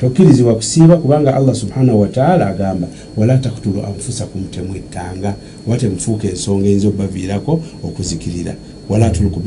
tokkirizibwa 0.00 0.54
kusiiba 0.54 0.96
kubanga 0.96 1.34
allah 1.34 1.54
subhanahu 1.54 2.00
wataala 2.00 2.46
agamba 2.46 2.88
wala 3.16 3.38
taktulu 3.38 3.82
anfusakum 3.86 4.44
temwettanga 4.44 5.34
oba 5.66 5.76
temufuuka 5.76 6.28
ensonga 6.28 6.66
eyinza 6.66 6.88
obbaviirako 6.88 7.60
okuzikirira. 7.84 8.54
Wala 8.88 9.10
tuluku 9.10 9.40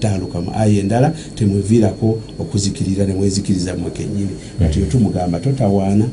tahaluka 0.00 0.40
mu 0.40 0.50
aya 0.56 0.80
endala 0.80 1.12
temweviirako 1.34 2.18
okuzikirira 2.38 3.06
nemwezikiriza 3.06 3.76
mwe 3.76 3.90
kenyini 3.90 4.34
kati 4.58 4.80
yo 4.80 4.86
tumugamba 4.86 5.40
totawaana. 5.40 6.08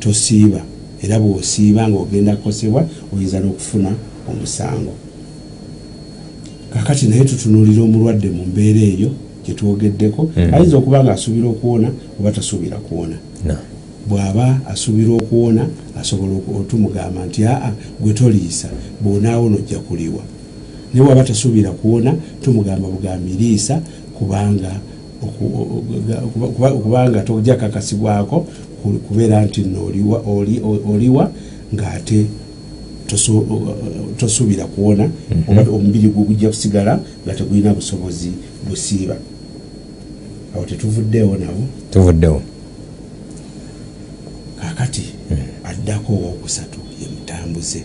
Tosiiba. 0.00 0.60
Era 1.02 1.18
bwosiiba 1.20 1.88
nga 1.88 1.98
ogenda 1.98 2.36
kukosebwa 2.36 2.86
oyinza 3.16 3.40
n'okufuna 3.40 3.92
omusango. 4.28 4.92
Kakati 6.72 7.06
naye 7.06 7.24
tutunulira 7.24 7.82
omulwadde 7.82 8.30
mu 8.30 8.46
mbeera 8.46 8.80
eyo 8.80 9.10
gyetwogeddeko 9.46 10.30
ayinza 10.52 10.76
okuba 10.76 11.04
nga 11.04 11.12
asuubira 11.12 11.48
okuwona 11.48 11.88
oba 12.20 12.32
tasuubira 12.32 12.76
kuwona. 12.76 13.16
Bw'aba 14.08 14.60
asuubira 14.68 15.12
okuwona 15.12 15.66
asobola 16.00 16.32
otumugamba 16.60 17.26
nti 17.26 17.44
aa 17.44 17.72
gwe 18.00 18.12
toliisa 18.12 18.68
bw'onaawona 19.02 19.56
ojja 19.56 19.78
kuliwa. 19.78 20.22
Naye 20.92 21.06
bwaba 21.06 21.24
tasuubira 21.24 21.70
kuwona 21.70 22.14
tumugamba 22.42 22.88
bugambi 22.88 23.32
liisa 23.32 23.82
kubanga 24.18 24.72
kubanga 26.82 27.20
tojja 27.20 27.54
kakasibwako 27.56 28.46
kubeera 29.08 29.44
nti 29.44 29.60
no 29.60 29.80
oliwa 30.92 31.30
ng'ate 31.74 32.26
tosuubira 34.16 34.64
kuwona 34.64 35.10
oba 35.48 35.62
omubiri 35.62 36.08
gwe 36.08 36.24
gujja 36.24 36.48
kusigala 36.48 37.00
nga 37.24 37.34
tegulina 37.34 37.74
busobozi 37.74 38.30
busiiba 38.68 39.16
awo 40.54 40.64
tetuvuddewo 40.64 41.36
nabo. 41.36 41.62
Tuvuddewo. 41.90 42.42
Kakati 44.60 45.02
addako 45.64 46.12
owokusatu 46.12 46.80
ye 47.00 47.06
mutambuze. 47.14 47.82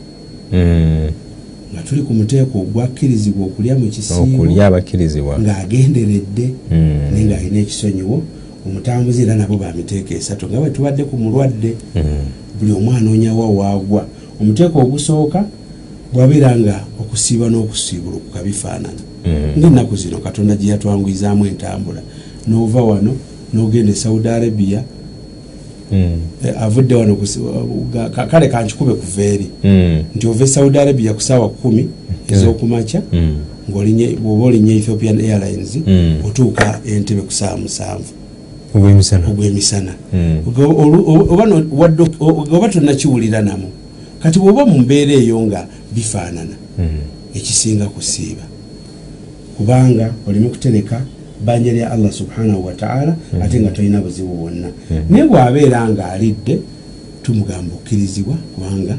Nga 1.74 1.82
tuli 1.82 2.02
ku 2.02 2.14
muteeko 2.14 2.60
ogwakkirizibwa 2.60 3.46
okulya 3.46 3.76
mu 3.76 3.92
okulya 4.22 4.68
abakkirizibwa 4.68 5.40
ng'agenderedde 5.40 6.46
naye 7.12 7.26
ng'alina 7.26 7.60
ekisonyiwo 7.60 8.24
omutambuze 8.66 9.22
era 9.24 9.36
nabo 9.36 9.58
bamiteeko 9.58 10.14
esatu 10.14 10.48
nga 10.48 10.60
bwe 10.60 10.70
tubadde 10.70 11.04
ku 11.04 11.18
mulwadde 11.18 11.76
buli 12.60 12.72
omwana 12.72 13.12
onyawa 13.12 13.50
waagwa 13.50 14.08
omuteeko 14.42 14.80
ogusooka 14.80 15.46
bwabeera 16.14 16.56
nga 16.58 16.76
okusiiba 17.02 17.50
n'okusiibulukuka 17.50 18.44
bifaanana 18.44 19.02
ngaennaku 19.58 19.96
zino 19.96 20.18
katonda 20.18 20.56
gye 20.56 20.72
yatwanguyizaamu 20.72 21.46
entambula 21.46 22.02
nova 22.48 22.82
wano 22.82 23.16
n'ogenda 23.54 23.92
e 23.92 23.96
saudi 23.96 24.28
arabia 24.28 24.84
avudde 26.60 26.96
wano 26.96 27.18
kale 28.30 28.48
kankikube 28.48 28.94
kuva 28.94 29.24
eri 29.24 29.48
nti 30.16 30.28
ova 30.28 30.44
e 30.44 30.48
saudi 30.48 30.78
arabia 30.78 31.14
ku 31.14 31.22
saawa 31.22 31.50
kumi 31.50 31.90
ez'okumakya 32.30 33.02
bwoba 34.22 34.46
olinya 34.46 34.74
ethiopian 34.74 35.20
airlines 35.20 35.78
otuuka 36.26 36.80
entebe 36.86 37.22
ku 37.22 37.32
saawa 37.32 37.58
musanvu. 37.58 38.12
Ogw'emisana. 39.30 39.94
Oba 42.52 42.70
tonnakiwulira 42.70 43.42
namu 43.42 43.68
kati 44.20 44.40
bwoba 44.40 44.66
mu 44.66 44.80
mbeera 44.80 45.14
eyo 45.14 45.42
nga 45.42 45.68
bifaanana 45.96 46.56
ekisinga 47.34 47.86
kusiiba. 47.86 48.44
Kubanga 49.58 50.14
olimu 50.28 50.50
kutereka 50.50 51.02
banja 51.46 51.74
lya 51.74 51.92
allah 51.92 52.12
subhanahu 52.12 52.66
wataala 52.66 53.16
ate 53.42 53.60
nga 53.60 53.70
tolina 53.70 54.02
buzibu 54.02 54.34
bwonna. 54.36 54.68
Naye 55.10 55.24
bwabeera 55.28 55.90
nga 55.90 56.12
alidde 56.12 56.60
tumugamba 57.24 57.76
okkirizibwa 57.76 58.36
kubanga 58.56 58.98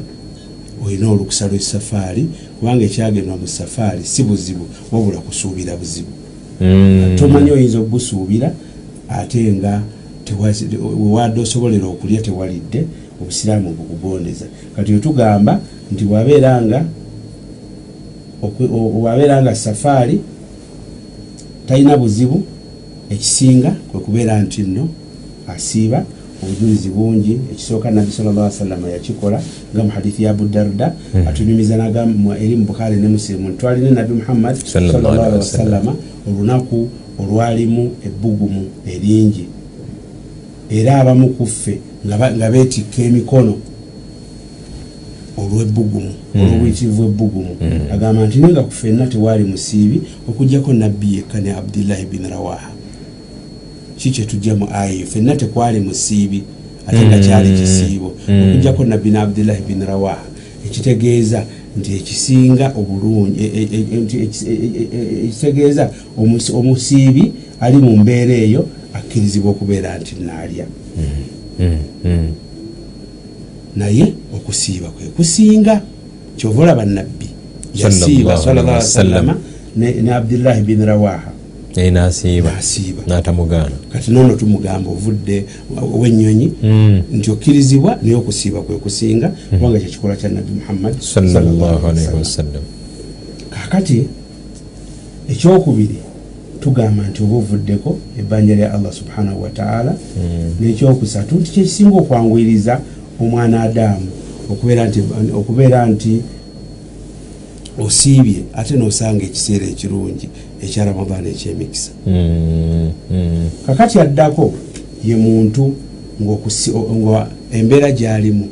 olina 0.85 1.09
olukusa 1.09 1.47
lwesafaari 1.47 2.27
kubanga 2.59 2.85
ekyagendwa 2.85 3.37
mu 3.37 3.47
safaari 3.47 4.03
si 4.03 4.23
buzibu 4.23 4.65
wabula 4.91 5.17
kusuubira 5.17 5.75
buzibu. 5.75 6.11
Tomanyi 7.17 7.51
oyinza 7.51 7.79
obusuubira 7.79 8.53
ate 9.09 9.53
nga 9.53 9.81
wewadde 10.99 11.41
osobolera 11.41 11.85
okulya 11.87 12.21
tewalidde 12.21 12.85
obusiraamu 13.21 13.73
bukugondeza 13.73 14.45
kati 14.75 14.93
wetugamba 14.93 15.59
nti 15.91 16.03
bwabeera 16.05 16.61
nga 16.61 16.85
bwabeera 18.99 19.41
nga 19.41 19.55
safaari 19.55 20.19
talina 21.67 21.97
buzibu 21.97 22.43
ekisinga 23.09 23.75
kwe 23.91 23.99
kubeera 23.99 24.41
nti 24.41 24.61
nno 24.61 24.89
asiiba 25.47 26.05
obujulizi 26.43 26.89
bungi 26.89 27.33
ekisooka 27.51 27.91
nabbi 27.91 28.11
salllah 28.11 28.51
salama 28.51 28.89
yakikola 28.89 29.41
nga 29.73 29.83
mu 29.83 29.89
hadithi 29.89 30.23
ya 30.23 30.31
abudarda 30.31 30.93
atunyumiza 31.27 31.75
eri 32.41 32.55
mu 32.55 32.65
bukhari 32.65 32.95
ne 32.95 33.07
musilimu 33.07 33.49
ntwalina 33.49 33.89
nabbi 33.89 34.13
muhammad 34.13 34.55
sallllah 34.55 35.33
wasalama 35.33 35.95
olunaku 36.29 36.87
olwalimu 37.19 37.91
ebbugumu 38.07 38.63
eringi 38.93 39.45
era 40.69 41.01
abamu 41.01 41.29
ku 41.29 41.45
ffe 41.45 41.79
nga 42.05 42.51
beetikka 42.51 43.01
emikono 43.01 43.53
olwebbugumu 45.47 46.13
olwobuyitirivu 46.35 47.03
ebbugumu 47.03 47.53
agamba 47.93 48.27
nti 48.27 48.37
nenga 48.39 48.61
ku 48.63 48.71
ffenna 48.71 49.07
tewaali 49.07 49.43
musiibi 49.43 50.01
okugjako 50.29 50.73
nabbi 50.73 51.15
yekka 51.15 51.39
ne 51.41 51.51
abdullahi 51.53 52.05
bin 52.05 52.29
rawaha. 52.29 52.71
Ki 53.97 54.11
kyetujja 54.11 54.55
mu 54.55 54.67
aya 54.71 55.05
ffenna 55.05 55.35
tekwali 55.35 55.79
musiibi 55.79 56.43
ate 56.87 57.01
nga 57.07 57.19
kyali 57.19 57.49
kisiibo. 57.59 58.09
Okugjako 58.43 58.85
nabbi 58.85 59.09
ne 59.09 59.19
abdullahi 59.19 59.61
bin 59.67 59.85
rawaha 59.85 60.25
ekitegeeza 60.65 61.45
nti 61.77 61.95
ekisinga 61.95 62.73
obulungi 62.79 63.43
ekitegeeza 65.25 65.83
omusiibi 66.59 67.23
ali 67.59 67.77
mu 67.77 67.97
mbeera 67.97 68.33
eyo 68.33 68.61
akkirizibwa 68.93 69.51
okubeera 69.51 69.97
nti 69.99 70.15
naalya 70.25 70.65
naye 73.77 74.13
okusiiba 74.35 74.87
kwe 74.89 75.05
kusinga 75.15 75.81
kyova 76.37 76.63
olaba 76.63 76.85
nabbi 76.85 77.29
yasiiba 77.75 78.37
salalla 78.37 78.81
salama 78.81 79.37
ne 79.77 80.11
abdullahi 80.13 80.61
bin 80.61 80.85
rawaha. 80.85 81.31
Nasiiba 81.91 82.51
nasiiba. 82.51 83.01
natamugaana. 83.07 83.75
Kati 83.93 84.11
noono 84.11 84.35
tumugamba 84.35 84.89
ovudde 84.89 85.45
owenyonyi 85.93 86.51
nti 87.13 87.31
okkirizibwa 87.31 87.97
naye 88.01 88.15
okusiiba 88.15 88.61
kwe 88.61 88.77
kusinga 88.77 89.27
kubanga 89.49 89.79
kyekikola 89.79 90.15
kya 90.15 90.29
nabbi 90.29 90.51
muhammad 90.59 90.93
wasallam 92.17 92.63
kakati 93.49 94.03
ekyokubiri 95.29 95.95
tugamba 96.61 97.03
nti 97.07 97.23
oba 97.23 97.35
ovuddeko 97.35 97.97
ebbanja 98.19 98.55
lya 98.55 98.73
allah 98.73 98.91
subhanahu 98.93 99.43
wataala 99.43 99.93
Mm. 100.17 100.53
nekyokusatu 100.61 101.35
nti 101.35 101.51
kyekisinga 101.51 101.95
okwanguyiriza 101.97 102.81
omwana 103.21 103.61
adamu 103.61 104.07
okubeera 105.35 105.85
nti 105.85 106.21
osiibye 107.79 108.43
ate 108.53 108.75
nosanga 108.75 109.23
ekiseera 109.25 109.65
ekirungi 109.65 110.29
ekya 110.63 110.85
ramadaani 110.85 111.29
ekyemikisa 111.29 111.91
Mm. 112.07 112.91
Mm. 113.11 113.49
kakati 113.65 113.99
addako 113.99 114.53
ye 115.05 115.15
muntu 115.15 115.73
nga 116.21 117.27
embeera 117.51 117.91
gyalimu 117.91 118.47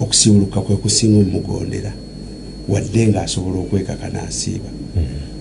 okusibuluka 0.00 0.60
kwe 0.60 0.76
kusinga 0.76 1.18
omugondera 1.20 1.92
wadde 2.68 3.06
ng'asobola 3.08 3.58
okwekaka 3.60 4.08
n'asiiba 4.08 4.70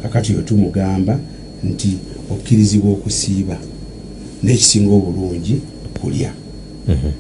kakati 0.02 0.34
yo 0.34 0.42
tumugamba 0.42 1.20
nti 1.64 1.92
okkirizibwa 2.32 2.92
okusiiba 2.92 3.58
n'ekisinga 4.44 4.92
obulungi 4.94 5.56
kulya 6.02 6.32
Mhm. 6.88 7.12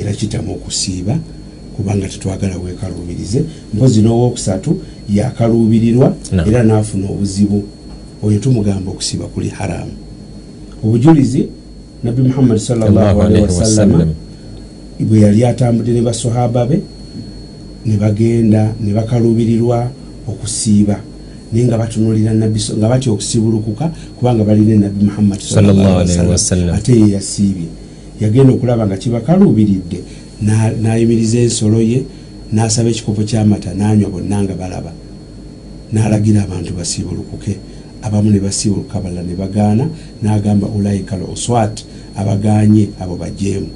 Era 0.00 0.12
kitamu 0.12 0.52
okusiiba 0.52 1.18
kubanga 1.76 2.08
tetwagala 2.08 2.58
weekaluubirize 2.58 3.44
mpozi 3.74 4.02
n'owookusatu 4.02 4.70
yakaluubirirwa 5.08 6.16
era 6.48 6.62
n'afuna 6.62 7.06
obuzibu 7.10 7.58
oyo 8.24 8.38
tumugamba 8.38 8.90
okusiiba 8.90 9.26
kuli 9.26 9.48
haramu 9.48 9.92
obujulizi 10.84 11.48
nabbi 12.04 12.22
muhammadi 12.22 12.60
wasallam. 13.40 14.14
bwe 15.00 15.20
yali 15.20 15.44
atambudde 15.44 15.92
ne 15.92 16.00
basohaba 16.00 16.66
be 16.66 16.80
ne 17.86 17.96
bagenda 17.96 18.72
ne 18.80 18.92
bakaluubirirwa 18.92 19.90
okusiiba 20.28 20.96
naye 21.52 21.64
nga 21.64 21.78
batunulira 21.78 22.34
nga 22.34 22.88
batya 22.88 23.12
okusibulukuka 23.12 23.90
kubanga 24.18 24.44
balina 24.44 24.90
muhammadi 25.00 25.44
wasallam. 25.44 26.28
wasallam. 26.28 26.74
ate 26.74 26.92
ye 27.00 27.08
yasiibye 27.16 27.68
yagenda 28.20 28.52
okulaba 28.52 28.86
nga 28.86 28.96
kibakaluubiridde 28.96 29.98
na- 30.42 30.72
n'ayimiriza 30.82 31.38
ensolo 31.38 31.80
ye 31.80 32.02
n'asaba 32.52 32.88
ekikopo 32.90 33.22
ky'amata 33.28 33.74
n'anywa 33.74 34.10
bonna 34.10 34.42
nga 34.42 34.54
balaba. 34.54 34.92
N'alagira 35.92 36.42
abantu 36.44 36.74
basiibulukuke. 36.74 37.56
Abamu 38.02 38.30
ne 38.30 38.38
basiibuluka 38.40 39.00
balala 39.00 39.22
ne 39.22 39.34
bagaana 39.34 39.84
n'agamba 40.22 40.66
ulaika 40.68 41.16
l 41.16 41.22
oswat 41.32 41.84
abaganye 42.16 42.88
abo 43.00 43.16
bajeemu. 43.16 43.68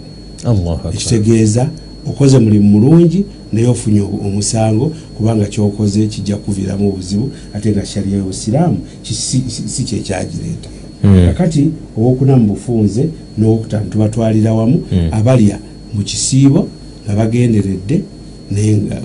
Ekitegeeza 0.97 1.68
okoze 2.07 2.38
mulimu 2.38 2.68
mulungi 2.80 3.24
naye 3.53 3.66
ofunye 3.66 4.01
omusango 4.01 4.93
kubanga 5.16 5.47
kyokoze 5.47 6.07
kijja 6.07 6.36
kuviiramu 6.36 6.88
obuzibu 6.88 7.30
ate 7.55 7.70
nga 7.72 7.84
shariya 7.86 8.16
y'obusiraamu 8.18 8.78
si- 9.03 9.84
kyekyagireeta. 9.84 10.68
Kakati 11.03 11.70
owokuna 11.98 12.36
mu 12.36 12.46
bufunze 12.55 13.09
n'owokutaano 13.38 13.86
tubatwalira 13.90 14.53
wamu 14.55 14.82
Mm. 14.92 15.09
abalya 15.12 15.59
mu 15.94 16.03
kisiibo 16.03 16.68
nga 17.05 17.14
bagenderedde 17.16 18.03
naye 18.51 18.76
nga- 18.76 19.03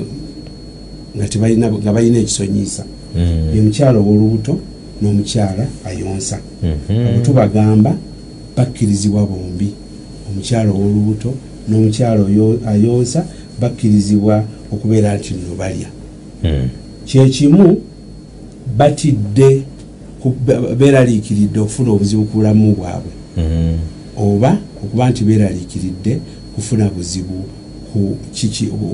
balina 1.94 2.18
ekisonyiisa. 2.20 2.84
Ye 3.54 3.62
Mm. 3.62 3.66
mukyala 3.68 4.00
ow'olubuto 4.00 4.60
n'omukyala 5.02 5.66
ayonsa. 5.86 6.38
Abo 7.08 7.20
tubagamba 7.26 7.96
bakkirizibwa 8.58 9.26
bombi. 9.26 9.70
Omukyala 10.30 10.72
ow'olubuto 10.72 11.34
n'omukyala 11.70 12.22
ayonsa 12.68 13.26
bakkirizibwa 13.62 14.44
okubeera 14.72 15.16
nti 15.18 15.34
nno 15.34 15.56
balya. 15.58 15.88
Kyekimu 17.06 17.78
batidde 18.78 19.62
beeraliikiridde 20.78 21.60
okufuna 21.60 21.92
obuzibu 21.92 22.24
ku 22.24 22.38
bulamu 22.38 22.76
bwabwe 22.76 23.12
Mm. 23.38 23.78
oba 24.18 24.58
okuba 24.84 25.10
nti 25.10 25.24
beeraliikiridde 25.24 26.20
kufuna 26.56 26.90
buzibu 26.90 27.44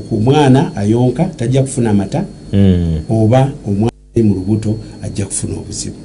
ku 0.10 0.16
mwana 0.22 0.76
ayonka 0.76 1.26
tajja 1.26 1.62
kufuna 1.62 1.94
mata 1.94 2.26
Mm. 2.54 3.00
oba 3.10 3.52
omwana 3.68 3.92
ali 4.16 4.24
mu 4.24 4.34
lubuto 4.36 4.78
ajja 5.04 5.26
kufuna 5.26 5.54
obuzibu 5.54 5.96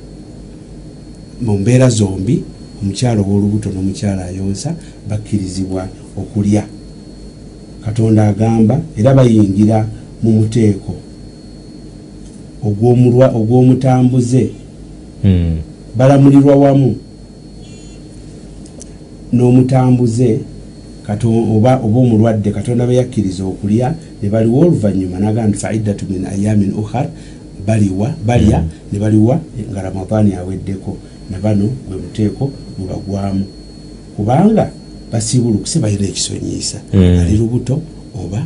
mu 1.43 1.59
mbeera 1.59 1.89
zombi 1.89 2.43
omukyalo 2.83 3.23
ow'olubuto 3.23 3.71
n'omukyala 3.71 4.25
ayonsa 4.25 4.75
bakkirizibwa 5.09 5.89
okulya 6.19 6.65
katonda 7.85 8.29
agamba 8.29 8.81
era 8.99 9.15
bayingira 9.15 9.87
mu 10.23 10.31
muteeko 10.33 10.95
ogw'omutambuze. 12.65 14.51
Balamulirwa 15.97 16.55
wamu. 16.57 16.97
N'omutambuze 19.33 20.41
oba 21.09 21.79
omulwadde 21.79 22.51
katonda 22.51 22.87
beyakkiriza 22.87 23.45
okulya 23.45 23.95
ne 24.23 24.29
baliwa 24.29 24.59
oluvannyuma 24.67 25.19
nagaa 25.19 25.47
nti 25.47 25.59
faiddatu 25.59 26.07
min 26.11 26.27
ayamin 26.27 26.73
ukhar 26.75 27.07
baliwa 27.67 28.15
balya 28.27 28.65
ne 28.93 28.99
baliwa 28.99 29.41
nga 29.71 29.83
ramadaani 29.83 30.35
aweddeko 30.35 30.97
ne 31.31 31.39
bano 31.43 31.69
gwe 31.89 31.97
muteeko 31.97 32.51
gubagwamu 32.79 33.45
kubanga 34.17 34.71
basiibulukuse 35.13 35.79
balina 35.79 36.07
ekisonyiisa. 36.09 36.79
Mm. 36.95 37.19
ali 37.21 37.37
lubuto 37.37 37.81
oba 38.25 38.43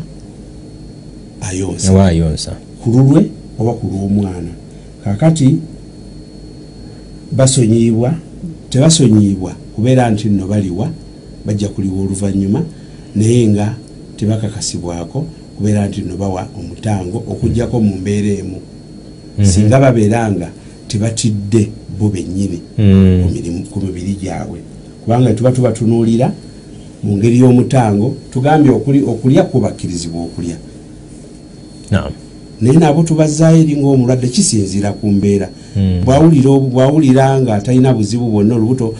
ayonsa. 1.40 1.92
Oba 1.92 2.06
ayonsa. 2.06 2.52
Ku 2.82 2.90
lulwe 2.90 3.30
oba 3.58 3.72
ku 3.72 3.86
lw'omwana. 3.86 4.52
Kakati 5.04 5.56
basonyiyibwa 7.32 8.14
tebasonyiyibwa 8.70 9.52
kubeera 9.74 10.10
nti 10.10 10.28
nno 10.28 10.46
baliwa 10.46 10.90
bajja 11.46 11.68
kuliwa 11.68 12.00
oluvannyuma 12.02 12.62
naye 13.14 13.46
nga 13.48 13.74
tebakakasibwako 14.16 15.26
kubeera 15.56 15.86
nti 15.88 16.00
nno 16.02 16.16
bawa 16.16 16.48
omutango 16.58 17.18
okugjako 17.28 17.80
mu 17.80 17.96
mbeera 17.96 18.28
emu 18.40 18.58
Mhm. 19.38 19.46
singa 19.46 19.80
babeera 19.80 20.30
nga 20.32 20.48
tebatidde 20.88 21.68
bo 21.98 22.08
bennyini 22.08 22.60
Mm. 22.78 23.64
ku 23.72 23.80
mibiri 23.80 24.14
gyabwe 24.20 24.58
kubanga 25.04 25.32
tuba 25.34 25.52
tubatunuulira 25.52 26.32
mu 27.02 27.16
ngeri 27.16 27.38
y'omutango 27.38 28.16
tugambye 28.32 28.72
okuli- 28.72 29.04
okulya 29.06 29.42
kubakkirizibwa 29.42 30.20
okulya 30.22 30.56
naye 32.61 32.76
nabo 32.78 33.02
tubazaayo 33.02 33.61
eri 33.62 33.76
ngaomulwadde 33.76 34.28
kisinziira 34.28 34.92
ku 34.92 35.06
mbeera. 35.11 35.48
Mm. 35.76 36.02
bwawulira 36.72 37.40
nga 37.40 37.61
talina 37.61 37.92
buzibu 37.92 38.30
bwonna 38.30 38.54
olubuto 38.54 38.94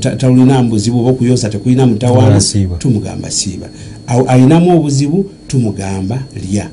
ta- 0.00 0.16
talinamu 0.16 0.68
buzibu 0.70 1.00
oba 1.00 1.10
okuyonsa 1.10 1.48
tekulina 1.48 1.86
mutawaana 1.86 2.40
tumugamba 2.78 3.30
siiba 3.30 3.66
Awo 4.06 4.24
alinamu 4.28 4.76
obuzibu 4.76 5.24
tumugamba 5.48 6.22
lya. 6.50 6.68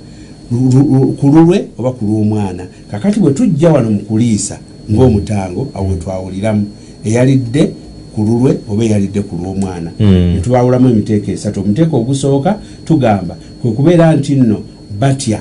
Ku 1.20 1.28
lulwe 1.34 1.66
oba 1.78 1.92
ku 1.92 2.06
lw'omwana. 2.06 2.68
Kakati 2.92 3.20
bwe 3.20 3.32
tujja 3.34 3.70
wano 3.72 3.90
mu 3.92 4.00
kuliisa 4.00 4.60
ng'omutango 4.92 5.68
awo 5.74 5.88
wetwawuliramu 5.90 6.66
eyalidde 7.06 7.72
ku 8.16 8.22
lulwe 8.22 8.58
oba 8.70 8.84
eyalidde 8.86 9.22
ku 9.22 9.36
lw'omwana. 9.36 9.92
Mm. 10.00 10.34
netwawulamu 10.36 10.90
emiteeko 10.90 11.32
esatu. 11.32 11.60
Omuteeko 11.62 11.98
ogusooka 11.98 12.60
tugamba 12.86 13.36
kwe 13.62 13.72
kubeera 13.72 14.14
nti 14.16 14.36
nno 14.36 14.62
batya 15.00 15.40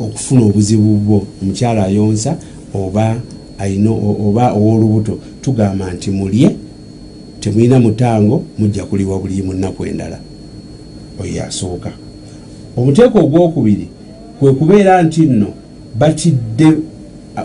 okufuna 0.00 0.40
obuzibu 0.44 0.96
bwo 0.96 1.22
omukyala 1.42 1.84
ayonsa 1.84 2.36
oba 2.74 3.16
ayina 3.58 3.90
oba 3.90 4.52
ow'olubuto 4.52 5.18
tugamba 5.42 5.92
nti 5.92 6.10
mulye 6.10 6.50
temulina 7.40 7.80
mutango 7.80 8.42
mujja 8.58 8.84
kuliwa 8.84 9.18
buli 9.18 9.42
mu 9.42 9.52
nnaku 9.52 9.84
endala 9.86 10.18
oyo 11.20 11.32
yasooka 11.34 11.90
omuteeko 12.76 13.18
ogwokubiri 13.18 13.88
kwe 14.40 14.52
kubeera 14.52 15.02
nti 15.02 15.20
nno 15.26 15.46
batidde 15.98 16.66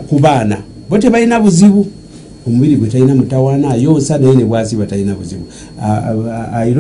ku 0.10 0.20
baana 0.20 0.58
bo 0.90 0.98
tebalina 0.98 1.40
buzibu 1.40 1.86
omubiri 2.48 2.76
gwe 2.76 2.88
talina 2.90 3.16
mutawaana 3.16 3.70
ayonsa 3.70 4.18
naye 4.18 4.36
ne 4.36 4.46
bwasiba 4.46 4.86
talina 4.86 5.16
buzibu 5.16 5.46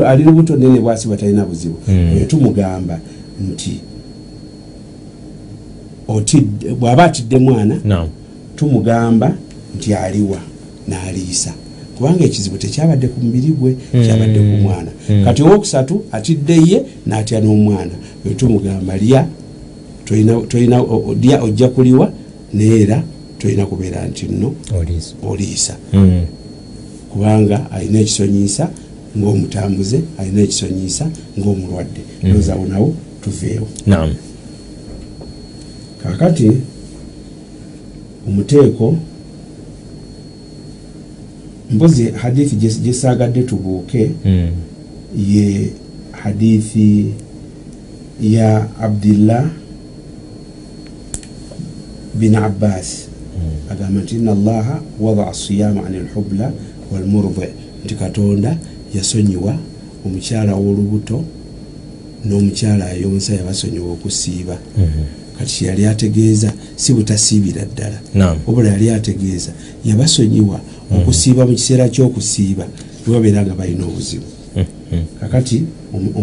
ali 0.05 0.23
lubuto 0.23 0.55
naye 0.55 0.71
ne 0.71 0.79
bwasiba 0.79 1.17
talina 1.17 1.45
buzibu 1.45 1.75
Mm. 1.87 2.09
oyo 2.15 2.25
tumugamba 2.25 2.99
nti 3.51 3.79
bw'aba 6.79 7.03
atidde 7.03 7.37
mwana 7.37 7.75
tumugamba 8.55 9.35
nti 9.77 9.93
aliwa 9.93 10.37
n'aliisa. 10.87 11.53
Kubanga 11.97 12.23
ekizibu 12.25 12.57
tekyabadde 12.57 13.07
ku 13.07 13.19
mubiri 13.25 13.47
gwe 13.47 13.75
kyabadde 13.91 14.39
ku 14.39 14.57
mwana. 14.63 14.91
Mm. 15.09 15.23
kati 15.25 15.41
owokusatu 15.43 16.01
atidde 16.11 16.53
ye 16.53 16.83
n'atya 17.07 17.39
n'omwana. 17.41 17.91
Oyo 18.25 18.35
tumugamba 18.35 18.97
lya 18.97 19.25
tolina- 20.05 20.83
lya 21.21 21.43
ojja 21.43 21.67
kuliwa 21.69 22.11
naye 22.53 22.81
era 22.81 23.03
tolina 23.39 23.65
kubeera 23.65 24.07
nti 24.07 24.25
nno 24.25 24.53
oliisa. 24.79 25.13
oliisa. 25.27 25.75
Mm. 25.93 26.21
kubanga 27.13 27.71
alina 27.71 27.99
ekisonyiisa 27.99 28.69
ng'omutambuze 29.17 30.01
alina 30.17 30.41
ekisonyiisa 30.41 31.05
ng'omulwadde. 31.39 32.01
Lozaawo 32.23 32.65
nawo 32.65 32.93
tuveewo 33.23 33.67
kakati 36.03 36.51
omuteeko 38.27 38.95
mpozi 41.71 42.11
hadithi 42.11 42.55
gye- 42.55 42.79
gyesagadde 42.83 43.43
tubuuke 43.43 44.11
Mm. 44.25 44.49
ye 45.29 45.69
hadithi 46.11 47.05
ya 48.21 48.67
abdillah 48.81 49.45
bin 52.19 52.35
abbas 52.35 53.07
agamba 53.71 54.01
nti 54.01 54.15
ina 54.15 54.31
allaha 54.31 54.81
wadaa 55.01 55.33
siyama 55.33 55.85
ani 55.85 55.97
lhubla 55.99 56.51
walmurdi 56.91 57.47
nti 57.85 57.95
katonda 57.95 58.57
yasonyiwa 58.95 59.55
omukyala 60.05 60.55
w'olubuto 60.55 61.23
n'omukyala 62.25 62.85
ayonsa 62.85 63.33
yabasonyiwa 63.35 63.91
okusiiba 63.91 64.57
Mhm. 64.77 65.03
Kati 65.37 65.53
kyeyali 65.55 65.85
ategeeza 65.85 66.53
si 66.75 66.93
butasiibira 66.93 67.65
ddala. 67.65 67.99
Wabula 68.47 68.69
yali 68.69 68.89
ategeeza 68.89 69.51
yabasonyiwa 69.85 70.59
okusiiba 70.95 71.45
mu 71.45 71.53
kiseera 71.55 71.89
ky'okusiiba 71.89 72.65
webabeera 73.07 73.41
nga 73.45 73.53
balina 73.55 73.83
obuzibu. 73.85 74.25
Mhm. 74.55 75.03
kakati 75.19 75.63
omu- 75.95 76.13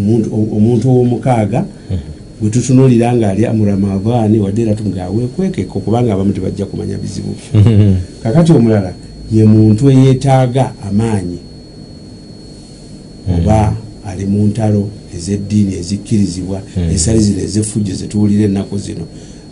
omuntu 0.55 0.87
ow'omukaaga 0.89 1.65
gwe 2.41 2.49
tutunuulira 2.49 3.13
ng'ali 3.15 3.43
mu 3.57 3.65
ramadaani 3.65 4.39
wadde 4.39 4.61
era 4.61 4.73
tungawekwekeko 4.75 5.79
kubanga 5.79 6.13
abamu 6.13 6.33
tebajja 6.33 6.65
kumanya 6.65 6.97
bizibu. 6.97 7.35
Mhm. 7.53 7.95
kakati 8.23 8.51
omulala 8.51 8.93
ye 9.31 9.43
muntu 9.45 9.89
eyeetaaga 9.91 10.71
amaanyi 10.87 11.37
oba 13.37 13.75
ali 14.07 14.25
mu 14.25 14.47
ntalo 14.47 14.89
ez'eddiini 15.17 15.73
ezikkirizibwa 15.75 16.61
Mm. 16.77 16.89
esali 16.95 17.19
zino 17.19 17.39
ez'effujjo 17.43 17.93
zetuwulira 17.95 18.43
ennaku 18.45 18.77
zino. 18.77 19.05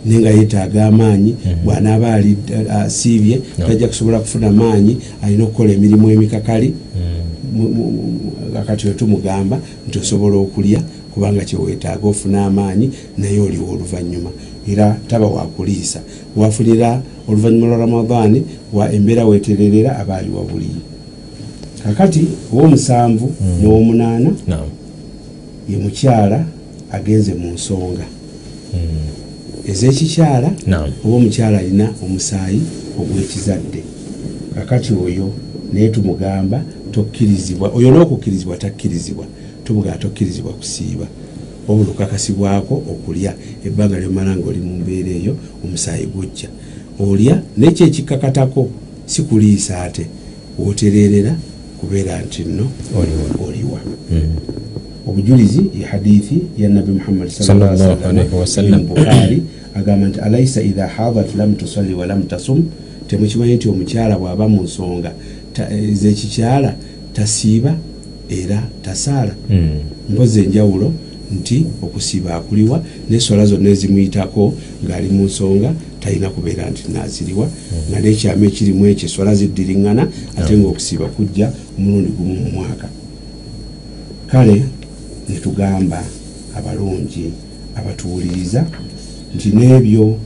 Naye 0.04 0.20
nga 0.20 0.30
yeetaaga 0.30 0.86
amaanyi 0.86 1.34
bw'anaaba 1.64 2.14
ali 2.14 2.36
asiibye 2.70 3.40
tajja 3.66 3.88
kusobola 3.88 4.18
kufuna 4.20 4.50
maanyi 4.52 4.96
alina 5.22 5.44
okukola 5.44 5.72
emirimu 5.72 6.10
emikakali. 6.10 6.68
Mm. 6.68 7.20
mu- 7.56 7.68
mu- 7.68 7.90
mu- 7.90 8.64
kati 8.66 8.86
we 8.86 8.92
tumugamba 8.94 9.60
nti 9.88 9.98
osobola 9.98 10.36
okulya 10.36 10.80
kubanga 11.14 11.44
kyeweetaaga 11.44 12.08
ofuna 12.08 12.46
amaanyi 12.46 12.90
naye 13.18 13.40
oliwo 13.40 13.72
oluvannyuma. 13.72 14.30
Era 14.68 14.96
taba 15.08 15.26
wakuliisa 15.26 16.00
wafunira 16.36 17.02
oluvannyuma 17.28 17.66
lwa 17.66 17.78
ramadaani 17.78 18.42
wa 18.72 18.92
embeera 18.92 19.24
weetererera 19.26 19.98
aba 19.98 20.16
ali 20.16 20.30
wabuliyi 20.30 20.80
kakati 21.84 22.20
owomusanvu 22.52 23.32
n'owomunaana. 23.62 24.30
Ye 25.70 25.78
mukyala 25.78 26.44
agenze 26.92 27.34
mu 27.34 27.52
nsonga. 27.54 28.06
Mm. 28.74 29.10
ez'ekikyala 29.70 30.50
oba 31.04 31.16
omukyala 31.16 31.58
alina 31.58 31.86
omusaayi 32.04 32.60
ogw'ekizadde. 33.00 33.82
Kakati 34.54 34.92
oyo 34.94 35.26
naye 35.72 35.88
tumugamba 35.88 36.62
tokkirizibwa 36.92 37.70
oyo 37.76 37.88
n'okukkirizibwa 37.90 38.56
takkirizibwa 38.56 39.26
tumugamba 39.64 39.98
tokkirizibwa 39.98 40.52
kusiiba. 40.52 41.06
Wabula 41.68 41.90
okakasibwako 41.90 42.74
okulya 42.92 43.34
ebbanga 43.66 44.00
lyomala 44.00 44.36
nga 44.36 44.48
oli 44.50 44.60
mu 44.60 44.74
mbeera 44.80 45.10
eyo 45.10 45.36
omusaayi 45.64 46.06
gujja. 46.06 46.48
Olya 47.00 47.42
nekyo 47.56 47.86
ekikakatako 47.86 48.68
si 49.06 49.22
kuliisa 49.22 49.82
ate 49.82 50.04
wotererera 50.58 51.32
kubeera 51.78 52.22
nti 52.22 52.44
nno 52.44 52.66
Oliwa. 53.46 53.80
Obujulizi 55.06 55.62
ye 55.78 55.84
hadithi 55.86 56.38
ya 56.58 56.68
nabi 56.68 56.92
wasallam. 58.40 58.86
bukhari 58.86 59.42
agamba 59.74 60.08
nti 60.08 60.20
alaisa 60.20 60.62
idha 60.62 60.86
hadat 60.86 61.34
lam 61.36 61.54
tusalli 61.54 61.94
wa 61.94 62.06
lam 62.06 62.22
tasum? 62.22 62.64
Temukimanyi 63.08 63.54
nti 63.54 63.68
omukyala 63.68 64.18
bw'aba 64.18 64.48
mu 64.48 64.62
nsonga 64.62 65.12
ta- 65.52 65.70
ez'ekikyala 65.70 66.74
tasiiba 67.14 67.76
era 68.28 68.62
tasaala. 68.82 69.34
Mpozi 70.10 70.40
enjawulo 70.40 70.92
nti 71.40 71.66
okusiiba 71.82 72.34
akuliwa 72.34 72.82
neswala 73.10 73.46
zonna 73.46 73.68
ezimuyitako 73.70 74.54
ng'ali 74.86 75.08
mu 75.08 75.24
nsonga 75.24 75.72
talina 76.00 76.30
kubeera 76.30 76.70
nti 76.70 76.82
naziriwa. 76.92 77.48
Nga 77.90 77.98
n'ekyama 78.00 78.46
ekirimu 78.46 78.86
ekyo 78.86 79.06
eswala 79.08 79.34
ziddiriŋŋana 79.34 80.08
ate 80.38 80.56
ngaokusiiba 80.56 81.06
kujja 81.14 81.52
omulundi 81.78 82.10
gumu 82.18 82.34
mu 82.34 82.50
mwaka. 82.50 82.88
Kale 84.30 84.62
netugamba 85.28 86.02
abalungi 86.58 87.30
abatuwuliriza 87.76 88.66
nti 89.34 89.48
n'ebyo 89.48 90.16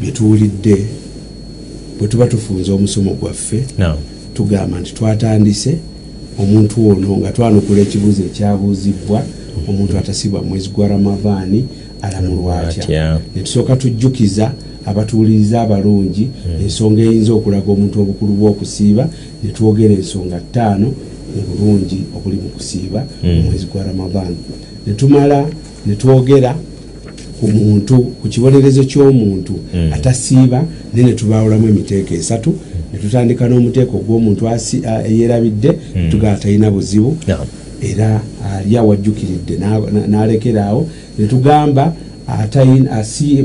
byetuwulidde 0.00 0.76
bwe 1.98 2.08
tuba 2.08 2.26
tufunze 2.26 2.72
omusomo 2.72 3.10
gwaffe 3.14 3.64
tugamba 4.34 4.80
nti 4.80 4.94
twatandise 4.94 5.78
omuntu 6.38 6.88
ono 6.90 7.16
nga 7.16 7.32
twanukula 7.32 7.80
ekibuuzo 7.82 8.22
ekyabuuzibwa 8.22 9.22
omuntu 9.68 9.98
atasibwa 9.98 10.42
mwezi 10.42 10.68
gwa 10.68 10.88
ramadaani 10.88 11.64
alamulwa 12.02 12.60
atya? 12.60 12.82
Atya. 12.82 13.20
netusooka 13.36 13.76
tujjukiza 13.76 14.52
abatuwuliriza 14.86 15.62
abalungi 15.62 16.28
ensonga 16.62 17.02
eyinza 17.02 17.32
okulaga 17.32 17.72
omuntu 17.72 18.00
obukulu 18.02 18.32
bw'okusiiba 18.38 19.04
netwogera 19.42 19.94
ensonga 19.94 20.40
ttaano 20.40 20.88
mu 21.36 21.42
bulungi 21.48 21.98
obuli 22.16 22.36
mu 22.36 22.48
kusiiba 22.48 23.06
mu 23.22 23.42
mwezi 23.42 23.66
gwa 23.72 23.82
ramadaani 23.84 24.36
netumala 24.86 25.46
netwogera 25.86 26.54
ku 27.40 27.48
muntu 27.48 27.96
ku 28.22 28.28
kibonerezo 28.28 28.84
ky'omuntu 28.84 29.54
Mm. 29.74 29.92
atasiiba 29.92 30.64
naye 30.94 31.06
netubawulamu 31.06 31.68
emiteeko 31.68 32.14
esatu 32.14 32.54
netutandika 32.92 33.48
n'omuteeko 33.48 33.96
gw'omuntu 34.06 34.48
asi- 34.48 34.82
a- 34.86 35.02
eyerabidde 35.08 35.70
netugaba 35.94 36.36
talina 36.36 36.70
buzibu. 36.70 37.16
Era 37.82 38.20
alya 38.54 38.82
wajjukiridde 38.82 39.54
na- 39.58 39.78
na- 39.94 40.06
n'alekeraawo 40.06 40.86
netugamba 41.18 41.94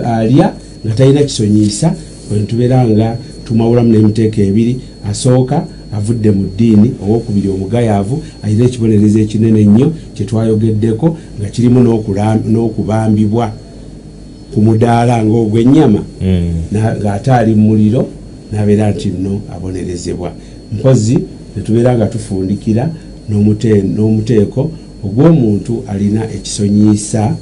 alya 0.04 0.54
nga 0.86 0.94
talina 0.96 1.24
kisonyiisa 1.24 1.96
bwenetubeera 2.30 2.88
nga 2.88 3.18
tumawulamu 3.46 3.90
n'emiteeko 3.92 4.42
ebiri 4.42 4.78
asooka 5.10 5.66
avudde 5.94 6.32
mu 6.32 6.44
ddiini 6.54 6.92
owokubiri 7.04 7.50
omugayaavu 7.50 8.24
alina 8.44 8.66
ekibonerezo 8.66 9.20
ekinene 9.20 9.60
ennyo 9.62 9.88
kyetwayogeddeko 10.16 11.18
nga 11.40 11.50
kirimu 11.50 11.80
n'okubambibwa 12.52 13.52
ku 14.54 14.62
mudaala 14.62 15.26
ngaogw'ennyama 15.26 16.02
Mm. 16.22 16.52
na- 16.72 16.96
ng'ate 16.96 17.32
ali 17.32 17.56
mu 17.56 17.68
muliro 17.68 18.08
nabeera 18.52 18.92
nti 18.92 19.08
nno 19.10 19.42
abonerezebwa 19.56 20.32
mpozi 20.74 21.18
netubeera 21.56 21.96
nga 21.98 22.06
tufundikira 22.06 22.90
n'omute- 23.30 23.84
n'omuteeko 23.84 24.72
ogw'omuntu 25.06 25.84
alina 25.88 26.22
ekisonyiisa 26.36 27.36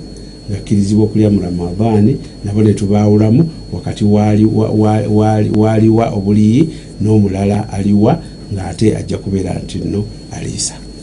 nga 0.50 0.58
akkirizibwa 0.58 1.04
okulya 1.06 1.30
mu 1.30 1.40
ramadaani 1.42 2.18
nabo 2.46 2.62
netubaawulamu 2.64 3.50
wakati 3.74 4.04
wali- 4.06 4.46
wa- 4.46 4.70
wa- 4.70 5.08
wali- 5.10 5.50
waliwa 5.58 6.10
obuliyi 6.10 6.70
n'omulala 7.02 7.70
aliwa 7.74 8.20
ng'ate 8.54 8.98
ajja 8.98 9.18
kubeera 9.18 9.54
nti 9.54 9.78
nno 9.80 10.06
aliisa 10.32 10.76